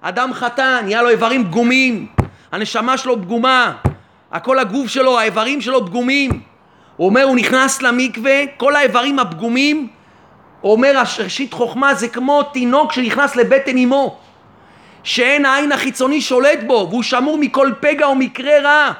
אדם 0.00 0.32
חטא, 0.32 0.80
נהיה 0.84 1.02
לו 1.02 1.08
איברים 1.08 1.44
פגומים, 1.44 2.06
הנשמה 2.52 2.98
שלו 2.98 3.22
פגומה, 3.22 3.72
הכל 4.32 4.58
הגוף 4.58 4.88
שלו, 4.88 5.18
האיברים 5.18 5.60
שלו 5.60 5.86
פגומים. 5.86 6.40
הוא 6.96 7.06
אומר, 7.06 7.22
הוא 7.22 7.36
נכנס 7.36 7.82
למקווה, 7.82 8.46
כל 8.56 8.76
האיברים 8.76 9.18
הפגומים, 9.18 9.88
הוא 10.60 10.72
אומר, 10.72 11.02
ראשית 11.18 11.52
חוכמה 11.52 11.94
זה 11.94 12.08
כמו 12.08 12.42
תינוק 12.42 12.92
שנכנס 12.92 13.36
לבטן 13.36 13.78
אמו, 13.78 14.18
שאין 15.04 15.46
העין 15.46 15.72
החיצוני 15.72 16.20
שולט 16.20 16.58
בו, 16.66 16.86
והוא 16.90 17.02
שמור 17.02 17.38
מכל 17.38 17.72
פגע 17.80 18.06
או 18.06 18.14
מקרה 18.14 18.60
רע. 18.62 18.92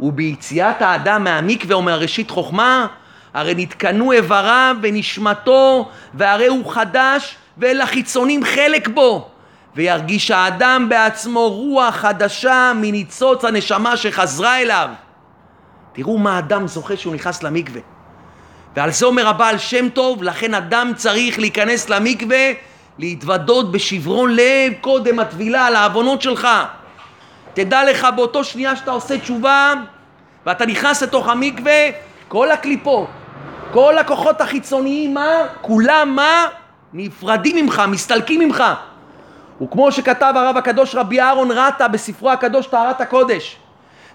וביציאת 0.00 0.82
האדם 0.82 1.24
מהמקווה, 1.24 1.74
אומר 1.74 2.00
ראשית 2.00 2.30
חוכמה, 2.30 2.86
הרי 3.34 3.54
נתקנו 3.56 4.12
איבריו 4.12 4.76
ונשמתו, 4.82 5.88
והרי 6.14 6.46
הוא 6.46 6.72
חדש, 6.72 7.36
ואין 7.58 7.78
לחיצונים 7.78 8.44
חלק 8.44 8.88
בו. 8.88 9.28
וירגיש 9.76 10.30
האדם 10.30 10.86
בעצמו 10.88 11.48
רוח 11.48 11.94
חדשה 11.94 12.72
מניצוץ 12.76 13.44
הנשמה 13.44 13.96
שחזרה 13.96 14.60
אליו. 14.60 14.88
תראו 15.92 16.18
מה 16.18 16.38
אדם 16.38 16.68
זוכה 16.68 16.96
שהוא 16.96 17.14
נכנס 17.14 17.42
למקווה. 17.42 17.80
ועל 18.76 18.90
זה 18.90 19.06
אומר 19.06 19.28
הבעל 19.28 19.58
שם 19.58 19.88
טוב, 19.88 20.22
לכן 20.22 20.54
אדם 20.54 20.92
צריך 20.96 21.38
להיכנס 21.38 21.88
למקווה, 21.88 22.52
להתוודות 22.98 23.72
בשברון 23.72 24.30
לב 24.34 24.72
קודם 24.80 25.18
הטבילה 25.18 25.66
על 25.66 25.76
העוונות 25.76 26.22
שלך. 26.22 26.48
תדע 27.54 27.90
לך 27.90 28.06
באותו 28.16 28.44
שנייה 28.44 28.76
שאתה 28.76 28.90
עושה 28.90 29.18
תשובה 29.18 29.74
ואתה 30.46 30.66
נכנס 30.66 31.02
לתוך 31.02 31.28
המקווה, 31.28 31.88
כל 32.28 32.50
הקליפות, 32.50 33.08
כל 33.72 33.98
הכוחות 33.98 34.40
החיצוניים, 34.40 35.14
מה? 35.14 35.30
כולם 35.60 36.12
מה? 36.16 36.46
נפרדים 36.92 37.56
ממך, 37.56 37.82
מסתלקים 37.88 38.40
ממך. 38.40 38.64
וכמו 39.62 39.92
שכתב 39.92 40.32
הרב 40.36 40.56
הקדוש 40.56 40.94
רבי 40.94 41.20
אהרון 41.20 41.50
רטה 41.50 41.88
בספרו 41.88 42.30
הקדוש 42.30 42.66
טהרת 42.66 43.00
הקודש, 43.00 43.56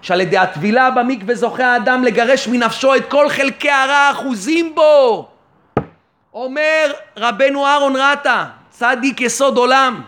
שעל 0.02 0.20
ידי 0.20 0.38
הטבילה 0.38 0.90
במקווה 0.90 1.34
זוכה 1.34 1.72
האדם 1.72 2.04
לגרש 2.04 2.48
מנפשו 2.48 2.94
את 2.94 3.10
כל 3.10 3.28
חלקי 3.28 3.70
הרע 3.70 3.94
האחוזים 3.94 4.74
בו. 4.74 5.28
אומר 6.34 6.92
רבנו 7.16 7.66
אהרון 7.66 7.96
רטה, 7.96 8.46
צדיק 8.72 9.20
יסוד 9.20 9.56
עולם, 9.56 10.02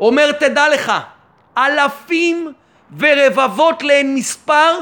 אומר 0.00 0.32
תדע 0.32 0.68
לך, 0.68 0.92
אלפים 1.58 2.52
ורבבות 2.98 3.82
לאין 3.82 4.14
מספר 4.14 4.72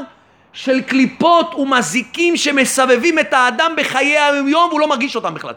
של 0.53 0.83
קליפות 0.83 1.55
ומזיקים 1.55 2.37
שמסבבים 2.37 3.18
את 3.18 3.33
האדם 3.33 3.72
בחיי 3.77 4.18
היום 4.18 4.68
והוא 4.68 4.81
לא 4.81 4.89
מרגיש 4.89 5.16
אותם 5.16 5.35
בכלל. 5.35 5.55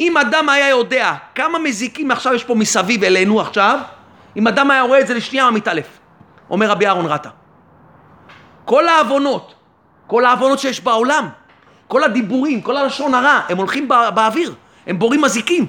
אם 0.00 0.16
אדם 0.16 0.48
היה 0.48 0.68
יודע 0.68 1.14
כמה 1.34 1.58
מזיקים 1.58 2.10
עכשיו 2.10 2.34
יש 2.34 2.44
פה 2.44 2.54
מסביב 2.54 3.04
אלינו 3.04 3.40
עכשיו, 3.40 3.78
אם 4.36 4.48
אדם 4.48 4.70
היה 4.70 4.82
רואה 4.82 5.00
את 5.00 5.06
זה 5.06 5.14
לשנייה 5.14 5.44
הוא 5.44 5.52
מתעלף, 5.52 5.88
אומר 6.50 6.70
רבי 6.70 6.86
אהרון 6.86 7.06
רטה. 7.06 7.30
כל 8.64 8.88
העוונות, 8.88 9.54
כל 10.06 10.24
העוונות 10.24 10.58
שיש 10.58 10.80
בעולם, 10.80 11.28
כל 11.88 12.04
הדיבורים, 12.04 12.62
כל 12.62 12.76
הלשון 12.76 13.14
הרע, 13.14 13.40
הם 13.48 13.56
הולכים 13.56 13.88
בא, 13.88 14.10
באוויר, 14.10 14.54
הם 14.86 14.98
בורים 14.98 15.22
מזיקים. 15.22 15.66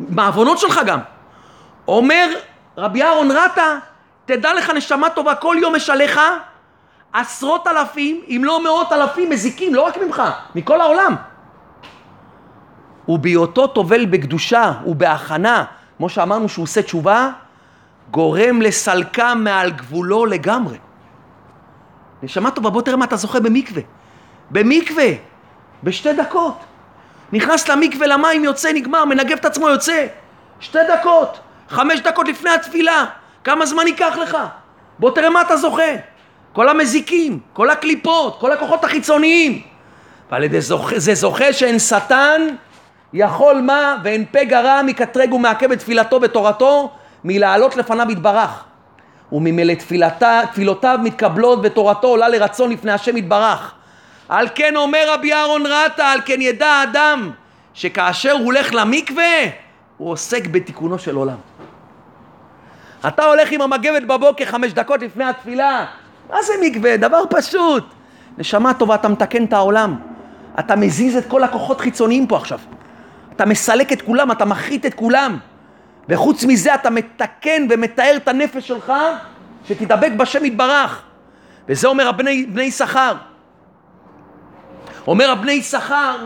מהעוונות 0.00 0.58
שלך 0.58 0.80
גם. 0.86 0.98
אומר 1.88 2.28
רבי 2.76 3.02
אהרון 3.02 3.30
רטה, 3.30 3.78
תדע 4.26 4.54
לך 4.54 4.70
נשמה 4.70 5.10
טובה, 5.10 5.34
כל 5.34 5.56
יום 5.60 5.76
יש 5.76 5.90
עליך 5.90 6.20
עשרות 7.12 7.66
אלפים, 7.66 8.20
אם 8.28 8.42
לא 8.44 8.64
מאות 8.64 8.92
אלפים 8.92 9.30
מזיקים, 9.30 9.74
לא 9.74 9.82
רק 9.82 9.96
ממך, 9.96 10.22
מכל 10.54 10.80
העולם. 10.80 11.14
ובהיותו 13.08 13.66
טובל 13.66 14.06
בקדושה 14.06 14.72
ובהכנה, 14.86 15.64
כמו 15.96 16.08
שאמרנו 16.08 16.48
שהוא 16.48 16.62
עושה 16.62 16.82
תשובה, 16.82 17.30
גורם 18.10 18.62
לסלקה 18.62 19.34
מעל 19.34 19.70
גבולו 19.70 20.26
לגמרי. 20.26 20.78
נשמה 22.22 22.50
טובה, 22.50 22.70
בוא 22.70 22.82
תראה 22.82 22.96
מה 22.96 23.04
אתה 23.04 23.16
זוכה 23.16 23.40
במקווה. 23.40 23.82
במקווה, 24.50 25.08
בשתי 25.82 26.12
דקות. 26.12 26.64
נכנס 27.32 27.68
למקווה, 27.68 28.06
למים, 28.06 28.44
יוצא, 28.44 28.72
נגמר, 28.72 29.04
מנגב 29.04 29.36
את 29.38 29.44
עצמו, 29.44 29.68
יוצא. 29.68 30.06
שתי 30.60 30.78
דקות, 30.88 31.38
חמש 31.68 32.00
דקות 32.00 32.28
לפני 32.28 32.50
התפילה. 32.50 33.04
כמה 33.44 33.66
זמן 33.66 33.86
ייקח 33.86 34.16
לך? 34.22 34.36
בוא 34.98 35.10
תראה 35.10 35.30
מה 35.30 35.40
אתה 35.40 35.56
זוכה. 35.56 35.92
כל 36.52 36.68
המזיקים, 36.68 37.38
כל 37.52 37.70
הקליפות, 37.70 38.40
כל 38.40 38.52
הכוחות 38.52 38.84
החיצוניים. 38.84 39.62
ועל 40.30 40.44
ידי 40.44 40.60
זוכה, 40.60 40.98
זה 40.98 41.14
זוכה 41.14 41.52
שאין 41.52 41.78
שטן 41.78 42.46
יכול 43.12 43.60
מה 43.60 43.96
ואין 44.04 44.24
פה 44.32 44.44
גרע 44.44 44.82
מקטרג 44.82 45.32
ומעכב 45.32 45.72
את 45.72 45.78
תפילתו 45.78 46.22
ותורתו 46.22 46.90
מלעלות 47.24 47.76
לפניו 47.76 48.10
יתברך. 48.10 48.64
וממילא 49.32 49.74
תפילותיו 50.52 50.98
מתקבלות 51.02 51.58
ותורתו 51.62 52.08
עולה 52.08 52.28
לרצון 52.28 52.70
לפני 52.70 52.92
השם 52.92 53.16
יתברך. 53.16 53.74
על 54.28 54.48
כן 54.54 54.76
אומר 54.76 55.04
רבי 55.08 55.32
אהרון 55.32 55.66
רטה, 55.66 56.06
על 56.06 56.20
כן 56.24 56.40
ידע 56.40 56.66
האדם 56.66 57.30
שכאשר 57.74 58.32
הוא 58.32 58.44
הולך 58.44 58.74
למקווה, 58.74 59.34
הוא 59.96 60.10
עוסק 60.10 60.46
בתיקונו 60.46 60.98
של 60.98 61.16
עולם. 61.16 61.36
אתה 63.08 63.24
הולך 63.24 63.52
עם 63.52 63.60
המגבת 63.60 64.02
בבוקר 64.02 64.44
חמש 64.44 64.72
דקות 64.72 65.02
לפני 65.02 65.24
התפילה, 65.24 65.86
מה 66.30 66.42
זה 66.42 66.52
מקווה? 66.62 66.96
דבר 66.96 67.22
פשוט. 67.30 67.84
נשמה 68.38 68.74
טובה, 68.74 68.94
אתה 68.94 69.08
מתקן 69.08 69.44
את 69.44 69.52
העולם. 69.52 69.96
אתה 70.58 70.76
מזיז 70.76 71.16
את 71.16 71.26
כל 71.28 71.42
הכוחות 71.42 71.80
חיצוניים 71.80 72.26
פה 72.26 72.36
עכשיו. 72.36 72.58
אתה 73.36 73.46
מסלק 73.46 73.92
את 73.92 74.02
כולם, 74.02 74.32
אתה 74.32 74.44
מחריט 74.44 74.86
את 74.86 74.94
כולם. 74.94 75.38
וחוץ 76.08 76.44
מזה 76.44 76.74
אתה 76.74 76.90
מתקן 76.90 77.66
ומתאר 77.70 78.14
את 78.16 78.28
הנפש 78.28 78.68
שלך 78.68 78.92
שתדבק 79.68 80.10
בשם 80.16 80.44
יתברך. 80.44 81.02
וזה 81.68 81.88
אומר 81.88 82.08
הבני 82.08 82.46
בני 82.46 82.62
יששכר. 82.62 83.14
אומר 85.08 85.30
הבני 85.30 85.52
יששכר, 85.52 86.16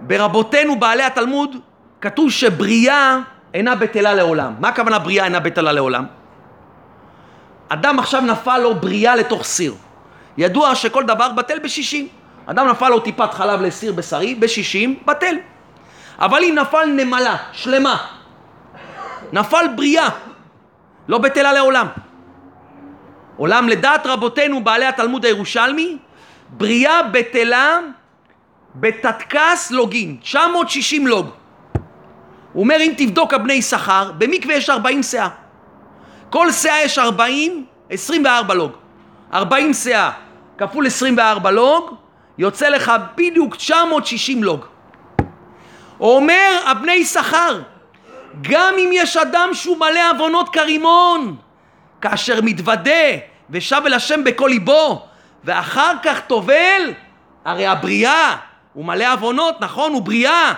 ברבותינו 0.00 0.78
בעלי 0.78 1.02
התלמוד, 1.02 1.56
כתוב 2.00 2.30
שבריאה 2.30 3.18
אינה 3.54 3.74
בטלה 3.74 4.14
לעולם. 4.14 4.54
מה 4.58 4.68
הכוונה 4.68 4.98
בריאה 4.98 5.24
אינה 5.24 5.40
בטלה 5.40 5.72
לעולם? 5.72 6.06
אדם 7.68 7.98
עכשיו 7.98 8.20
נפל 8.20 8.58
לו 8.58 8.74
בריאה 8.74 9.16
לתוך 9.16 9.44
סיר. 9.44 9.74
ידוע 10.38 10.74
שכל 10.74 11.04
דבר 11.04 11.32
בטל 11.32 11.58
בשישים. 11.58 12.08
אדם 12.46 12.68
נפל 12.68 12.88
לו 12.88 13.00
טיפת 13.00 13.34
חלב 13.34 13.60
לסיר 13.60 13.92
בשרי, 13.92 14.34
בשישים, 14.34 14.98
בטל. 15.06 15.36
אבל 16.18 16.44
אם 16.44 16.54
נפל 16.58 16.86
נמלה, 16.86 17.36
שלמה, 17.52 17.96
נפל 19.32 19.66
בריאה, 19.76 20.08
לא 21.08 21.18
בטלה 21.18 21.52
לעולם. 21.52 21.86
עולם 23.36 23.68
לדעת 23.68 24.06
רבותינו 24.06 24.64
בעלי 24.64 24.86
התלמוד 24.86 25.24
הירושלמי, 25.24 25.98
בריאה 26.48 27.02
בטלה 27.02 27.78
בתתקס 28.80 29.70
לוגין, 29.70 30.16
960 30.22 31.06
לוג. 31.06 31.30
הוא 32.52 32.62
אומר 32.62 32.76
אם 32.80 32.92
תבדוק 32.96 33.34
הבני 33.34 33.52
יששכר, 33.52 34.12
במקווה 34.18 34.54
יש 34.54 34.70
40 34.70 35.02
שאה. 35.02 35.28
כל 36.30 36.52
שאה 36.52 36.82
יש 36.84 36.98
40, 36.98 37.66
24 37.90 38.54
לוג. 38.54 38.72
40 39.34 39.74
שאה 39.74 40.10
כפול 40.58 40.86
24 40.86 41.50
לוג, 41.50 41.94
יוצא 42.38 42.68
לך 42.68 42.92
בדיוק 43.16 43.56
960 43.56 44.44
לוג. 44.44 44.64
אומר 46.00 46.58
הבני 46.66 46.92
יששכר, 46.92 47.60
גם 48.42 48.74
אם 48.78 48.90
יש 48.92 49.16
אדם 49.16 49.48
שהוא 49.52 49.76
מלא 49.76 50.10
עוונות 50.10 50.48
כרימון, 50.48 51.36
כאשר 52.00 52.40
מתוודה 52.42 52.90
ושב 53.50 53.82
אל 53.86 53.94
השם 53.94 54.24
בכל 54.24 54.48
ליבו, 54.48 55.06
ואחר 55.44 55.92
כך 56.02 56.20
טובל, 56.20 56.92
הרי 57.44 57.66
הבריאה 57.66 58.36
הוא 58.72 58.84
מלא 58.84 59.12
עוונות, 59.12 59.60
נכון? 59.60 59.92
הוא 59.92 60.02
בריאה 60.02 60.54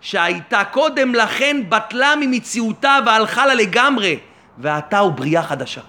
שהייתה 0.00 0.64
קודם 0.64 1.14
לכן 1.14 1.56
בטלה 1.68 2.14
ממציאותה 2.20 2.98
והלכה 3.06 3.46
לה 3.46 3.54
לגמרי, 3.54 4.18
ועתה 4.58 4.98
הוא 4.98 5.12
בריאה 5.12 5.42
חדשה. 5.42 5.80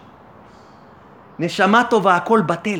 נשמה 1.40 1.84
טובה, 1.84 2.16
הכל 2.16 2.42
בטל. 2.42 2.80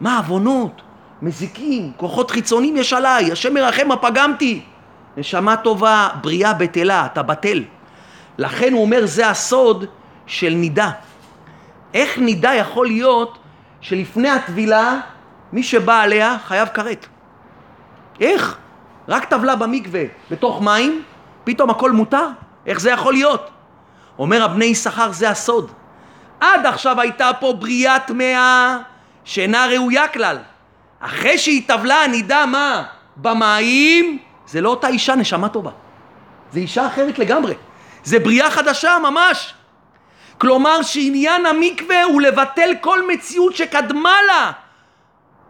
מה 0.00 0.18
עוונות? 0.18 0.82
מזיקים, 1.22 1.92
כוחות 1.96 2.30
חיצוניים 2.30 2.76
יש 2.76 2.92
עליי, 2.92 3.32
השם 3.32 3.54
מרחם 3.54 3.88
מה 3.88 3.96
פגמתי. 3.96 4.62
נשמה 5.16 5.56
טובה, 5.56 6.08
בריאה 6.20 6.54
בטלה, 6.54 7.06
אתה 7.06 7.22
בטל. 7.22 7.64
לכן 8.38 8.72
הוא 8.72 8.82
אומר, 8.82 9.06
זה 9.06 9.28
הסוד 9.28 9.84
של 10.26 10.50
נידה. 10.50 10.90
איך 11.94 12.18
נידה 12.18 12.54
יכול 12.54 12.86
להיות 12.86 13.38
שלפני 13.80 14.30
הטבילה, 14.30 15.00
מי 15.52 15.62
שבא 15.62 16.00
עליה 16.00 16.36
חייב 16.46 16.68
כרת? 16.68 17.06
איך? 18.22 18.56
רק 19.08 19.24
טבלה 19.24 19.56
במקווה 19.56 20.02
בתוך 20.30 20.62
מים, 20.62 21.02
פתאום 21.44 21.70
הכל 21.70 21.90
מותר? 21.90 22.26
איך 22.66 22.80
זה 22.80 22.90
יכול 22.90 23.12
להיות? 23.12 23.50
אומר 24.18 24.44
הבני 24.44 24.64
יששכר, 24.64 25.12
זה 25.12 25.30
הסוד. 25.30 25.72
עד 26.40 26.66
עכשיו 26.66 27.00
הייתה 27.00 27.30
פה 27.40 27.52
בריאה 27.52 27.98
טמאה 27.98 28.78
שאינה 29.24 29.66
ראויה 29.66 30.08
כלל. 30.08 30.38
אחרי 31.00 31.38
שהיא 31.38 31.62
טבלה, 31.68 32.06
נדע 32.06 32.46
מה? 32.46 32.82
במים, 33.16 34.18
זה 34.46 34.60
לא 34.60 34.68
אותה 34.68 34.88
אישה 34.88 35.14
נשמה 35.14 35.48
טובה. 35.48 35.70
זה 36.52 36.60
אישה 36.60 36.86
אחרת 36.86 37.18
לגמרי. 37.18 37.54
זה 38.04 38.18
בריאה 38.18 38.50
חדשה 38.50 38.96
ממש. 39.02 39.54
כלומר 40.38 40.82
שעניין 40.82 41.46
המקווה 41.46 42.02
הוא 42.02 42.22
לבטל 42.22 42.70
כל 42.80 43.08
מציאות 43.08 43.56
שקדמה 43.56 44.14
לה. 44.26 44.52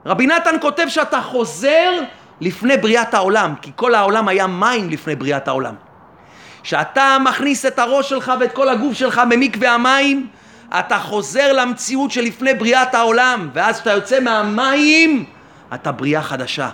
רבי 0.07 0.27
נתן 0.27 0.57
כותב 0.61 0.85
שאתה 0.89 1.21
חוזר 1.23 2.01
לפני 2.43 2.77
בריאת 2.77 3.15
העולם, 3.15 3.55
כי 3.63 3.71
כל 3.77 3.95
העולם 3.95 4.29
היה 4.29 4.47
מים 4.47 4.91
לפני 4.91 5.17
בריאת 5.17 5.49
העולם. 5.49 5.75
כשאתה 6.63 7.17
מכניס 7.25 7.67
את 7.67 7.79
הראש 7.79 8.09
שלך 8.09 8.33
ואת 8.41 8.53
כל 8.53 8.69
הגוף 8.69 8.95
שלך 8.95 9.23
במקווה 9.31 9.75
המים, 9.75 10.27
אתה 10.79 10.99
חוזר 10.99 11.53
למציאות 11.53 12.11
שלפני 12.11 12.55
בריאת 12.55 12.95
העולם, 12.95 13.49
ואז 13.53 13.77
כשאתה 13.77 13.91
יוצא 13.91 14.21
מהמים, 14.21 15.25
אתה 15.75 15.93
בריאה 15.93 16.23
חדשה. 16.23 16.69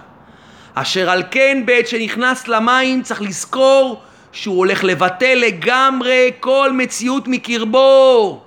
אשר 0.74 1.10
על 1.10 1.22
כן 1.30 1.62
בעת 1.66 1.88
שנכנס 1.88 2.48
למים 2.48 3.02
צריך 3.02 3.22
לזכור 3.22 4.02
שהוא 4.32 4.58
הולך 4.58 4.84
לבטל 4.84 5.34
לגמרי 5.34 6.30
כל 6.40 6.70
מציאות 6.74 7.24
מקרבו. 7.28 8.40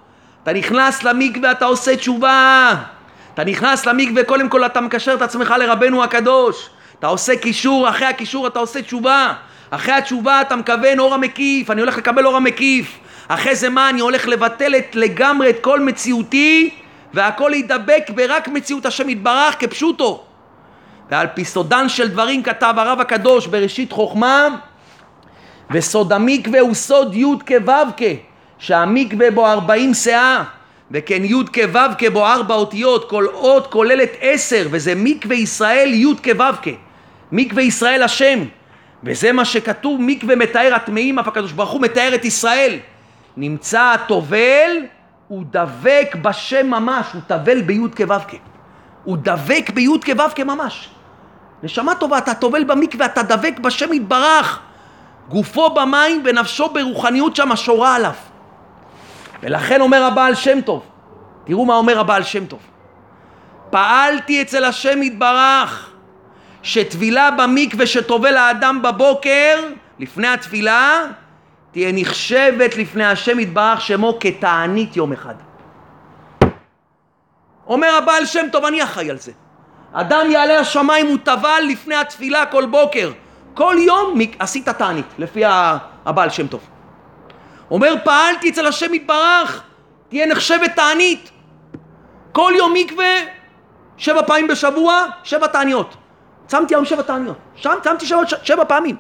אתה 0.44 0.54
נכנס 0.54 1.04
למקווה, 1.04 1.52
אתה 1.52 1.66
עושה 1.66 1.96
תשובה. 1.96 2.76
אתה 3.34 3.44
נכנס 3.44 3.86
למקווה, 3.86 4.24
קודם 4.24 4.50
כל 4.50 4.66
אתה 4.66 4.82
מקשר 4.82 5.14
את 5.14 5.22
עצמך 5.22 5.54
לרבנו 5.60 6.04
הקדוש. 6.04 6.70
אתה 7.02 7.08
עושה 7.08 7.36
קישור, 7.36 7.90
אחרי 7.90 8.08
הקישור 8.08 8.48
אתה 8.48 8.60
עושה 8.60 8.82
תשובה. 8.82 9.34
אחרי 9.70 9.94
התשובה 9.94 10.42
אתה 10.42 10.56
מכוון 10.56 11.00
אור 11.00 11.14
המקיף, 11.14 11.72
אני 11.72 11.82
הולך 11.82 11.98
לקבל 11.98 12.26
אור 12.26 12.38
המקיף. 12.38 13.00
אחרי 13.28 13.56
זה 13.56 13.70
מה? 13.70 13.90
אני 13.90 14.02
הולך 14.02 14.28
לבטל 14.28 14.76
את, 14.76 14.96
לגמרי 14.96 15.50
את 15.50 15.60
כל 15.62 15.80
מציאותי 15.80 16.70
והכל 17.14 17.52
ידבק 17.56 18.10
ברק 18.16 18.48
מציאות 18.48 18.86
השם 18.86 19.10
יתברך 19.10 19.56
כפשוטו. 19.60 20.24
ועל 21.12 21.28
פי 21.34 21.46
סודן 21.46 21.90
של 21.90 22.08
דברים 22.08 22.44
כתב 22.44 22.74
הרב 22.78 23.00
הקדוש 23.00 23.48
בראשית 23.48 23.92
חוכמה 23.92 24.48
וסוד 25.72 26.14
המקווה 26.14 26.60
הוא 26.60 26.74
סוד 26.74 27.16
י' 27.16 27.26
כו' 27.48 27.74
שהמקווה 28.60 29.32
בו 29.32 29.48
ארבעים 29.48 29.94
שאה 29.94 30.44
וכן 30.92 31.26
י' 31.26 31.44
כו' 31.54 32.10
בו 32.14 32.28
ארבע 32.28 32.56
אותיות 32.56 33.10
כל 33.10 33.26
אות 33.34 33.68
כוללת 33.68 34.12
עשר 34.22 34.68
וזה 34.72 34.94
מקווה 34.96 35.36
ישראל 35.36 35.94
י' 35.94 36.14
כו' 36.24 36.72
מקווה 37.32 37.64
ישראל 37.64 38.04
השם. 38.04 38.40
וזה 39.04 39.32
מה 39.32 39.46
שכתוב 39.46 40.02
מקווה 40.02 40.36
מתאר 40.36 40.76
הטמאים 40.76 41.20
אף 41.20 41.28
הקדוש 41.28 41.52
ברוך 41.52 41.70
הוא 41.70 41.82
מתאר 41.82 42.16
את 42.16 42.26
ישראל. 42.26 42.80
נמצא 43.38 43.82
הטובל 43.82 44.72
הוא 45.28 45.44
דבק 45.50 46.16
בשם 46.22 46.68
ממש 46.68 47.06
הוא 47.14 47.22
טבל 47.28 47.62
בי' 47.62 47.80
כו' 47.98 48.16
הוא 49.04 49.18
דבק 49.22 49.70
בי' 49.74 49.88
כו' 50.06 50.46
ממש. 50.46 50.90
נשמה 51.64 51.96
טובה 51.96 52.18
אתה 52.18 52.34
טובל 52.34 52.64
במקווה 52.64 53.06
אתה 53.06 53.24
דבק 53.24 53.60
בשם 53.60 53.94
יתברך. 53.94 54.60
גופו 55.30 55.70
במים 55.70 56.22
ונפשו 56.26 56.70
ברוחניות 56.70 57.36
שם 57.36 57.56
שורה 57.56 57.96
עליו. 57.96 58.14
ולכן 59.44 59.82
אומר 59.82 60.04
הבעל 60.04 60.36
שם 60.36 60.62
טוב, 60.62 60.84
תראו 61.46 61.66
מה 61.66 61.76
אומר 61.76 62.00
הבעל 62.00 62.24
שם 62.24 62.46
טוב. 62.46 62.60
פעלתי 63.70 64.42
אצל 64.42 64.64
השם 64.64 65.04
יתברך 65.04 65.91
שטבילה 66.64 67.32
במקווה 67.32 67.88
שטובל 67.88 68.38
האדם 68.38 68.82
בבוקר 68.82 69.64
לפני 70.00 70.28
התפילה 70.28 71.06
תהיה 71.72 71.92
נחשבת 71.94 72.78
לפני 72.78 73.06
השם 73.06 73.40
יתברך 73.40 73.82
שמו 73.82 74.18
כתענית 74.20 74.96
יום 74.98 75.14
אחד. 75.14 75.36
אומר 77.68 77.96
הבעל 77.98 78.26
שם 78.26 78.46
טוב 78.52 78.66
אני 78.66 78.84
אחראי 78.84 79.10
על 79.10 79.18
זה. 79.18 79.32
אדם 79.94 80.32
יעלה 80.32 80.62
לשמיים 80.62 81.08
הוא 81.08 81.18
טבל 81.24 81.64
לפני 81.70 81.96
התפילה 81.96 82.46
כל 82.46 82.66
בוקר 82.66 83.12
כל 83.54 83.76
יום 83.80 84.20
עשית 84.40 84.70
תענית, 84.70 85.06
לפי 85.18 85.44
הבעל 86.06 86.30
שם 86.30 86.48
טוב. 86.48 86.62
אומר, 87.72 87.94
פעלתי 88.04 88.50
אצל 88.50 88.68
השם 88.68 88.94
יתברך, 88.94 89.64
תהיה 90.10 90.26
נחשבת 90.26 90.76
תענית. 90.76 91.32
כל 92.32 92.54
יום 92.58 92.74
מקווה, 92.74 93.16
שבע 93.98 94.22
פעמים 94.28 94.48
בשבוע, 94.48 95.06
שבע 95.24 95.48
תעניות. 95.48 95.96
צמתי 96.48 96.76
היום 96.76 96.86
שבע 96.86 97.02
תעניות. 97.02 97.38
שם 97.56 97.74
צמתי 97.84 98.06
שבע, 98.06 98.22
שבע 98.44 98.66
פעמים. 98.66 98.96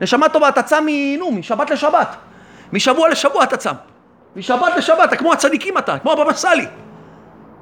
נשמה 0.00 0.28
טובה, 0.28 0.48
אתה 0.48 0.62
צם 0.62 0.86
נו, 1.18 1.30
משבת 1.32 1.70
לשבת. 1.70 2.16
משבוע 2.72 3.08
לשבוע 3.08 3.44
אתה 3.44 3.56
צם. 3.56 3.74
משבת 4.36 4.76
לשבת, 4.76 5.04
אתה 5.04 5.16
כמו 5.16 5.32
הצדיקים 5.32 5.78
אתה, 5.78 5.98
כמו 5.98 6.12
הבבא 6.12 6.32
סאלי. 6.32 6.66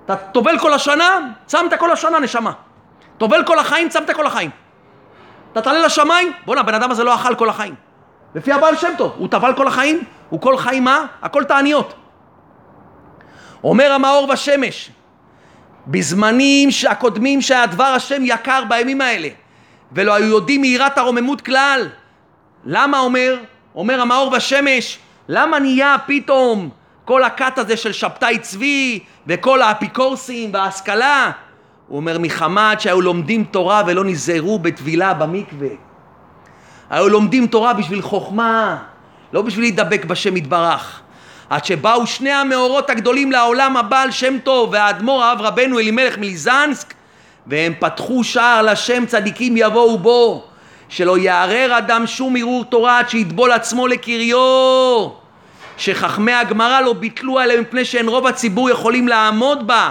אתה 0.05 0.17
טובל 0.17 0.59
כל 0.59 0.73
השנה, 0.73 1.19
צמת 1.47 1.75
כל 1.79 1.93
השנה 1.93 2.19
נשמה. 2.19 2.53
טובל 3.19 3.45
כל 3.45 3.59
החיים, 3.59 3.89
צמת 3.89 4.11
כל 4.11 4.27
החיים. 4.27 4.51
אתה 5.53 5.63
תעלה 5.63 5.87
לשמיים, 5.87 6.33
בואנה, 6.47 6.61
הבן 6.61 6.75
אדם 6.75 6.91
הזה 6.91 7.05
לא 7.05 7.15
אכל 7.15 7.35
כל 7.35 7.49
החיים. 7.49 7.75
לפי 8.35 8.53
הבעל 8.53 8.77
שם 8.77 8.93
טוב, 8.99 9.13
הוא 9.17 9.29
טבל 9.29 9.53
כל 9.57 9.67
החיים, 9.69 10.05
הוא 10.29 10.41
כל 10.41 10.57
חיים 10.57 10.85
מה? 10.85 11.05
הכל 11.23 11.45
תעניות. 11.45 11.95
אומר 13.65 13.93
המאור 13.93 14.27
בשמש, 14.27 14.91
בזמנים 15.87 16.69
הקודמים 16.91 17.41
שהיה 17.41 17.67
דבר 17.67 17.85
השם 17.85 18.23
יקר 18.25 18.63
בימים 18.69 19.01
האלה, 19.01 19.29
ולא 19.93 20.15
היו 20.15 20.27
יודעים 20.27 20.61
מיראת 20.61 20.99
הרוממות 20.99 21.41
כלל. 21.41 21.89
למה 22.65 22.99
אומר? 22.99 23.37
אומר 23.75 24.01
המאור 24.01 24.31
בשמש, 24.31 24.99
למה 25.29 25.59
נהיה 25.59 25.97
פתאום 26.07 26.69
כל 27.05 27.25
הכת 27.25 27.59
הזה 27.59 27.77
של 27.77 27.93
שבתאי 27.93 28.39
צבי 28.39 29.01
וכל 29.27 29.63
האפיקורסים 29.63 30.51
וההשכלה? 30.53 31.31
הוא 31.89 31.97
אומר 31.97 32.19
מחמת 32.19 32.81
שהיו 32.81 33.01
לומדים 33.01 33.45
תורה 33.45 33.83
ולא 33.87 34.05
נזהרו 34.05 34.59
בטבילה 34.59 35.15
במקווה. 35.15 35.69
היו 36.91 37.09
לומדים 37.09 37.47
תורה 37.47 37.75
בשביל 37.75 38.03
חוכמה, 38.03 38.77
לא 39.33 39.43
בשביל 39.43 39.65
להידבק 39.65 40.05
בשם 40.05 40.37
יתברך. 40.37 41.01
עד 41.51 41.65
שבאו 41.65 42.07
שני 42.07 42.33
המאורות 42.33 42.91
הגדולים 42.91 43.33
לעולם 43.33 43.77
הבעל 43.77 44.11
שם 44.11 44.39
טוב 44.39 44.71
והאדמו"ר 44.73 45.25
האב 45.25 45.41
רבנו 45.41 45.79
אלימלך 45.79 46.19
מליזנסק 46.19 46.95
והם 47.47 47.73
פתחו 47.79 48.25
שער 48.25 48.63
לשם 48.63 49.07
צדיקים 49.07 49.57
יבואו 49.57 49.99
בו 49.99 50.45
שלא 50.89 51.19
יערער 51.19 51.79
אדם 51.79 52.07
שום 52.07 52.37
ערעור 52.37 52.65
תורה 52.65 52.99
עד 52.99 53.09
שיטבול 53.09 53.53
עצמו 53.53 53.87
לקריו. 53.87 55.09
שחכמי 55.77 56.33
הגמרא 56.33 56.81
לא 56.81 56.93
ביטלו 56.93 57.39
עליהם 57.39 57.61
מפני 57.61 57.85
שאין 57.85 58.09
רוב 58.09 58.27
הציבור 58.27 58.71
יכולים 58.71 59.09
לעמוד 59.09 59.67
בה 59.67 59.91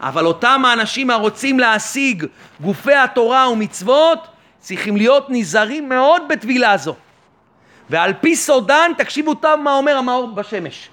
אבל 0.00 0.26
אותם 0.26 0.62
האנשים 0.64 1.10
הרוצים 1.10 1.60
להשיג 1.60 2.26
גופי 2.60 2.94
התורה 2.94 3.48
ומצוות 3.48 4.18
צריכים 4.60 4.96
להיות 4.96 5.26
נזהרים 5.28 5.88
מאוד 5.88 6.22
בטבילה 6.28 6.76
זו 6.76 6.94
ועל 7.90 8.12
פי 8.20 8.36
סודן 8.36 8.92
תקשיבו 8.98 9.34
טוב 9.34 9.60
מה 9.60 9.74
אומר 9.74 9.96
המאור 9.96 10.34
בשמש 10.34 10.88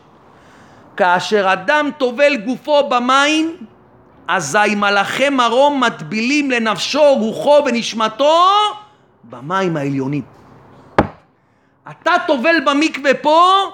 כאשר 0.97 1.53
אדם 1.53 1.89
טובל 1.97 2.35
גופו 2.35 2.89
במים 2.89 3.57
אזי 4.27 4.75
מלאכי 4.75 5.29
מרום 5.29 5.83
מטבילים 5.83 6.51
לנפשו, 6.51 7.13
רוחו 7.13 7.61
ונשמתו 7.65 8.47
במים 9.23 9.77
העליונים. 9.77 10.21
אתה 11.89 12.13
טובל 12.27 12.55
במקווה 12.65 13.13
פה, 13.13 13.69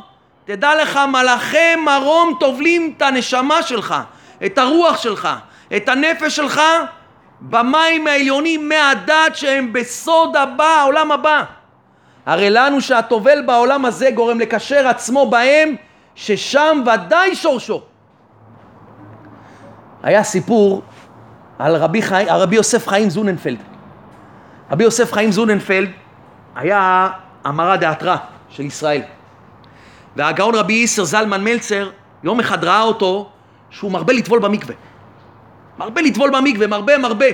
תדע 0.46 0.82
לך 0.82 1.00
מלאכי 1.12 1.76
מרום 1.76 2.38
טובלים 2.40 2.94
את 2.98 3.02
הנשמה 3.02 3.64
שלך, 3.64 3.96
את 4.46 4.58
הרוח 4.58 4.98
שלך, 4.98 5.30
את 5.76 5.90
הנפש 5.90 6.36
שלך 6.36 6.62
במים 7.42 8.08
העליונים 8.08 8.70
מהדת 8.70 9.36
שהם 9.36 9.74
בסוד 9.74 10.36
הבא, 10.36 10.66
העולם 10.66 11.12
הבא. 11.12 11.44
הרי 12.26 12.50
לנו 12.50 12.82
שהטובל 12.82 13.42
בעולם 13.46 13.86
הזה 13.86 14.12
גורם 14.12 14.40
לקשר 14.40 14.88
עצמו 14.88 15.30
בהם, 15.30 15.76
ששם 16.16 16.84
ודאי 16.86 17.36
שורשו. 17.36 17.82
היה 20.04 20.24
סיפור 20.24 20.82
על 21.60 21.76
רבי, 21.76 22.02
חי... 22.02 22.26
רבי 22.30 22.56
יוסף 22.56 22.88
חיים 22.88 23.10
זוננפלד. 23.10 23.58
רבי 24.72 24.84
יוסף 24.84 25.14
חיים 25.14 25.32
זוננפלד 25.32 25.90
היה 26.56 27.10
המרא 27.44 27.76
דאתרא 27.76 28.16
של 28.50 28.64
ישראל. 28.64 29.02
והגאון 30.16 30.56
רבי 30.56 30.74
איסר 30.74 31.04
זלמן 31.04 31.44
מלצר 31.44 31.90
יום 32.24 32.40
אחד 32.40 32.64
ראה 32.64 32.82
אותו 32.82 33.30
שהוא 33.70 33.92
מרבה 33.92 34.14
לטבול 34.14 34.40
במקווה. 34.40 34.76
מרבה 35.78 36.02
לטבול 36.02 36.30
במקווה, 36.30 36.68
מרבה 36.68 36.98
מרבה. 36.98 37.26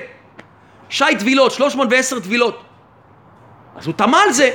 שי 0.89 1.15
טבילות, 1.19 1.51
310 1.51 2.19
טבילות. 2.19 2.63
אז 3.75 3.85
הוא 3.85 3.93
תמה 3.93 4.17
על 4.21 4.31
זה. 4.33 4.51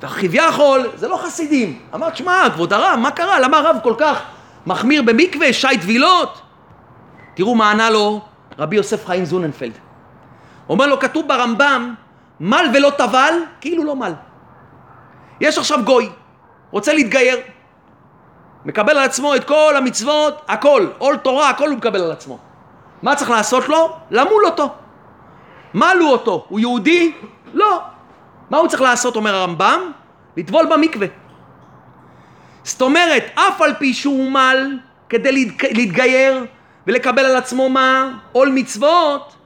וכביכול, 0.00 0.88
זה 0.94 1.08
לא 1.08 1.16
חסידים. 1.16 1.78
אמר, 1.94 2.10
תשמע, 2.10 2.46
כבוד 2.54 2.72
הרב, 2.72 2.98
מה 2.98 3.10
קרה? 3.10 3.40
למה 3.40 3.58
הרב 3.58 3.76
כל 3.82 3.94
כך 3.98 4.22
מחמיר 4.66 5.02
במקווה, 5.02 5.52
שי 5.52 5.78
טבילות? 5.80 6.40
תראו 7.34 7.54
מה 7.54 7.70
ענה 7.70 7.90
לו 7.90 8.20
רבי 8.58 8.76
יוסף 8.76 9.06
חיים 9.06 9.24
זוננפלד. 9.24 9.72
אומר 10.68 10.86
לו, 10.86 11.00
כתוב 11.00 11.28
ברמב"ם, 11.28 11.94
מל 12.40 12.66
ולא 12.74 12.90
טבל, 12.90 13.34
כאילו 13.60 13.84
לא 13.84 13.96
מל. 13.96 14.12
יש 15.40 15.58
עכשיו 15.58 15.84
גוי, 15.84 16.10
רוצה 16.70 16.92
להתגייר, 16.92 17.36
מקבל 18.64 18.98
על 18.98 19.04
עצמו 19.04 19.34
את 19.34 19.44
כל 19.44 19.74
המצוות, 19.76 20.42
הכל, 20.48 20.86
עול 20.98 21.16
תורה, 21.16 21.50
הכל 21.50 21.68
הוא 21.68 21.76
מקבל 21.76 22.00
על 22.00 22.12
עצמו. 22.12 22.38
מה 23.02 23.16
צריך 23.16 23.30
לעשות 23.30 23.68
לו? 23.68 23.96
למול 24.10 24.46
אותו. 24.46 24.68
מלו 25.74 26.06
אותו, 26.10 26.44
הוא 26.48 26.60
יהודי? 26.60 27.12
לא. 27.54 27.80
מה 28.50 28.58
הוא 28.58 28.68
צריך 28.68 28.82
לעשות, 28.82 29.16
אומר 29.16 29.34
הרמב"ם? 29.34 29.80
לטבול 30.36 30.66
במקווה. 30.72 31.06
זאת 32.64 32.82
אומרת, 32.82 33.24
אף 33.34 33.62
על 33.62 33.74
פי 33.74 33.94
שהוא 33.94 34.30
מל 34.30 34.78
כדי 35.08 35.50
להתגייר 35.70 36.46
ולקבל 36.86 37.24
על 37.24 37.36
עצמו 37.36 37.68
מה? 37.68 38.18
עול 38.32 38.48
מצוות, 38.54 39.36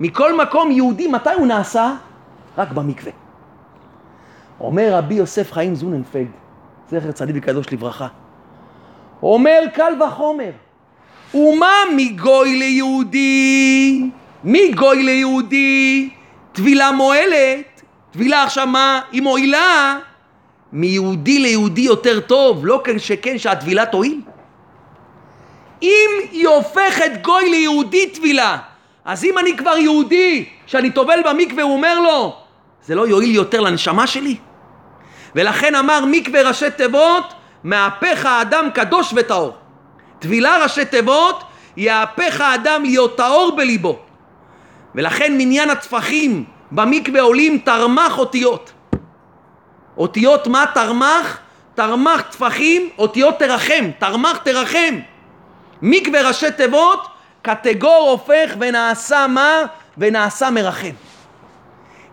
מכל 0.00 0.36
מקום 0.36 0.70
יהודי, 0.70 1.08
מתי 1.08 1.32
הוא 1.32 1.46
נעשה? 1.46 1.94
רק 2.58 2.72
במקווה. 2.72 3.12
אומר 4.60 4.94
רבי 4.94 5.14
יוסף 5.14 5.52
חיים 5.52 5.74
זוננפלד, 5.74 6.26
זכר 6.90 7.12
צדיק 7.12 7.36
וקדוש 7.38 7.72
לברכה, 7.72 8.06
אומר 9.22 9.60
קל 9.74 10.02
וחומר, 10.02 10.50
ומה 11.34 11.72
מגוי 11.96 12.56
ליהודי? 12.56 14.10
מגוי 14.44 15.02
ליהודי? 15.02 16.10
טבילה 16.52 16.92
מועלת, 16.92 17.75
טבילה 18.16 18.42
עכשיו 18.42 18.66
מה? 18.66 19.00
היא 19.12 19.22
מועילה, 19.22 19.98
מיהודי 20.72 21.38
ליהודי 21.38 21.80
יותר 21.80 22.20
טוב, 22.20 22.66
לא 22.66 22.82
שכן 22.98 23.38
שהטבילה 23.38 23.86
תועיל. 23.86 24.20
אם 25.82 26.10
היא 26.32 26.48
הופכת 26.48 27.10
גוי 27.22 27.50
ליהודי 27.50 28.10
טבילה, 28.10 28.58
אז 29.04 29.24
אם 29.24 29.38
אני 29.38 29.56
כבר 29.56 29.76
יהודי, 29.76 30.44
שאני 30.66 30.90
טובל 30.90 31.20
במקווה, 31.24 31.62
הוא 31.62 31.72
אומר 31.72 32.00
לו, 32.00 32.36
זה 32.82 32.94
לא 32.94 33.08
יועיל 33.08 33.34
יותר 33.34 33.60
לנשמה 33.60 34.06
שלי? 34.06 34.36
ולכן 35.34 35.74
אמר 35.74 36.04
מקווה 36.04 36.48
ראשי 36.48 36.70
תיבות, 36.70 37.34
מהפך 37.64 38.26
האדם 38.26 38.68
קדוש 38.74 39.12
וטהור. 39.16 39.54
טבילה 40.18 40.58
ראשי 40.62 40.84
תיבות, 40.84 41.44
יהפך 41.76 42.40
האדם 42.40 42.82
להיות 42.82 43.16
טהור 43.16 43.56
בליבו. 43.56 43.98
ולכן 44.94 45.34
מניין 45.38 45.70
הטפחים 45.70 46.55
במקווה 46.72 47.20
עולים 47.20 47.58
תרמח 47.58 48.18
אותיות. 48.18 48.72
אותיות 49.96 50.46
מה 50.46 50.64
תרמח? 50.74 51.38
תרמח 51.74 52.20
טפחים, 52.20 52.88
אותיות 52.98 53.38
תרחם, 53.38 53.90
תרמח 53.98 54.36
תרחם. 54.36 54.94
מקווה 55.82 56.28
ראשי 56.28 56.50
תיבות, 56.50 57.06
קטגור 57.42 58.08
הופך 58.10 58.54
ונעשה 58.60 59.26
מה? 59.26 59.62
ונעשה 59.98 60.50
מרחם. 60.50 60.90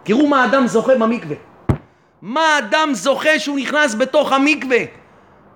תראו 0.03 0.27
מה 0.27 0.45
אדם 0.45 0.67
זוכה 0.67 0.95
במקווה. 0.95 1.35
מה 2.21 2.57
אדם 2.57 2.89
זוכה 2.93 3.39
שהוא 3.39 3.59
נכנס 3.59 3.95
בתוך 3.95 4.31
המקווה. 4.31 4.77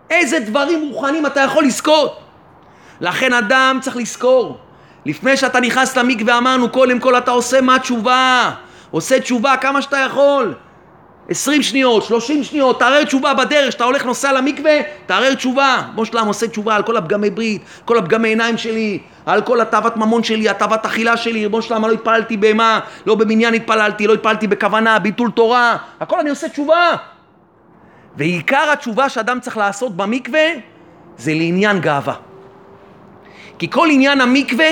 איזה 0.09 0.39
דברים 0.39 0.89
רוחניים 0.91 1.25
אתה 1.25 1.39
יכול 1.39 1.63
לזכות. 1.63 2.19
לכן 3.01 3.33
אדם 3.33 3.79
צריך 3.81 3.97
לזכור. 3.97 4.57
לפני 5.05 5.37
שאתה 5.37 5.59
נכנס 5.59 5.97
למקווה 5.97 6.37
אמרנו 6.37 6.69
קודם 6.69 6.99
כל 6.99 7.17
אתה 7.17 7.31
עושה 7.31 7.61
מה 7.61 7.79
תשובה. 7.79 8.51
עושה 8.91 9.19
תשובה 9.19 9.57
כמה 9.57 9.81
שאתה 9.81 9.97
יכול. 9.97 10.53
20 11.29 11.61
שניות, 11.63 12.03
30 12.03 12.43
שניות, 12.43 12.79
תערער 12.79 13.03
תשובה 13.03 13.33
בדרך, 13.33 13.69
כשאתה 13.69 13.83
הולך 13.83 14.05
נוסע 14.05 14.33
למקווה, 14.33 14.71
תערער 15.05 15.33
תשובה. 15.33 15.81
כמו 15.93 16.05
שלם 16.05 16.27
עושה 16.27 16.47
תשובה 16.47 16.75
על 16.75 16.83
כל 16.83 16.97
הפגמי 16.97 17.29
ברית, 17.29 17.61
כל 17.85 17.97
הפגמי 17.97 18.27
עיניים 18.27 18.57
שלי, 18.57 18.99
על 19.25 19.41
כל 19.41 19.61
הטבת 19.61 19.97
ממון 19.97 20.23
שלי, 20.23 20.49
הטבת 20.49 20.85
אכילה 20.85 21.17
שלי, 21.17 21.39
ריבונו 21.43 21.63
שלם, 21.63 21.85
לא 21.85 21.91
התפללתי 21.91 22.37
בהמה, 22.37 22.79
לא 23.05 23.15
במניין 23.15 23.53
התפללתי, 23.53 24.07
לא 24.07 24.13
התפללתי 24.13 24.47
בכוונה, 24.47 24.99
ביטול 24.99 25.31
תורה, 25.31 25.77
הכל 25.99 26.19
אני 26.19 26.29
עושה 26.29 26.49
תשובה. 26.49 26.95
ועיקר 28.17 28.69
התשובה 28.73 29.09
שאדם 29.09 29.39
צריך 29.39 29.57
לעשות 29.57 29.97
במקווה 29.97 30.47
זה 31.17 31.33
לעניין 31.33 31.79
גאווה. 31.79 32.13
כי 33.59 33.69
כל 33.69 33.87
עניין 33.91 34.21
המקווה 34.21 34.69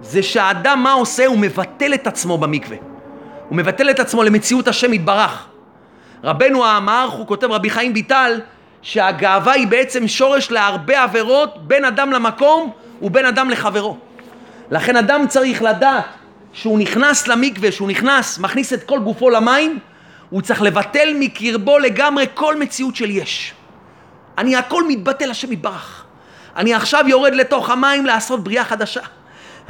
זה 0.00 0.22
שהאדם 0.22 0.82
מה 0.82 0.92
עושה? 0.92 1.26
הוא 1.26 1.38
מבטל 1.38 1.94
את 1.94 2.06
עצמו 2.06 2.38
במקווה. 2.38 2.76
הוא 3.48 3.56
מבטל 3.56 3.90
את 3.90 4.00
עצמו 4.00 4.22
למציאות 4.22 4.68
השם 4.68 4.92
יתברך. 4.92 5.46
רבנו 6.24 6.64
האמר, 6.64 7.08
הוא 7.12 7.26
כותב 7.26 7.50
רבי 7.50 7.70
חיים 7.70 7.92
ויטל, 7.94 8.40
שהגאווה 8.82 9.52
היא 9.52 9.66
בעצם 9.66 10.08
שורש 10.08 10.50
להרבה 10.50 11.02
עבירות 11.02 11.68
בין 11.68 11.84
אדם 11.84 12.12
למקום 12.12 12.70
ובין 13.02 13.26
אדם 13.26 13.50
לחברו. 13.50 13.96
לכן 14.70 14.96
אדם 14.96 15.26
צריך 15.28 15.62
לדעת 15.62 16.04
שהוא 16.52 16.78
נכנס 16.78 17.28
למקווה, 17.28 17.72
שהוא 17.72 17.88
נכנס, 17.88 18.38
מכניס 18.38 18.72
את 18.72 18.84
כל 18.84 18.98
גופו 18.98 19.30
למים, 19.30 19.78
הוא 20.30 20.42
צריך 20.42 20.62
לבטל 20.62 21.14
מקרבו 21.18 21.78
לגמרי 21.78 22.26
כל 22.34 22.56
מציאות 22.56 22.96
של 22.96 23.10
יש. 23.10 23.54
אני 24.38 24.56
הכל 24.56 24.88
מתבטל, 24.88 25.30
השם 25.30 25.52
יתברך. 25.52 26.04
אני 26.56 26.74
עכשיו 26.74 27.04
יורד 27.08 27.34
לתוך 27.34 27.70
המים 27.70 28.06
לעשות 28.06 28.44
בריאה 28.44 28.64
חדשה. 28.64 29.00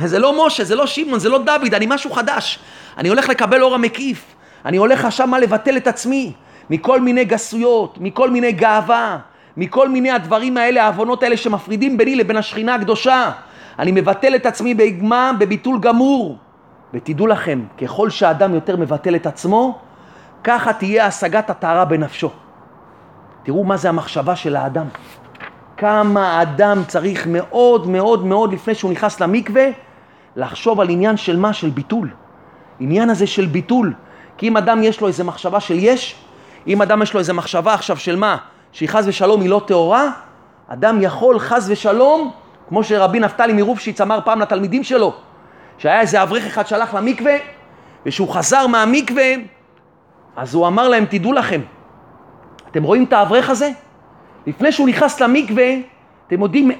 זה 0.07 0.19
לא 0.19 0.47
משה, 0.47 0.65
זה 0.65 0.77
לא 0.77 0.87
שמעון, 0.87 1.19
זה 1.19 1.29
לא 1.29 1.39
דוד, 1.39 1.75
אני 1.75 1.87
משהו 1.89 2.11
חדש. 2.11 2.59
אני 2.99 3.09
הולך 3.09 3.29
לקבל 3.29 3.63
אור 3.63 3.75
המקיף. 3.75 4.25
אני 4.65 4.77
הולך 4.77 5.05
עכשיו 5.05 5.27
מה 5.27 5.39
לבטל 5.39 5.77
את 5.77 5.87
עצמי 5.87 6.33
מכל 6.71 7.01
מיני 7.01 7.25
גסויות, 7.25 7.99
מכל 8.01 8.31
מיני 8.31 8.53
גאווה, 8.53 9.19
מכל 9.57 9.89
מיני 9.89 10.11
הדברים 10.11 10.57
האלה, 10.57 10.85
העוונות 10.85 11.23
האלה 11.23 11.37
שמפרידים 11.37 11.99
ביני 11.99 12.17
לבין 12.17 12.37
השכינה 12.37 12.75
הקדושה. 12.75 13.31
אני 13.79 13.93
מבטל 13.93 14.35
את 14.35 14.47
עצמי 14.47 14.75
בהגמה, 14.75 15.33
בביטול 15.39 15.81
גמור. 15.81 16.39
ותדעו 16.95 17.27
לכם, 17.27 17.65
ככל 17.83 18.11
שהאדם 18.11 18.55
יותר 18.55 18.77
מבטל 18.77 19.17
את 19.17 19.27
עצמו, 19.27 19.79
ככה 20.45 20.73
תהיה 20.73 21.07
השגת 21.07 21.51
הטהרה 21.51 21.85
בנפשו. 21.85 22.31
תראו 23.43 23.65
מה 23.65 23.77
זה 23.77 23.89
המחשבה 23.89 24.37
של 24.37 24.57
האדם. 24.57 24.87
כמה 25.77 26.43
אדם 26.43 26.83
צריך 26.87 27.27
מאוד 27.27 27.87
מאוד 27.87 28.25
מאוד 28.25 28.53
לפני 28.53 28.75
שהוא 28.75 28.91
נכנס 28.91 29.21
למקווה 29.21 29.65
לחשוב 30.39 30.81
על 30.81 30.89
עניין 30.89 31.17
של 31.17 31.37
מה? 31.37 31.53
של 31.53 31.71
ביטול. 31.71 32.11
עניין 32.81 33.11
הזה 33.11 33.27
של 33.27 33.47
ביטול. 33.47 33.95
כי 34.37 34.49
אם 34.49 34.57
אדם 34.57 34.83
יש 34.83 35.01
לו 35.01 35.09
איזה 35.09 35.25
מחשבה 35.25 35.61
של 35.61 35.79
יש, 35.79 36.17
אם 36.67 36.83
אדם 36.83 37.03
יש 37.03 37.15
לו 37.15 37.21
איזה 37.21 37.33
מחשבה 37.33 37.75
עכשיו 37.75 37.97
של 37.97 38.17
מה? 38.17 38.37
שהיא 38.73 38.89
חס 38.89 39.05
ושלום 39.07 39.41
היא 39.41 39.51
לא 39.51 39.63
טהורה, 39.67 40.11
אדם 40.69 40.99
יכול 41.03 41.39
חס 41.39 41.67
ושלום, 41.69 42.31
כמו 42.69 42.85
שרבי 42.85 43.21
נפתלי 43.21 43.53
מרופשיץ 43.53 44.01
אמר 44.01 44.21
פעם 44.25 44.41
לתלמידים 44.41 44.85
שלו, 44.85 45.15
שהיה 45.79 46.01
איזה 46.01 46.23
אברך 46.23 46.47
אחד 46.47 46.67
שהלך 46.67 46.95
למקווה, 46.95 47.35
ושהוא 48.07 48.29
חזר 48.29 48.67
מהמקווה, 48.67 49.33
אז 50.37 50.55
הוא 50.55 50.67
אמר 50.67 50.89
להם, 50.89 51.05
תדעו 51.05 51.33
לכם, 51.33 51.61
אתם 52.71 52.83
רואים 52.83 53.05
את 53.05 53.13
האברך 53.13 53.51
הזה? 53.51 53.71
לפני 54.47 54.73
שהוא 54.73 54.89
נכנס 54.89 55.21
למקווה, 55.21 55.75
אתם 56.27 56.43
יודעים 56.43 56.71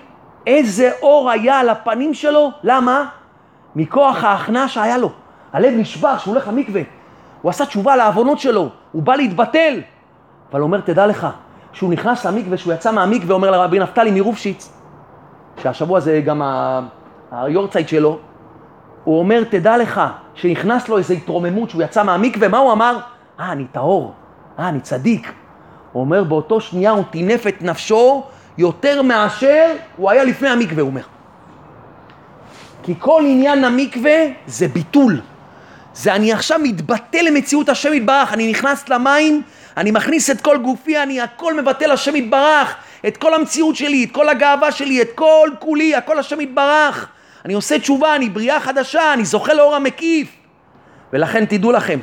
איזה 0.47 0.91
אור 1.03 1.31
היה 1.31 1.61
על 1.61 1.69
הפנים 1.69 2.15
שלו? 2.15 2.51
למה? 2.63 3.18
מכוח 3.79 4.25
ההכנעה 4.25 4.69
שהיה 4.69 4.99
לו. 4.99 5.11
הלב 5.53 5.75
נשבר 5.77 6.17
כשהוא 6.17 6.35
הולך 6.35 6.49
למקווה. 6.49 6.81
הוא 7.43 7.51
עשה 7.51 7.67
תשובה 7.67 7.93
על 7.93 8.01
העוונות 8.01 8.39
שלו, 8.39 8.69
הוא 8.93 9.03
בא 9.03 9.17
להתבטל. 9.17 9.81
אבל 10.53 10.63
אומר, 10.63 10.81
תדע 10.81 11.07
לך, 11.07 11.27
כשהוא 11.73 11.91
נכנס 11.91 12.27
למקווה, 12.27 12.57
כשהוא 12.57 12.73
יצא 12.73 12.93
מהמקווה, 12.93 13.35
אומר 13.35 13.51
לרבי 13.51 13.79
נפתלי 13.79 14.21
מרופשיץ, 14.21 14.73
שהשבוע 15.63 16.01
זה 16.01 16.23
גם 16.25 16.43
היורצייט 17.33 17.89
שלו, 17.89 18.19
הוא 19.05 19.19
אומר, 19.19 19.45
תדע 19.45 19.77
לך, 19.77 20.01
שנכנס 20.35 20.89
לו 20.89 20.99
איזו 20.99 21.15
התרוממות 21.15 21.71
שהוא 21.71 21.83
יצא 21.83 22.03
מהמקווה, 22.05 22.49
מה 22.49 22.59
הוא 22.59 22.73
אמר? 22.73 22.99
אה, 23.41 23.53
אני 23.53 23.65
טהור, 23.73 24.13
אה, 24.59 24.69
אני 24.69 24.81
צדיק. 24.81 25.33
הוא 25.93 26.01
אומר, 26.01 26.25
באותו 26.25 26.61
שנייה 26.61 26.91
הוא 26.91 27.05
טינף 27.11 27.47
את 27.47 27.63
נפשו 27.63 28.25
יותר 28.59 29.03
מאשר 29.03 29.73
הוא 29.97 30.11
היה 30.11 30.25
לפני 30.25 30.49
המקווה, 30.49 30.83
הוא 30.83 30.91
אומר. 30.91 31.03
כי 32.83 32.95
כל 32.99 33.23
עניין 33.27 33.65
המקווה 33.65 34.17
זה 34.47 34.69
ביטול. 34.69 35.21
זה 35.95 36.15
אני 36.15 36.33
עכשיו 36.33 36.59
מתבטל 36.63 37.23
למציאות 37.23 37.69
השם 37.69 37.93
יתברך, 37.93 38.33
אני 38.33 38.51
נכנס 38.51 38.89
למים, 38.89 39.43
אני 39.77 39.91
מכניס 39.91 40.31
את 40.31 40.41
כל 40.41 40.59
גופי, 40.59 41.03
אני 41.03 41.21
הכל 41.21 41.61
מבטל 41.61 41.91
השם 41.91 42.17
יתברך, 42.17 42.77
את 43.07 43.17
כל 43.17 43.35
המציאות 43.35 43.77
שלי, 43.77 44.05
את 44.05 44.13
כל 44.13 44.29
הגאווה 44.29 44.73
שלי, 44.73 45.03
את 45.03 45.09
כל 45.15 45.51
כולי, 45.59 45.95
הכל 45.95 46.19
השם 46.19 46.41
יתברך. 46.41 47.09
אני 47.45 47.55
עושה 47.55 47.79
תשובה, 47.79 48.17
אני 48.17 48.29
בריאה 48.29 48.61
חדשה, 48.61 49.13
אני 49.13 49.25
זוכה 49.25 49.55
לאור 49.55 49.77
המקיף. 49.77 50.29
ולכן 51.13 51.45
תדעו 51.45 51.73
לכם, 51.73 51.99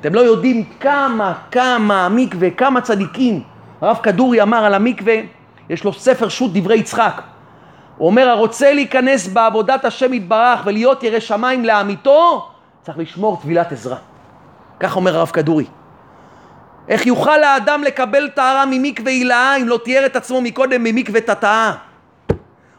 אתם 0.00 0.14
לא 0.14 0.20
יודעים 0.20 0.64
כמה, 0.80 1.34
כמה 1.50 2.06
המקווה, 2.06 2.50
כמה 2.50 2.80
צדיקים. 2.80 3.42
הרב 3.80 3.98
כדורי 4.02 4.42
אמר 4.42 4.64
על 4.64 4.74
המקווה, 4.74 5.14
יש 5.70 5.84
לו 5.84 5.92
ספר 5.92 6.28
שו"ת 6.28 6.50
דברי 6.52 6.76
יצחק. 6.76 7.22
הוא 7.96 8.06
אומר, 8.06 8.28
הרוצה 8.28 8.72
להיכנס 8.72 9.28
בעבודת 9.28 9.84
השם 9.84 10.12
יתברך 10.14 10.60
ולהיות 10.64 11.02
ירא 11.02 11.20
שמיים 11.20 11.64
לאמיתו, 11.64 12.48
צריך 12.82 12.98
לשמור 12.98 13.40
טבילת 13.42 13.72
עזרה. 13.72 13.96
כך 14.80 14.96
אומר 14.96 15.16
הרב 15.16 15.30
כדורי. 15.30 15.66
איך 16.88 17.06
יוכל 17.06 17.42
האדם 17.42 17.84
לקבל 17.84 18.28
טהרה 18.28 18.64
ממקווה 18.66 19.12
הילאה 19.12 19.56
אם 19.56 19.68
לא 19.68 19.80
תיאר 19.84 20.06
את 20.06 20.16
עצמו 20.16 20.40
מקודם 20.40 20.84
ממקווה 20.84 21.20
תתאה? 21.20 21.72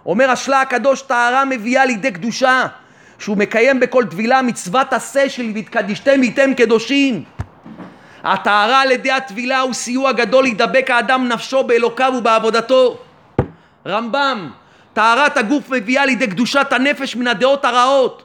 אומר 0.06 0.32
השלה 0.32 0.62
הקדוש, 0.62 1.02
טהרה 1.02 1.46
מביאה 1.46 1.86
לידי 1.86 2.12
קדושה, 2.12 2.68
שהוא 3.20 3.38
מקיים 3.38 3.80
בכל 3.80 4.06
טבילה 4.06 4.42
מצוות 4.42 4.94
עשה 4.94 5.30
של 5.30 5.52
והתקדישתם 5.56 6.24
איתם 6.24 6.54
קדושים. 6.54 7.24
הטהרה 8.24 8.82
על 8.82 8.92
ידי 8.92 9.12
הטבילה 9.12 9.62
הוא 9.62 9.74
סיוע 9.74 10.12
גדול 10.12 10.44
להידבק 10.44 10.92
האדם 10.92 11.28
נפשו 11.28 11.64
באלוקיו 11.64 12.14
ובעבודתו. 12.18 12.98
רמב"ם, 13.88 14.50
טהרת 14.96 15.38
הגוף 15.38 15.70
מביאה 15.70 16.06
לידי 16.06 16.28
קדושת 16.28 16.68
הנפש 16.72 17.16
מן 17.16 17.28
הדעות 17.28 17.66
הרעות. 17.66 18.24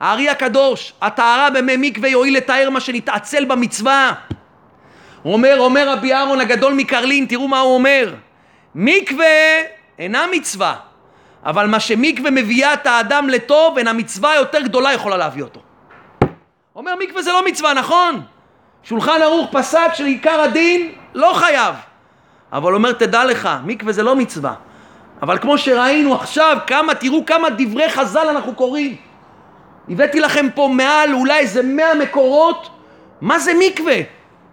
הארי 0.00 0.28
הקדוש, 0.28 0.92
הטהרה 1.02 1.50
במי 1.50 1.76
מקווה 1.76 2.08
יועיל 2.08 2.36
לתאר 2.36 2.70
מה 2.70 2.80
שנתעצל 2.80 3.44
במצווה. 3.44 4.12
אומר, 5.24 5.56
אומר 5.58 5.88
רבי 5.88 6.14
אהרון 6.14 6.40
הגדול 6.40 6.74
מקרלין, 6.74 7.26
תראו 7.26 7.48
מה 7.48 7.60
הוא 7.60 7.74
אומר. 7.74 8.14
מקווה 8.74 9.26
אינה 9.98 10.26
מצווה, 10.32 10.76
אבל 11.44 11.66
מה 11.66 11.80
שמקווה 11.80 12.30
מביאה 12.30 12.74
את 12.74 12.86
האדם 12.86 13.28
לטוב, 13.28 13.78
אין 13.78 13.88
המצווה 13.88 14.32
היותר 14.32 14.60
גדולה 14.60 14.92
יכולה 14.92 15.16
להביא 15.16 15.42
אותו. 15.42 15.60
אומר 16.76 16.94
מקווה 17.00 17.22
זה 17.22 17.32
לא 17.32 17.46
מצווה, 17.46 17.74
נכון? 17.74 18.22
שולחן 18.82 19.22
ערוך 19.22 19.48
פסק 19.52 19.94
שעיקר 19.94 20.40
הדין 20.40 20.92
לא 21.14 21.32
חייב. 21.34 21.74
אבל 22.52 22.74
אומר 22.74 22.92
תדע 22.92 23.24
לך, 23.24 23.48
מקווה 23.64 23.92
זה 23.92 24.02
לא 24.02 24.16
מצווה. 24.16 24.54
אבל 25.22 25.38
כמו 25.38 25.58
שראינו 25.58 26.14
עכשיו, 26.14 26.58
כמה, 26.66 26.94
תראו 26.94 27.26
כמה 27.26 27.48
דברי 27.50 27.90
חז"ל 27.90 28.28
אנחנו 28.28 28.54
קוראים. 28.54 28.96
הבאתי 29.88 30.20
לכם 30.20 30.46
פה 30.54 30.68
מעל 30.72 31.14
אולי 31.14 31.38
איזה 31.38 31.62
מאה 31.62 31.94
מקורות, 31.94 32.70
מה 33.20 33.38
זה 33.38 33.52
מקווה? 33.58 33.96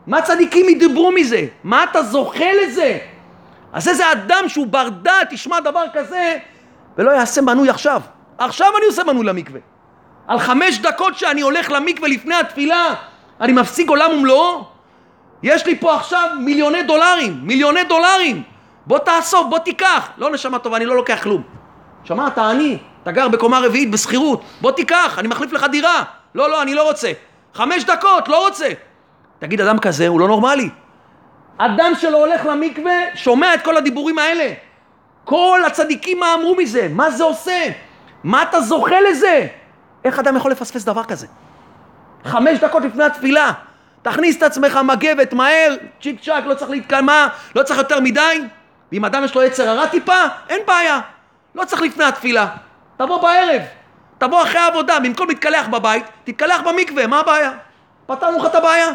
מה 0.08 0.22
צדיקים 0.22 0.70
ידברו 0.70 1.12
מזה? 1.12 1.46
מה 1.64 1.84
אתה 1.84 2.04
זוכה 2.04 2.54
לזה? 2.64 2.98
אז 3.74 3.88
איזה 3.88 4.12
אדם 4.12 4.44
שהוא 4.50 4.68
בר 4.68 4.90
דעת 4.90 5.34
ישמע 5.34 5.60
דבר 5.60 5.84
כזה 5.94 6.38
ולא 6.98 7.12
יעשה 7.12 7.42
מנוי 7.42 7.70
עכשיו. 7.70 8.02
עכשיו 8.38 8.68
אני 8.78 8.86
עושה 8.86 9.04
מנוי 9.04 9.26
למקווה. 9.26 9.60
על 10.28 10.40
חמש 10.40 10.80
דקות 10.80 11.18
שאני 11.18 11.42
הולך 11.42 11.72
למקווה 11.72 12.10
לפני 12.10 12.36
התפילה, 12.36 12.94
אני 13.42 13.54
מפסיק 13.54 13.90
עולם 13.90 14.12
ומלואו? 14.12 14.64
יש 15.44 15.66
לי 15.66 15.76
פה 15.76 15.96
עכשיו 15.96 16.30
מיליוני 16.40 16.84
דולרים, 16.84 17.40
מיליוני 17.44 17.84
דולרים. 17.84 18.44
בוא 18.88 19.00
תאסוף, 19.00 19.48
בוא 19.50 19.60
תיקח. 19.60 20.10
לא 20.18 20.32
נשמה 20.32 20.60
טובה, 20.60 20.78
אני 20.78 20.86
לא 20.86 20.96
לוקח 20.96 21.20
כלום. 21.24 21.42
שמע, 22.04 22.28
אתה 22.28 22.50
עני, 22.50 22.78
אתה 23.04 23.12
גר 23.12 23.28
בקומה 23.28 23.60
רביעית 23.60 23.92
בשכירות, 23.92 24.42
בוא 24.62 24.72
תיקח, 24.72 25.20
אני 25.20 25.28
מחליף 25.28 25.54
לך 25.54 25.66
דירה. 25.72 26.04
לא, 26.36 26.50
לא, 26.50 26.62
אני 26.62 26.74
לא 26.74 26.88
רוצה. 26.88 27.12
חמש 27.54 27.84
דקות, 27.84 28.28
לא 28.28 28.48
רוצה. 28.48 28.68
תגיד, 29.40 29.62
אדם 29.62 29.80
כזה 29.80 30.08
הוא 30.08 30.20
לא 30.20 30.28
נורמלי. 30.28 30.70
אדם 31.58 31.92
שלא 32.00 32.26
הולך 32.26 32.46
למקווה, 32.46 32.94
שומע 33.16 33.54
את 33.54 33.62
כל 33.62 33.78
הדיבורים 33.78 34.20
האלה. 34.20 34.54
כל 35.24 35.62
הצדיקים 35.68 36.20
מה 36.20 36.34
אמרו 36.34 36.56
מזה? 36.56 36.88
מה 36.92 37.12
זה 37.12 37.24
עושה? 37.24 37.64
מה 38.24 38.44
אתה 38.44 38.62
זוכה 38.62 39.02
לזה? 39.02 39.48
איך 40.04 40.20
אדם 40.20 40.36
יכול 40.36 40.52
לפספס 40.52 40.84
דבר 40.84 41.04
כזה? 41.04 41.28
חמש 42.26 42.60
דקות 42.60 42.84
לפני 42.84 43.04
התפילה, 43.04 43.52
תכניס 44.02 44.38
את 44.38 44.44
עצמך 44.44 44.80
מגבת 44.84 45.34
מהר, 45.34 45.76
צ'יק 46.02 46.22
צ'אק, 46.22 46.46
לא 46.46 46.54
צריך 46.54 46.72
להתקלמה, 46.72 47.28
לא 47.56 47.64
צריך 47.64 47.80
יותר 47.80 48.00
מדי. 48.00 48.42
ואם 48.92 49.06
אדם 49.06 49.24
יש 49.24 49.36
לו 49.36 49.44
יצר 49.44 49.70
הרע 49.70 49.86
טיפה, 49.86 50.18
אין 50.50 50.62
בעיה. 50.68 51.00
לא 51.56 51.66
צריך 51.66 51.82
לפני 51.82 52.04
התפילה. 52.04 52.48
תבוא 52.98 53.22
בערב, 53.22 53.62
תבוא 54.18 54.44
אחרי 54.44 54.60
העבודה, 54.60 55.00
במקום 55.00 55.28
להתקלח 55.28 55.68
בבית, 55.68 56.06
תתקלח 56.24 56.62
במקווה, 56.62 57.08
מה 57.08 57.20
הבעיה? 57.20 57.52
פתרנו 58.06 58.38
לך 58.38 58.46
את 58.46 58.56
הבעיה. 58.56 58.88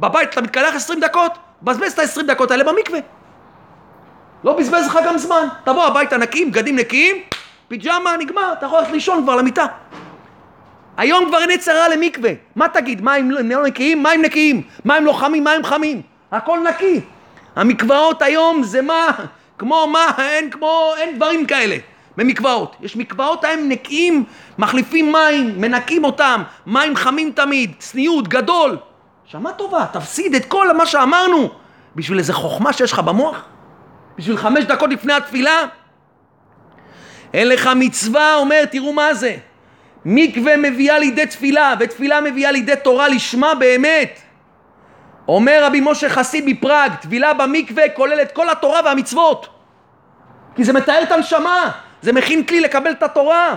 בבית 0.00 0.28
אתה 0.28 0.40
מתקלח 0.40 0.74
עשרים 0.74 1.00
דקות, 1.00 1.38
בזבז 1.62 1.92
את 1.92 1.98
העשרים 1.98 2.26
דקות 2.26 2.50
האלה 2.50 2.64
במקווה. 2.64 2.98
לא 4.44 4.52
בזבז 4.52 4.86
לך 4.86 4.98
גם 5.04 5.18
זמן. 5.18 5.48
תבוא 5.64 5.84
הביתה 5.84 6.16
נקיים, 6.16 6.50
בגדים 6.50 6.76
נקיים, 6.76 7.16
פיג'מה, 7.68 8.16
נגמר, 8.16 8.52
אתה 8.52 8.66
יכול 8.66 8.78
ללכת 8.78 8.92
לישון 8.92 9.22
כבר 9.22 9.36
למיטה. 9.36 9.66
היום 10.96 11.26
כבר 11.28 11.38
אין 11.38 11.50
יצרה 11.50 11.88
למקווה. 11.88 12.30
מה 12.56 12.68
תגיד? 12.68 13.02
מים 13.02 13.30
לא 13.30 13.66
נקיים? 13.66 14.02
מים 14.02 14.22
נקיים. 14.22 14.62
מים 14.84 15.06
לא 15.06 15.12
חמים? 15.12 15.44
מים 15.44 15.64
חמים. 15.64 16.02
הכל 16.32 16.58
נקי. 16.68 17.00
המקוואות 17.56 18.22
היום 18.22 18.62
זה 18.62 18.82
מה? 18.82 19.10
כמו 19.58 19.86
מה? 19.86 20.10
אין 20.18 20.50
כמו, 20.50 20.92
אין 20.96 21.16
דברים 21.16 21.46
כאלה. 21.46 21.76
במקוואות. 22.16 22.76
יש 22.80 22.96
מקוואות 22.96 23.44
הם 23.44 23.68
נקיים, 23.68 24.24
מחליפים 24.58 25.12
מים, 25.12 25.60
מנקים 25.60 26.04
אותם, 26.04 26.42
מים 26.66 26.96
חמים 26.96 27.32
תמיד, 27.34 27.72
צניעות, 27.78 28.28
גדול. 28.28 28.76
שמה 29.24 29.52
טובה, 29.52 29.86
תפסיד 29.92 30.34
את 30.34 30.44
כל 30.44 30.76
מה 30.76 30.86
שאמרנו 30.86 31.48
בשביל 31.96 32.18
איזה 32.18 32.32
חוכמה 32.32 32.72
שיש 32.72 32.92
לך 32.92 32.98
במוח? 32.98 33.44
בשביל 34.18 34.36
חמש 34.36 34.64
דקות 34.64 34.90
לפני 34.90 35.12
התפילה? 35.12 35.62
אין 37.34 37.48
לך 37.48 37.70
מצווה, 37.76 38.34
אומר, 38.34 38.64
תראו 38.64 38.92
מה 38.92 39.14
זה. 39.14 39.36
מקווה 40.04 40.56
מביאה 40.56 40.98
לידי 40.98 41.26
תפילה, 41.26 41.74
ותפילה 41.80 42.20
מביאה 42.20 42.50
לידי 42.50 42.72
תורה 42.84 43.08
לשמה 43.08 43.54
באמת. 43.54 44.20
אומר 45.30 45.64
רבי 45.64 45.80
משה 45.80 46.08
חסיד 46.08 46.44
מפראג, 46.46 46.92
טבילה 46.94 47.34
במקווה 47.34 47.88
כוללת 47.88 48.32
כל 48.32 48.50
התורה 48.50 48.80
והמצוות. 48.84 49.48
כי 50.56 50.64
זה 50.64 50.72
מתאר 50.72 51.02
את 51.02 51.12
הנשמה, 51.12 51.70
זה 52.02 52.12
מכין 52.12 52.44
כלי 52.44 52.60
לקבל 52.60 52.90
את 52.90 53.02
התורה. 53.02 53.56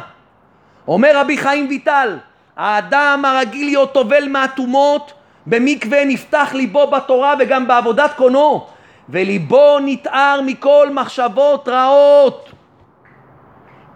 אומר 0.87 1.17
רבי 1.17 1.37
חיים 1.37 1.67
ויטל, 1.69 2.17
האדם 2.57 3.25
הרגיל 3.25 3.65
להיות 3.65 3.93
טובל 3.93 4.27
מהטומאות, 4.27 5.13
במקווה 5.45 6.05
נפתח 6.05 6.49
ליבו 6.53 6.87
בתורה 6.87 7.35
וגם 7.39 7.67
בעבודת 7.67 8.13
קונו, 8.15 8.67
וליבו 9.09 9.77
נתער 9.79 10.41
מכל 10.41 10.89
מחשבות 10.91 11.67
רעות. 11.67 12.49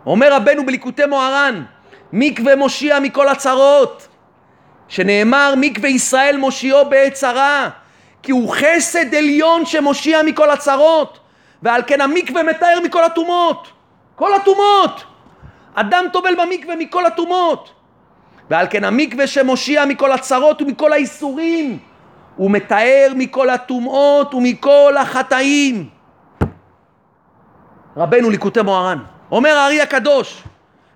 אומר 0.05 0.33
רבנו 0.33 0.65
בליקוטי 0.65 1.05
מוהר"ן, 1.05 1.63
מקווה 2.13 2.55
מושיע 2.55 2.99
מכל 2.99 3.27
הצרות, 3.27 4.07
שנאמר 4.87 5.53
מקווה 5.57 5.89
ישראל 5.89 6.37
מושיעו 6.37 6.89
בעת 6.89 7.13
צרה, 7.13 7.69
כי 8.23 8.31
הוא 8.31 8.53
חסד 8.53 9.15
עליון 9.15 9.65
שמושיע 9.65 10.23
מכל 10.23 10.49
הצרות, 10.49 11.19
ועל 11.63 11.81
כן 11.87 12.01
המקווה 12.01 12.43
מתאר 12.43 12.79
מכל 12.83 13.03
הטומאות, 13.03 13.67
כל 14.15 14.33
הטומאות. 14.33 15.03
אדם 15.73 16.05
טובל 16.13 16.35
במקווה 16.35 16.75
מכל 16.75 17.05
הטומאות. 17.05 17.71
ועל 18.49 18.67
כן 18.69 18.83
המקווה 18.83 19.27
שמושיע 19.27 19.85
מכל 19.85 20.11
הצרות 20.11 20.61
ומכל 20.61 20.93
האיסורים, 20.93 21.79
הוא 22.35 22.51
מתאר 22.51 23.11
מכל 23.15 23.49
הטומאות 23.49 24.33
ומכל 24.33 24.95
החטאים. 24.99 25.89
רבנו 27.97 28.29
ליקוטי 28.29 28.61
מוהר"ן, 28.61 28.97
אומר 29.31 29.49
הארי 29.49 29.81
הקדוש 29.81 30.43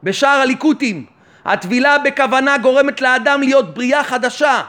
בשער 0.04 0.40
הליקוטים, 0.40 1.06
הטבילה 1.46 1.98
בכוונה 1.98 2.58
גורמת 2.58 3.02
לאדם 3.02 3.42
להיות 3.42 3.74
בריאה 3.74 4.04
חדשה, 4.04 4.62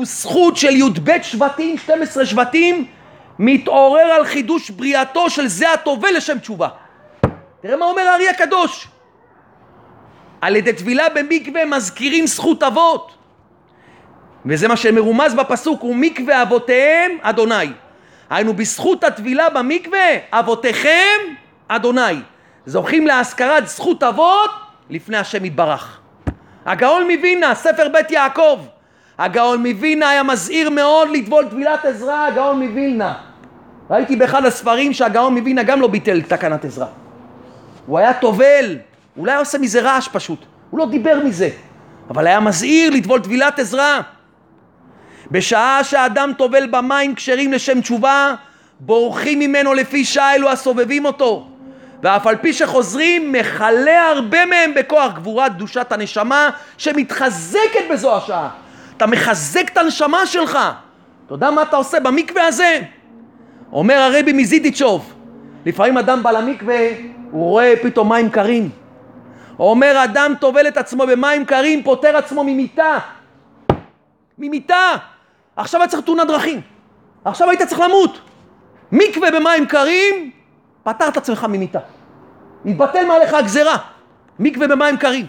וזכות 0.00 0.56
של 0.56 0.76
י"ב 0.76 1.22
שבטים, 1.22 1.78
12 1.78 2.26
שבטים, 2.26 2.86
מתעורר 3.38 4.00
על 4.00 4.24
חידוש 4.24 4.70
בריאתו 4.70 5.30
של 5.30 5.46
זה 5.46 5.72
הטובל 5.72 6.08
לשם 6.16 6.38
תשובה. 6.38 6.68
תראה 7.62 7.76
מה 7.76 7.86
אומר 7.86 8.02
הארי 8.02 8.28
הקדוש. 8.28 8.88
על 10.40 10.56
ידי 10.56 10.72
טבילה 10.72 11.08
במקווה 11.08 11.64
מזכירים 11.64 12.26
זכות 12.26 12.62
אבות. 12.62 13.14
וזה 14.46 14.68
מה 14.68 14.76
שמרומז 14.76 15.34
בפסוק, 15.34 15.84
ומקווה 15.84 16.42
אבותיהם 16.42 17.10
אדוני. 17.22 17.72
היינו 18.30 18.54
בזכות 18.54 19.04
הטבילה 19.04 19.50
במקווה, 19.50 20.08
אבותיכם 20.32 21.18
אדוני. 21.68 22.20
זוכים 22.66 23.06
להשכרת 23.06 23.68
זכות 23.68 24.02
אבות 24.02 24.50
לפני 24.90 25.16
השם 25.16 25.44
יתברך. 25.44 26.00
הגאון 26.66 27.10
מווינה, 27.10 27.54
ספר 27.54 27.88
בית 27.92 28.10
יעקב. 28.10 28.58
הגאון 29.18 29.66
מווינה 29.66 30.08
היה 30.08 30.22
מזהיר 30.22 30.70
מאוד 30.70 31.08
לטבול 31.12 31.44
טבילת 31.50 31.84
עזרה, 31.84 32.26
הגאון 32.26 32.62
מווילנה. 32.62 33.14
ראיתי 33.90 34.16
באחד 34.16 34.44
הספרים 34.44 34.92
שהגאון 34.92 35.38
מווינה 35.38 35.62
גם 35.62 35.80
לא 35.80 35.88
ביטל 35.88 36.22
תקנת 36.22 36.64
עזרה. 36.64 36.86
הוא 37.86 37.98
היה 37.98 38.14
טובל, 38.14 38.78
אולי 39.16 39.32
היה 39.32 39.38
עושה 39.38 39.58
מזה 39.58 39.80
רעש 39.80 40.08
פשוט, 40.08 40.38
הוא 40.70 40.78
לא 40.78 40.86
דיבר 40.86 41.20
מזה, 41.24 41.48
אבל 42.10 42.26
היה 42.26 42.40
מזהיר 42.40 42.90
לטבול 42.90 43.20
טבילת 43.20 43.58
עזרה. 43.58 44.00
בשעה 45.30 45.84
שהאדם 45.84 46.32
טובל 46.38 46.66
במים 46.66 47.14
כשרים 47.14 47.52
לשם 47.52 47.80
תשובה, 47.80 48.34
בורחים 48.80 49.38
ממנו 49.38 49.74
לפי 49.74 50.04
שעה 50.04 50.34
אלו 50.34 50.50
הסובבים 50.50 51.04
אותו. 51.04 51.48
ואף 52.04 52.26
על 52.26 52.36
פי 52.36 52.52
שחוזרים, 52.52 53.32
מכלה 53.32 54.08
הרבה 54.08 54.46
מהם 54.46 54.74
בכוח 54.74 55.12
גבורת 55.12 55.52
קדושת 55.52 55.92
הנשמה 55.92 56.50
שמתחזקת 56.78 57.84
בזו 57.90 58.16
השעה. 58.16 58.48
אתה 58.96 59.06
מחזק 59.06 59.68
את 59.72 59.78
הנשמה 59.78 60.26
שלך. 60.26 60.58
אתה 61.26 61.34
יודע 61.34 61.50
מה 61.50 61.62
אתה 61.62 61.76
עושה 61.76 62.00
במקווה 62.00 62.46
הזה? 62.46 62.80
אומר 63.72 63.94
הרבי 63.94 64.32
מזידיצ'וב, 64.32 65.14
לפעמים 65.66 65.98
אדם 65.98 66.22
בא 66.22 66.30
למקווה, 66.30 66.78
הוא 67.30 67.50
רואה 67.50 67.74
פתאום 67.82 68.12
מים 68.12 68.30
קרים. 68.30 68.70
אומר 69.58 70.04
אדם 70.04 70.34
טובל 70.40 70.68
את 70.68 70.76
עצמו 70.76 71.06
במים 71.06 71.44
קרים, 71.44 71.82
פוטר 71.82 72.16
עצמו 72.16 72.44
ממיתה. 72.44 72.98
ממיתה. 74.38 74.92
עכשיו 75.56 75.80
היה 75.80 75.88
צריך 75.88 76.02
תאונת 76.04 76.26
דרכים. 76.26 76.60
עכשיו 77.24 77.50
היית 77.50 77.62
צריך 77.62 77.80
למות. 77.80 78.18
מקווה 78.92 79.30
במים 79.30 79.66
קרים, 79.66 80.30
פטר 80.82 81.08
את 81.08 81.16
עצמך 81.16 81.46
ממיתה. 81.48 81.78
התבטל 82.66 83.06
מעליך 83.06 83.34
הגזרה. 83.34 83.76
מקווה 84.38 84.68
במים 84.68 84.96
קרים. 84.96 85.26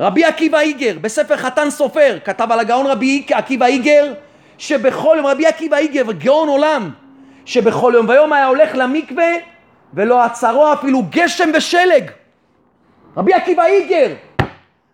רבי 0.00 0.24
עקיבא 0.24 0.60
איגר, 0.60 0.98
בספר 1.00 1.36
חתן 1.36 1.70
סופר, 1.70 2.18
כתב 2.24 2.52
על 2.52 2.60
הגאון 2.60 2.86
רבי 2.86 3.26
עקיבא 3.30 3.66
איגר, 3.66 4.12
שבכל 4.58 5.14
יום, 5.16 5.26
רבי 5.26 5.46
עקיבא 5.46 5.76
איגר, 5.76 6.12
גאון 6.12 6.48
עולם, 6.48 6.90
שבכל 7.44 7.92
יום 7.94 8.08
ויום 8.08 8.32
היה 8.32 8.46
הולך 8.46 8.70
למקווה 8.74 9.32
ולא 9.94 10.22
עצרו 10.22 10.72
אפילו 10.72 11.02
גשם 11.10 11.50
ושלג. 11.54 12.10
רבי 13.16 13.34
עקיבא 13.34 13.64
איגר, 13.64 14.14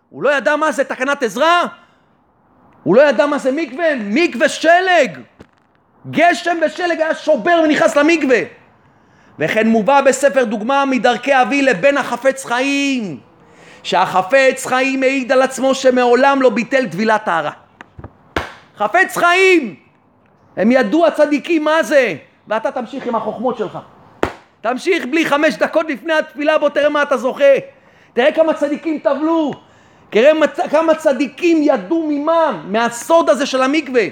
הוא 0.09 0.23
לא 0.23 0.35
ידע 0.35 0.55
מה 0.55 0.71
זה 0.71 0.83
תקנת 0.83 1.23
עזרה? 1.23 1.63
הוא 2.83 2.95
לא 2.95 3.01
ידע 3.01 3.25
מה 3.25 3.37
זה 3.37 3.51
מקווה? 3.51 3.85
מקווה 3.99 4.49
שלג. 4.49 5.19
גשם 6.11 6.57
ושלג 6.65 7.01
היה 7.01 7.15
שובר 7.15 7.61
ונכנס 7.63 7.95
למקווה. 7.95 8.37
וכן 9.39 9.67
מובא 9.67 10.01
בספר 10.01 10.43
דוגמה 10.43 10.85
מדרכי 10.85 11.41
אבי 11.41 11.61
לבן 11.61 11.97
החפץ 11.97 12.45
חיים, 12.45 13.19
שהחפץ 13.83 14.65
חיים 14.65 14.99
מעיד 14.99 15.31
על 15.31 15.41
עצמו 15.41 15.75
שמעולם 15.75 16.41
לא 16.41 16.49
ביטל 16.49 16.87
טבילת 16.87 17.25
טהרה. 17.25 17.51
חפץ 18.77 19.17
חיים! 19.17 19.75
הם 20.57 20.71
ידעו 20.71 21.07
הצדיקים 21.07 21.63
מה 21.63 21.83
זה, 21.83 22.15
ואתה 22.47 22.71
תמשיך 22.71 23.07
עם 23.07 23.15
החוכמות 23.15 23.57
שלך. 23.57 23.77
תמשיך 24.61 25.05
בלי 25.05 25.25
חמש 25.25 25.55
דקות 25.55 25.89
לפני 25.89 26.13
התפילה, 26.13 26.57
בוא 26.57 26.69
תראה 26.69 26.89
מה 26.89 27.03
אתה 27.03 27.17
זוכה. 27.17 27.53
תראה 28.13 28.31
כמה 28.31 28.53
צדיקים 28.53 28.99
טבלו, 28.99 29.51
תראה 30.09 30.33
מצ... 30.33 30.59
כמה 30.71 30.95
צדיקים 30.95 31.57
ידעו 31.61 32.07
ממם, 32.09 32.65
מהסוד 32.67 33.29
הזה 33.29 33.45
של 33.45 33.61
המקווה. 33.61 34.03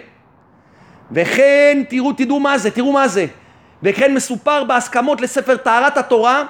וכן, 1.12 1.84
תראו, 1.90 2.14
תדעו 2.14 2.40
מה 2.40 2.58
זה, 2.58 2.72
תראו 2.72 2.92
מה 2.92 3.08
זה. 3.08 3.26
וכן 3.84 4.14
מסופר 4.14 4.64
בהסכמות 4.64 5.22
לספר 5.22 5.58
טהרת 5.58 5.98
התורה 5.98 6.44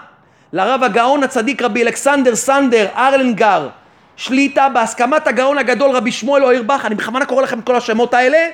לרב 0.53 0.83
הגאון 0.83 1.23
הצדיק 1.23 1.61
רבי 1.61 1.83
אלכסנדר 1.83 2.35
סנדר 2.35 2.87
ארלנגר. 2.95 3.69
שליטה 4.15 4.69
בהסכמת 4.69 5.27
הגאון 5.27 5.57
הגדול 5.57 5.91
רבי 5.91 6.11
שמואל 6.11 6.43
אוירבך 6.43 6.81
אני 6.85 6.95
בכוונה 6.95 7.25
קורא 7.25 7.43
לכם 7.43 7.59
את 7.59 7.65
כל 7.65 7.75
השמות 7.75 8.13
האלה 8.13 8.47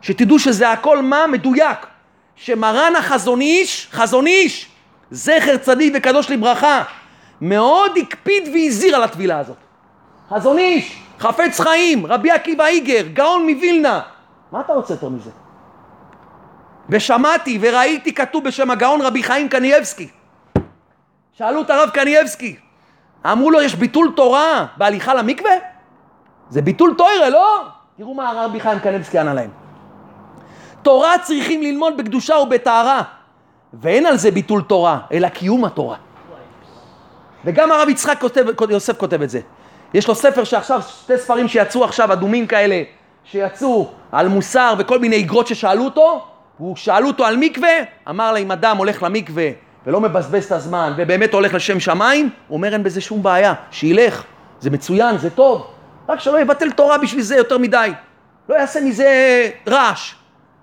שתדעו 0.00 0.38
שזה 0.38 0.70
הכל 0.70 1.02
מה 1.02 1.26
מדויק 1.26 1.78
שמרן 2.36 2.96
החזון 2.96 3.40
איש, 3.40 3.88
חזון 3.92 4.26
איש, 4.26 4.68
זכר 5.10 5.56
צדיק 5.56 5.92
וקדוש 5.96 6.30
לברכה 6.30 6.82
מאוד 7.40 7.92
הקפיד 8.02 8.48
והזהיר 8.54 8.96
על 8.96 9.02
הטבילה 9.02 9.38
הזאת. 9.38 9.56
חזון 10.30 10.58
איש, 10.58 10.96
חפץ 11.18 11.60
חיים, 11.60 12.06
רבי 12.06 12.30
עקיבא 12.30 12.66
איגר, 12.66 13.02
גאון 13.12 13.46
מווילנה. 13.48 14.00
מה 14.52 14.60
אתה 14.60 14.72
רוצה 14.72 14.94
יותר 14.94 15.08
מזה? 15.08 15.30
ושמעתי 16.92 17.58
וראיתי 17.60 18.14
כתוב 18.14 18.44
בשם 18.44 18.70
הגאון 18.70 19.00
רבי 19.00 19.22
חיים 19.22 19.48
קנייבסקי. 19.48 20.08
שאלו 21.32 21.62
את 21.62 21.70
הרב 21.70 21.90
קנייבסקי, 21.90 22.56
אמרו 23.26 23.50
לו 23.50 23.62
יש 23.62 23.74
ביטול 23.74 24.12
תורה 24.16 24.66
בהליכה 24.76 25.14
למקווה? 25.14 25.50
זה 26.50 26.62
ביטול 26.62 26.94
תוירה, 26.98 27.28
לא? 27.28 27.64
תראו 27.96 28.14
מה 28.14 28.30
הרבי 28.30 28.60
חיים 28.60 28.78
קנייבסקי 28.78 29.18
ענה 29.18 29.34
להם. 29.34 29.50
תורה 30.82 31.18
צריכים 31.18 31.62
ללמוד 31.62 31.96
בקדושה 31.96 32.34
ובטהרה, 32.34 33.02
ואין 33.74 34.06
על 34.06 34.16
זה 34.16 34.30
ביטול 34.30 34.62
תורה, 34.62 34.98
אלא 35.12 35.28
קיום 35.28 35.64
התורה. 35.64 35.96
וגם 37.44 37.72
הרב 37.72 37.88
יצחק 37.88 38.20
כותב, 38.20 38.44
יוסף 38.70 38.98
כותב 38.98 39.22
את 39.22 39.30
זה. 39.30 39.40
יש 39.94 40.08
לו 40.08 40.14
ספר 40.14 40.44
שעכשיו, 40.44 40.82
שתי 40.82 41.18
ספרים 41.18 41.48
שיצאו 41.48 41.84
עכשיו, 41.84 42.12
אדומים 42.12 42.46
כאלה, 42.46 42.82
שיצאו 43.24 43.90
על 44.12 44.28
מוסר 44.28 44.74
וכל 44.78 44.98
מיני 44.98 45.20
אגרות 45.20 45.46
ששאלו 45.46 45.84
אותו, 45.84 46.31
הוא 46.62 46.76
שאלו 46.76 47.08
אותו 47.08 47.24
על 47.24 47.36
מקווה, 47.36 47.68
אמר 48.08 48.32
לה 48.32 48.38
אם 48.38 48.52
אדם 48.52 48.76
הולך 48.76 49.02
למקווה 49.02 49.48
ולא 49.86 50.00
מבזבז 50.00 50.44
את 50.44 50.52
הזמן 50.52 50.92
ובאמת 50.96 51.34
הולך 51.34 51.54
לשם 51.54 51.80
שמיים, 51.80 52.30
הוא 52.48 52.56
אומר 52.56 52.72
אין 52.72 52.82
בזה 52.82 53.00
שום 53.00 53.22
בעיה, 53.22 53.54
שילך, 53.70 54.24
זה 54.60 54.70
מצוין, 54.70 55.18
זה 55.18 55.30
טוב, 55.30 55.66
רק 56.08 56.20
שלא 56.20 56.40
יבטל 56.40 56.70
תורה 56.70 56.98
בשביל 56.98 57.22
זה 57.22 57.36
יותר 57.36 57.58
מדי, 57.58 57.92
לא 58.48 58.54
יעשה 58.54 58.80
מזה 58.80 59.50
רעש. 59.68 60.14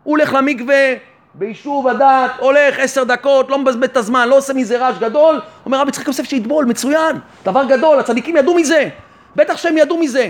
הוא 0.04 0.12
הולך 0.12 0.34
למקווה, 0.34 0.94
ביישוב 1.34 1.88
הדעת, 1.88 2.32
הולך 2.40 2.80
עשר 2.80 3.04
דקות, 3.04 3.50
לא 3.50 3.58
מבזבז 3.60 3.90
את 3.90 3.98
הזמן, 3.98 4.28
לא 4.28 4.38
עושה 4.38 4.54
מזה 4.54 4.80
רעש 4.80 4.98
גדול, 5.00 5.42
אומר 5.66 5.80
רבי 5.80 5.90
יצחק 5.90 6.08
יוסף 6.08 6.24
שיטבול, 6.24 6.66
מצוין, 6.66 7.16
דבר 7.46 7.64
גדול, 7.64 8.00
הצדיקים 8.00 8.38
ידעו 8.38 8.56
מזה, 8.56 8.90
בטח 9.36 9.58
שהם 9.58 9.78
ידעו 9.78 9.98
מזה. 9.98 10.30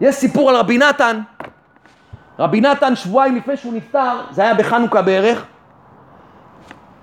יש 0.00 0.14
סיפור 0.14 0.50
על 0.50 0.56
רבי 0.56 0.78
נתן, 0.78 1.20
רבי 2.38 2.60
נתן 2.60 2.96
שבועיים 2.96 3.36
לפני 3.36 3.56
שהוא 3.56 3.72
נפטר, 3.72 4.20
זה 4.30 4.42
היה 4.42 4.54
בחנוכה 4.54 5.02
בערך, 5.02 5.44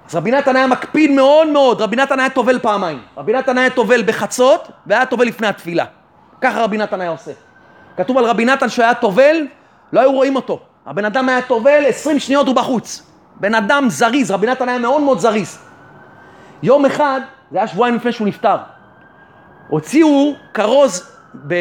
אז 0.10 0.16
רבי 0.16 0.32
נתן 0.32 0.56
היה 0.56 0.68
מקפיד 0.68 1.12
מאוד 1.12 1.48
מאוד, 1.48 1.82
רבי 1.82 1.96
נתן 1.96 2.20
היה 2.20 2.30
טובל 2.30 2.60
פעמיים. 2.60 3.02
רבי 3.18 3.34
נתן 3.34 3.58
היה 3.58 3.70
טובל 3.70 4.04
בחצות 4.06 4.68
והיה 4.88 5.06
טובל 5.06 5.26
לפני 5.26 5.48
התפילה. 5.48 5.86
ככה 6.42 6.64
רבי 6.64 6.78
נתן 6.78 7.02
היה 7.02 7.10
עושה. 7.10 7.32
כתוב 7.98 8.18
על 8.18 8.26
רבי 8.26 8.46
נתן 8.46 8.70
שהיה 8.70 8.94
טובל, 8.94 9.36
לא 9.94 10.00
היו 10.00 10.12
רואים 10.12 10.36
אותו. 10.36 10.60
הבן 10.86 11.06
אדם 11.06 11.30
היה 11.30 11.42
טובל, 11.42 11.84
20 11.88 12.20
שניות 12.20 12.48
הוא 12.48 12.56
בחוץ. 12.56 13.04
בן 13.40 13.56
אדם 13.56 13.90
זריז, 13.90 14.32
רבי 14.32 14.48
נתן 14.48 14.70
היה 14.70 14.80
מאוד 14.80 15.02
מאוד 15.02 15.20
זריז. 15.20 15.60
יום 16.64 16.86
אחד, 16.86 17.22
זה 17.52 17.58
היה 17.58 17.68
שבועיים 17.68 17.96
לפני 17.96 18.12
שהוא 18.12 18.28
נפטר, 18.28 18.58
הוציאו 19.68 20.34
כרוז 20.54 21.12
ב, 21.48 21.54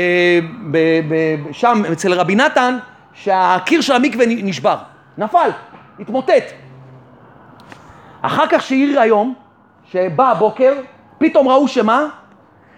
ב, 0.70 0.78
ב, 1.08 1.52
שם 1.52 1.82
אצל 1.92 2.14
רבי 2.14 2.34
נתן, 2.34 2.78
שהקיר 3.14 3.80
של 3.80 3.92
המקווה 3.92 4.26
נשבר. 4.28 4.76
נפל, 5.18 5.50
התמוטט. 6.00 6.44
אחר 8.22 8.46
כך 8.50 8.62
שהעיר 8.62 9.00
היום, 9.00 9.34
שבא 9.90 10.30
הבוקר, 10.30 10.74
פתאום 11.18 11.48
ראו 11.48 11.68
שמה? 11.68 12.06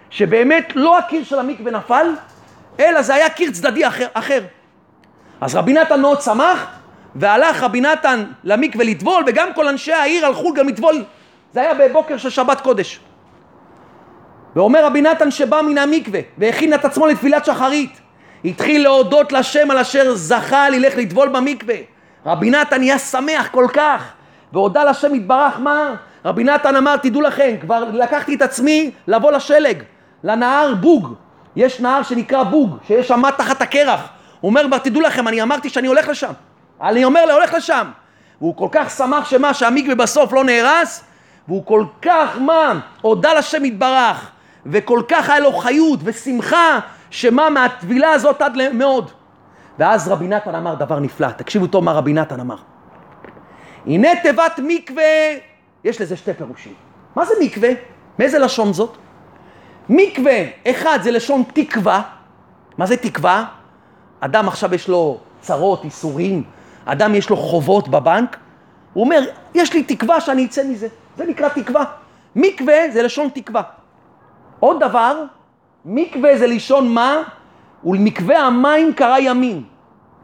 שבאמת 0.09 0.71
לא 0.75 0.97
הקיר 0.97 1.23
של 1.23 1.39
המקווה 1.39 1.71
נפל, 1.71 2.07
אלא 2.79 3.01
זה 3.01 3.15
היה 3.15 3.29
קיר 3.29 3.51
צדדי 3.51 3.87
אחר. 3.87 4.07
אחר. 4.13 4.41
אז 5.41 5.55
רבי 5.55 5.73
נתן 5.73 6.01
מאוד 6.01 6.21
שמח, 6.21 6.65
והלך 7.15 7.63
רבי 7.63 7.81
נתן 7.81 8.23
למקווה 8.43 8.85
לטבול, 8.85 9.23
וגם 9.27 9.53
כל 9.53 9.67
אנשי 9.67 9.93
העיר 9.93 10.25
הלכו 10.25 10.53
גם 10.53 10.67
לטבול. 10.67 11.03
זה 11.53 11.61
היה 11.61 11.73
בבוקר 11.73 12.17
של 12.17 12.29
שבת 12.29 12.61
קודש. 12.61 12.99
ואומר 14.55 14.85
רבי 14.85 15.01
נתן 15.01 15.31
שבא 15.31 15.61
מן 15.61 15.77
המקווה, 15.77 16.19
והכין 16.37 16.73
את 16.73 16.85
עצמו 16.85 17.07
לתפילת 17.07 17.45
שחרית. 17.45 18.01
התחיל 18.45 18.83
להודות 18.83 19.31
לשם 19.31 19.71
על 19.71 19.77
אשר 19.77 20.15
זכה 20.15 20.69
ללך 20.69 20.97
לטבול 20.97 21.29
במקווה. 21.29 21.75
רבי 22.25 22.49
נתן 22.49 22.79
נהיה 22.79 22.99
שמח 22.99 23.47
כל 23.51 23.67
כך, 23.73 24.03
והודה 24.53 24.83
לשם 24.83 25.15
יתברך 25.15 25.59
מה? 25.59 25.95
רבי 26.25 26.43
נתן 26.43 26.75
אמר, 26.75 26.97
תדעו 26.97 27.21
לכם, 27.21 27.55
כבר 27.61 27.83
לקחתי 27.93 28.35
את 28.35 28.41
עצמי 28.41 28.91
לבוא 29.07 29.31
לשלג, 29.31 29.83
לנהר 30.23 30.75
בוג. 30.75 31.13
יש 31.55 31.79
נהר 31.79 32.03
שנקרא 32.03 32.43
בוג, 32.43 32.77
שיש 32.87 33.07
שם 33.07 33.21
תחת 33.37 33.61
הקרח. 33.61 34.01
הוא 34.39 34.49
אומר, 34.49 34.63
כבר 34.67 34.77
תדעו 34.77 35.01
לכם, 35.01 35.27
אני 35.27 35.41
אמרתי 35.41 35.69
שאני 35.69 35.87
הולך 35.87 36.07
לשם. 36.07 36.31
אני 36.81 37.05
אומר 37.05 37.25
לו, 37.25 37.33
הולך 37.33 37.53
לשם. 37.53 37.87
והוא 38.41 38.55
כל 38.55 38.67
כך 38.71 38.89
שמח 38.89 39.29
שמה, 39.29 39.53
שהמקווה 39.53 39.95
בסוף 39.95 40.33
לא 40.33 40.43
נהרס, 40.43 41.03
והוא 41.47 41.65
כל 41.65 41.85
כך, 42.01 42.37
מה, 42.39 42.79
הודה 43.01 43.33
לשם 43.33 43.65
יתברך, 43.65 44.29
וכל 44.65 45.01
כך 45.07 45.29
היה 45.29 45.39
לו 45.39 45.53
חיות 45.53 45.99
ושמחה, 46.03 46.79
שמה, 47.17 47.49
מהטבילה 47.49 48.11
הזאת 48.11 48.41
עד 48.41 48.57
מאוד. 48.73 49.11
ואז 49.79 50.07
רבי 50.07 50.27
נתן 50.27 50.55
אמר 50.55 50.75
דבר 50.75 50.99
נפלא, 50.99 51.27
תקשיבו 51.31 51.67
טוב 51.67 51.83
מה 51.83 51.91
רבי 51.93 52.13
נתן 52.13 52.39
אמר. 52.39 52.55
הנה 53.85 54.09
תיבת 54.23 54.59
מקווה, 54.63 55.03
יש 55.83 56.01
לזה 56.01 56.17
שתי 56.17 56.33
פירושים. 56.33 56.73
מה 57.15 57.25
זה 57.25 57.33
מקווה? 57.41 57.69
מאיזה 58.19 58.39
לשון 58.39 58.73
זאת? 58.73 58.97
מקווה, 59.89 60.43
אחד 60.67 60.99
זה 61.01 61.11
לשון 61.11 61.43
תקווה. 61.53 62.01
מה 62.77 62.85
זה 62.85 62.97
תקווה? 62.97 63.45
אדם 64.19 64.47
עכשיו 64.47 64.75
יש 64.75 64.87
לו 64.87 65.19
צרות, 65.41 65.83
איסורים, 65.83 66.43
אדם 66.85 67.15
יש 67.15 67.29
לו 67.29 67.37
חובות 67.37 67.87
בבנק, 67.87 68.37
הוא 68.93 69.03
אומר, 69.03 69.21
יש 69.53 69.73
לי 69.73 69.83
תקווה 69.83 70.21
שאני 70.21 70.45
אצא 70.45 70.63
מזה. 70.63 70.87
זה 71.17 71.25
נקרא 71.25 71.49
תקווה. 71.49 71.83
מקווה 72.35 72.91
זה 72.93 73.01
לשון 73.03 73.29
תקווה. 73.33 73.61
עוד 74.59 74.79
דבר, 74.79 75.23
מקווה 75.89 76.37
זה 76.37 76.47
לשון 76.47 76.93
מה? 76.93 77.23
ולמקווה 77.83 78.39
המים 78.39 78.93
קרה 78.93 79.19
ימים. 79.19 79.63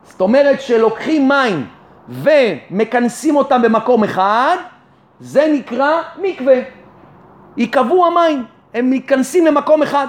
זאת 0.04 0.22
אומרת 0.22 0.62
שלוקחים 0.62 1.28
מים 1.28 1.68
ומכנסים 2.10 3.36
אותם 3.36 3.62
במקום 3.62 4.04
אחד, 4.04 4.58
זה 5.20 5.48
נקרא 5.54 6.02
מקווה. 6.22 6.56
ייקבעו 7.58 8.06
המים, 8.06 8.46
הם 8.74 8.90
מתכנסים 8.90 9.46
למקום 9.46 9.84
אחד. 9.84 10.08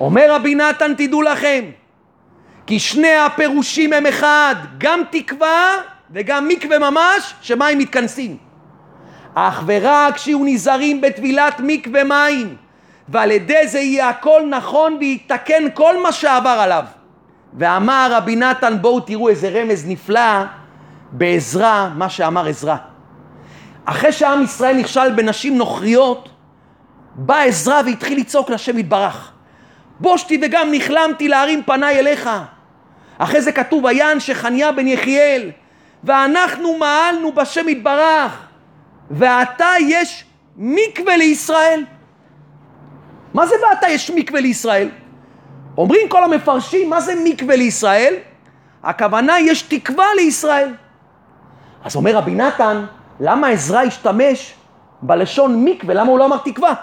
אומר 0.00 0.26
רבי 0.34 0.54
נתן, 0.54 0.94
תדעו 0.94 1.22
לכם, 1.22 1.64
כי 2.66 2.78
שני 2.78 3.16
הפירושים 3.16 3.92
הם 3.92 4.06
אחד, 4.06 4.54
גם 4.78 5.00
תקווה 5.10 5.76
וגם 6.10 6.48
מקווה 6.48 6.78
ממש, 6.78 7.34
שמים 7.40 7.78
מתכנסים. 7.78 8.36
אך 9.34 9.62
ורק 9.66 10.14
כשיהיו 10.14 10.44
נזהרים 10.44 11.00
בטבילת 11.00 11.60
מקווה 11.64 12.04
מים, 12.04 12.56
ועל 13.10 13.30
ידי 13.30 13.68
זה 13.68 13.78
יהיה 13.78 14.08
הכל 14.08 14.42
נכון 14.50 14.96
ויתקן 15.00 15.62
כל 15.74 16.02
מה 16.02 16.12
שעבר 16.12 16.48
עליו. 16.60 16.84
ואמר 17.54 18.08
רבי 18.12 18.36
נתן, 18.36 18.76
בואו 18.80 19.00
תראו 19.00 19.28
איזה 19.28 19.48
רמז 19.48 19.88
נפלא 19.88 20.44
בעזרה, 21.12 21.90
מה 21.94 22.08
שאמר 22.08 22.46
עזרא. 22.46 22.76
אחרי 23.84 24.12
שעם 24.12 24.42
ישראל 24.42 24.76
נכשל 24.76 25.12
בנשים 25.12 25.58
נוכריות, 25.58 26.28
בא 27.14 27.38
עזרא 27.38 27.82
והתחיל 27.86 28.18
לצעוק 28.18 28.50
לשם 28.50 28.78
יתברך. 28.78 29.32
בושתי 30.00 30.40
וגם 30.42 30.70
נכלמתי 30.72 31.28
להרים 31.28 31.62
פניי 31.62 31.98
אליך. 31.98 32.30
אחרי 33.18 33.42
זה 33.42 33.52
כתוב, 33.52 33.84
ויען 33.84 34.20
שחניה 34.20 34.72
בן 34.72 34.86
יחיאל, 34.86 35.50
ואנחנו 36.04 36.78
מעלנו 36.78 37.32
בשם 37.32 37.68
יתברך, 37.68 38.46
ועתה 39.10 39.68
יש 39.80 40.24
מקווה 40.56 41.16
לישראל. 41.16 41.84
מה 43.34 43.46
זה 43.46 43.54
ועתה 43.62 43.88
יש 43.88 44.10
מקווה 44.10 44.40
לישראל? 44.40 44.88
אומרים 45.78 46.08
כל 46.08 46.24
המפרשים, 46.24 46.90
מה 46.90 47.00
זה 47.00 47.12
מקווה 47.24 47.56
לישראל? 47.56 48.14
הכוונה 48.82 49.40
יש 49.40 49.62
תקווה 49.62 50.06
לישראל. 50.16 50.74
אז 51.84 51.96
אומר 51.96 52.16
רבי 52.16 52.34
נתן, 52.34 52.84
למה 53.20 53.48
עזרא 53.48 53.80
השתמש 53.80 54.54
בלשון 55.02 55.64
מקווה? 55.64 55.94
למה 55.94 56.10
הוא 56.10 56.18
לא 56.18 56.26
אמר 56.26 56.38
תקווה? 56.38 56.74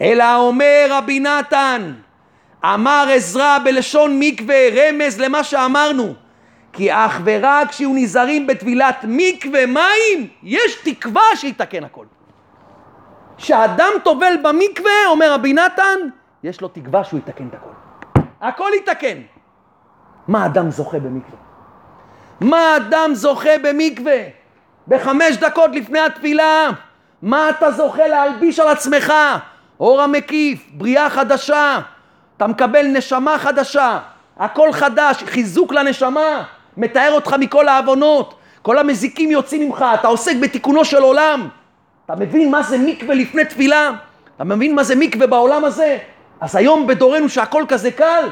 אלא 0.00 0.36
אומר 0.36 0.86
רבי 0.90 1.20
נתן, 1.20 1.92
אמר 2.64 3.08
עזרא 3.14 3.58
בלשון 3.64 4.18
מקווה, 4.18 4.56
רמז 4.72 5.20
למה 5.20 5.44
שאמרנו. 5.44 6.14
כי 6.72 6.92
אך 6.92 7.20
ורק 7.24 7.70
כשיהיו 7.70 7.92
נזהרים 7.94 8.46
בטבילת 8.46 9.04
מקווה 9.08 9.66
מים, 9.66 10.28
יש 10.42 10.74
תקווה 10.84 11.22
שיתקן 11.34 11.84
הכל. 11.84 12.04
כשאדם 13.36 13.90
טובל 14.04 14.34
במקווה, 14.42 15.06
אומר 15.06 15.32
רבי 15.32 15.52
נתן, 15.52 15.98
יש 16.42 16.60
לו 16.60 16.68
תקווה 16.68 17.04
שהוא 17.04 17.18
יתקן 17.18 17.48
את 17.48 17.54
הכל. 17.54 17.70
הכל 18.40 18.70
יתקן. 18.76 19.18
מה 20.28 20.46
אדם 20.46 20.70
זוכה 20.70 20.98
במקווה? 20.98 21.38
מה 22.40 22.76
אדם 22.76 23.10
זוכה 23.14 23.58
במקווה? 23.62 24.18
בחמש 24.88 25.36
דקות 25.36 25.70
לפני 25.74 26.00
התפילה, 26.00 26.70
מה 27.22 27.50
אתה 27.50 27.70
זוכה 27.70 28.08
להלביש 28.08 28.60
על 28.60 28.68
עצמך? 28.68 29.12
אור 29.80 30.02
המקיף, 30.02 30.66
בריאה 30.72 31.10
חדשה, 31.10 31.78
אתה 32.36 32.46
מקבל 32.46 32.86
נשמה 32.86 33.38
חדשה, 33.38 33.98
הכל 34.38 34.72
חדש, 34.72 35.22
חיזוק 35.22 35.72
לנשמה, 35.72 36.42
מתאר 36.76 37.12
אותך 37.12 37.36
מכל 37.38 37.68
העוונות, 37.68 38.34
כל 38.62 38.78
המזיקים 38.78 39.30
יוצאים 39.30 39.68
ממך, 39.68 39.84
אתה 39.94 40.08
עוסק 40.08 40.36
בתיקונו 40.40 40.84
של 40.84 41.02
עולם. 41.02 41.48
אתה 42.06 42.16
מבין 42.16 42.50
מה 42.50 42.62
זה 42.62 42.78
מקווה 42.78 43.14
לפני 43.14 43.44
תפילה? 43.44 43.90
אתה 44.36 44.44
מבין 44.44 44.74
מה 44.74 44.84
זה 44.84 44.94
מקווה 44.94 45.26
בעולם 45.26 45.64
הזה? 45.64 45.98
אז 46.40 46.56
היום 46.56 46.86
בדורנו 46.86 47.28
שהכל 47.28 47.64
כזה 47.68 47.90
קל, 47.90 48.28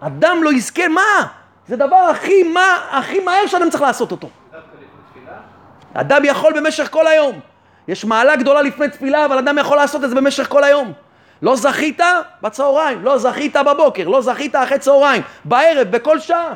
אדם 0.00 0.42
לא 0.42 0.52
יזכה, 0.52 0.88
מה? 0.88 1.26
זה 1.68 1.76
דבר 1.76 1.96
הכי, 1.96 2.42
מה, 2.42 2.76
הכי 2.90 3.20
מהר 3.20 3.46
שאדם 3.46 3.70
צריך 3.70 3.82
לעשות 3.82 4.12
אותו. 4.12 4.28
אדם 5.94 6.22
יכול 6.24 6.52
במשך 6.56 6.88
כל 6.90 7.06
היום. 7.06 7.40
יש 7.88 8.04
מעלה 8.04 8.36
גדולה 8.36 8.62
לפני 8.62 8.88
תפילה, 8.88 9.24
אבל 9.24 9.38
אדם 9.38 9.58
יכול 9.58 9.76
לעשות 9.76 10.04
את 10.04 10.08
זה 10.10 10.14
במשך 10.14 10.48
כל 10.48 10.64
היום. 10.64 10.92
לא 11.42 11.56
זכית 11.56 12.00
בצהריים, 12.42 13.04
לא 13.04 13.18
זכית 13.18 13.56
בבוקר, 13.56 14.08
לא 14.08 14.20
זכית 14.20 14.56
אחרי 14.56 14.78
צהריים, 14.78 15.22
בערב, 15.44 15.90
בכל 15.90 16.18
שעה. 16.18 16.54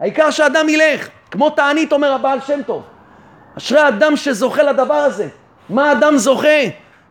העיקר 0.00 0.30
שאדם 0.30 0.68
ילך, 0.68 1.08
כמו 1.30 1.50
תענית 1.50 1.92
אומר 1.92 2.12
הבעל 2.12 2.40
שם 2.40 2.62
טוב. 2.62 2.82
אשרי 3.58 3.88
אדם 3.88 4.16
שזוכה 4.16 4.62
לדבר 4.62 4.94
הזה. 4.94 5.28
מה 5.72 5.92
אדם 5.92 6.16
זוכה? 6.16 6.62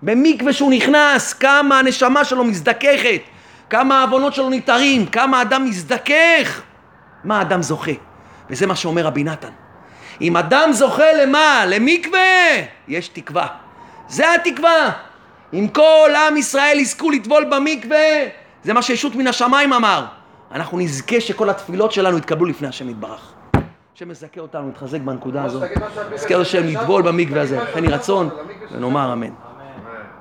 במקווה 0.02 0.54
שהוא 0.54 0.72
נכנס, 0.72 1.34
כמה 1.34 1.80
הנשמה 1.80 2.26
שלו 2.26 2.44
מזדככת, 2.44 3.22
כמה 3.70 4.00
העוונות 4.00 4.34
שלו 4.34 4.50
ניתרים, 4.50 5.06
כמה 5.06 5.42
אדם 5.42 5.66
מזדכך. 5.66 6.62
מה 7.24 7.42
אדם 7.42 7.62
זוכה? 7.62 7.92
וזה 8.50 8.68
מה 8.68 8.76
שאומר 8.76 9.06
רבי 9.06 9.24
נתן. 9.24 9.50
אם 10.22 10.38
אדם 10.38 10.70
זוכה 10.72 11.14
למה? 11.14 11.66
למקווה, 11.68 12.20
יש 12.88 13.08
תקווה. 13.08 13.48
זה 14.08 14.34
התקווה. 14.34 14.92
אם 15.54 15.68
כל 15.68 16.12
עם 16.28 16.38
ישראל 16.38 16.80
יזכו 16.80 17.12
לטבול 17.12 17.46
במקווה, 17.46 18.08
זה 18.64 18.74
מה 18.74 18.82
שישות 18.82 19.16
מן 19.16 19.28
השמיים 19.28 19.74
אמר. 19.74 20.06
אנחנו 20.52 20.80
נזכה 20.80 21.22
שכל 21.22 21.50
התפילות 21.50 21.92
שלנו 21.92 22.18
יתקבלו 22.18 22.46
לפני 22.46 22.68
השם 22.68 22.90
יתברך. 22.90 23.34
השם 24.02 24.10
מזכה 24.10 24.41
אותנו, 24.41 24.68
נתחזק 24.68 25.02
בנקודה 25.02 25.44
הזאת. 25.44 25.64
נזכה 26.14 26.36
השם 26.36 26.64
לטבול 26.64 27.02
במקווה 27.02 27.41
הזה, 27.41 27.57
לכן 27.64 27.84
יהי 27.84 27.94
רצון, 27.94 28.30
ונאמר 28.72 29.14
אמן. 29.14 29.51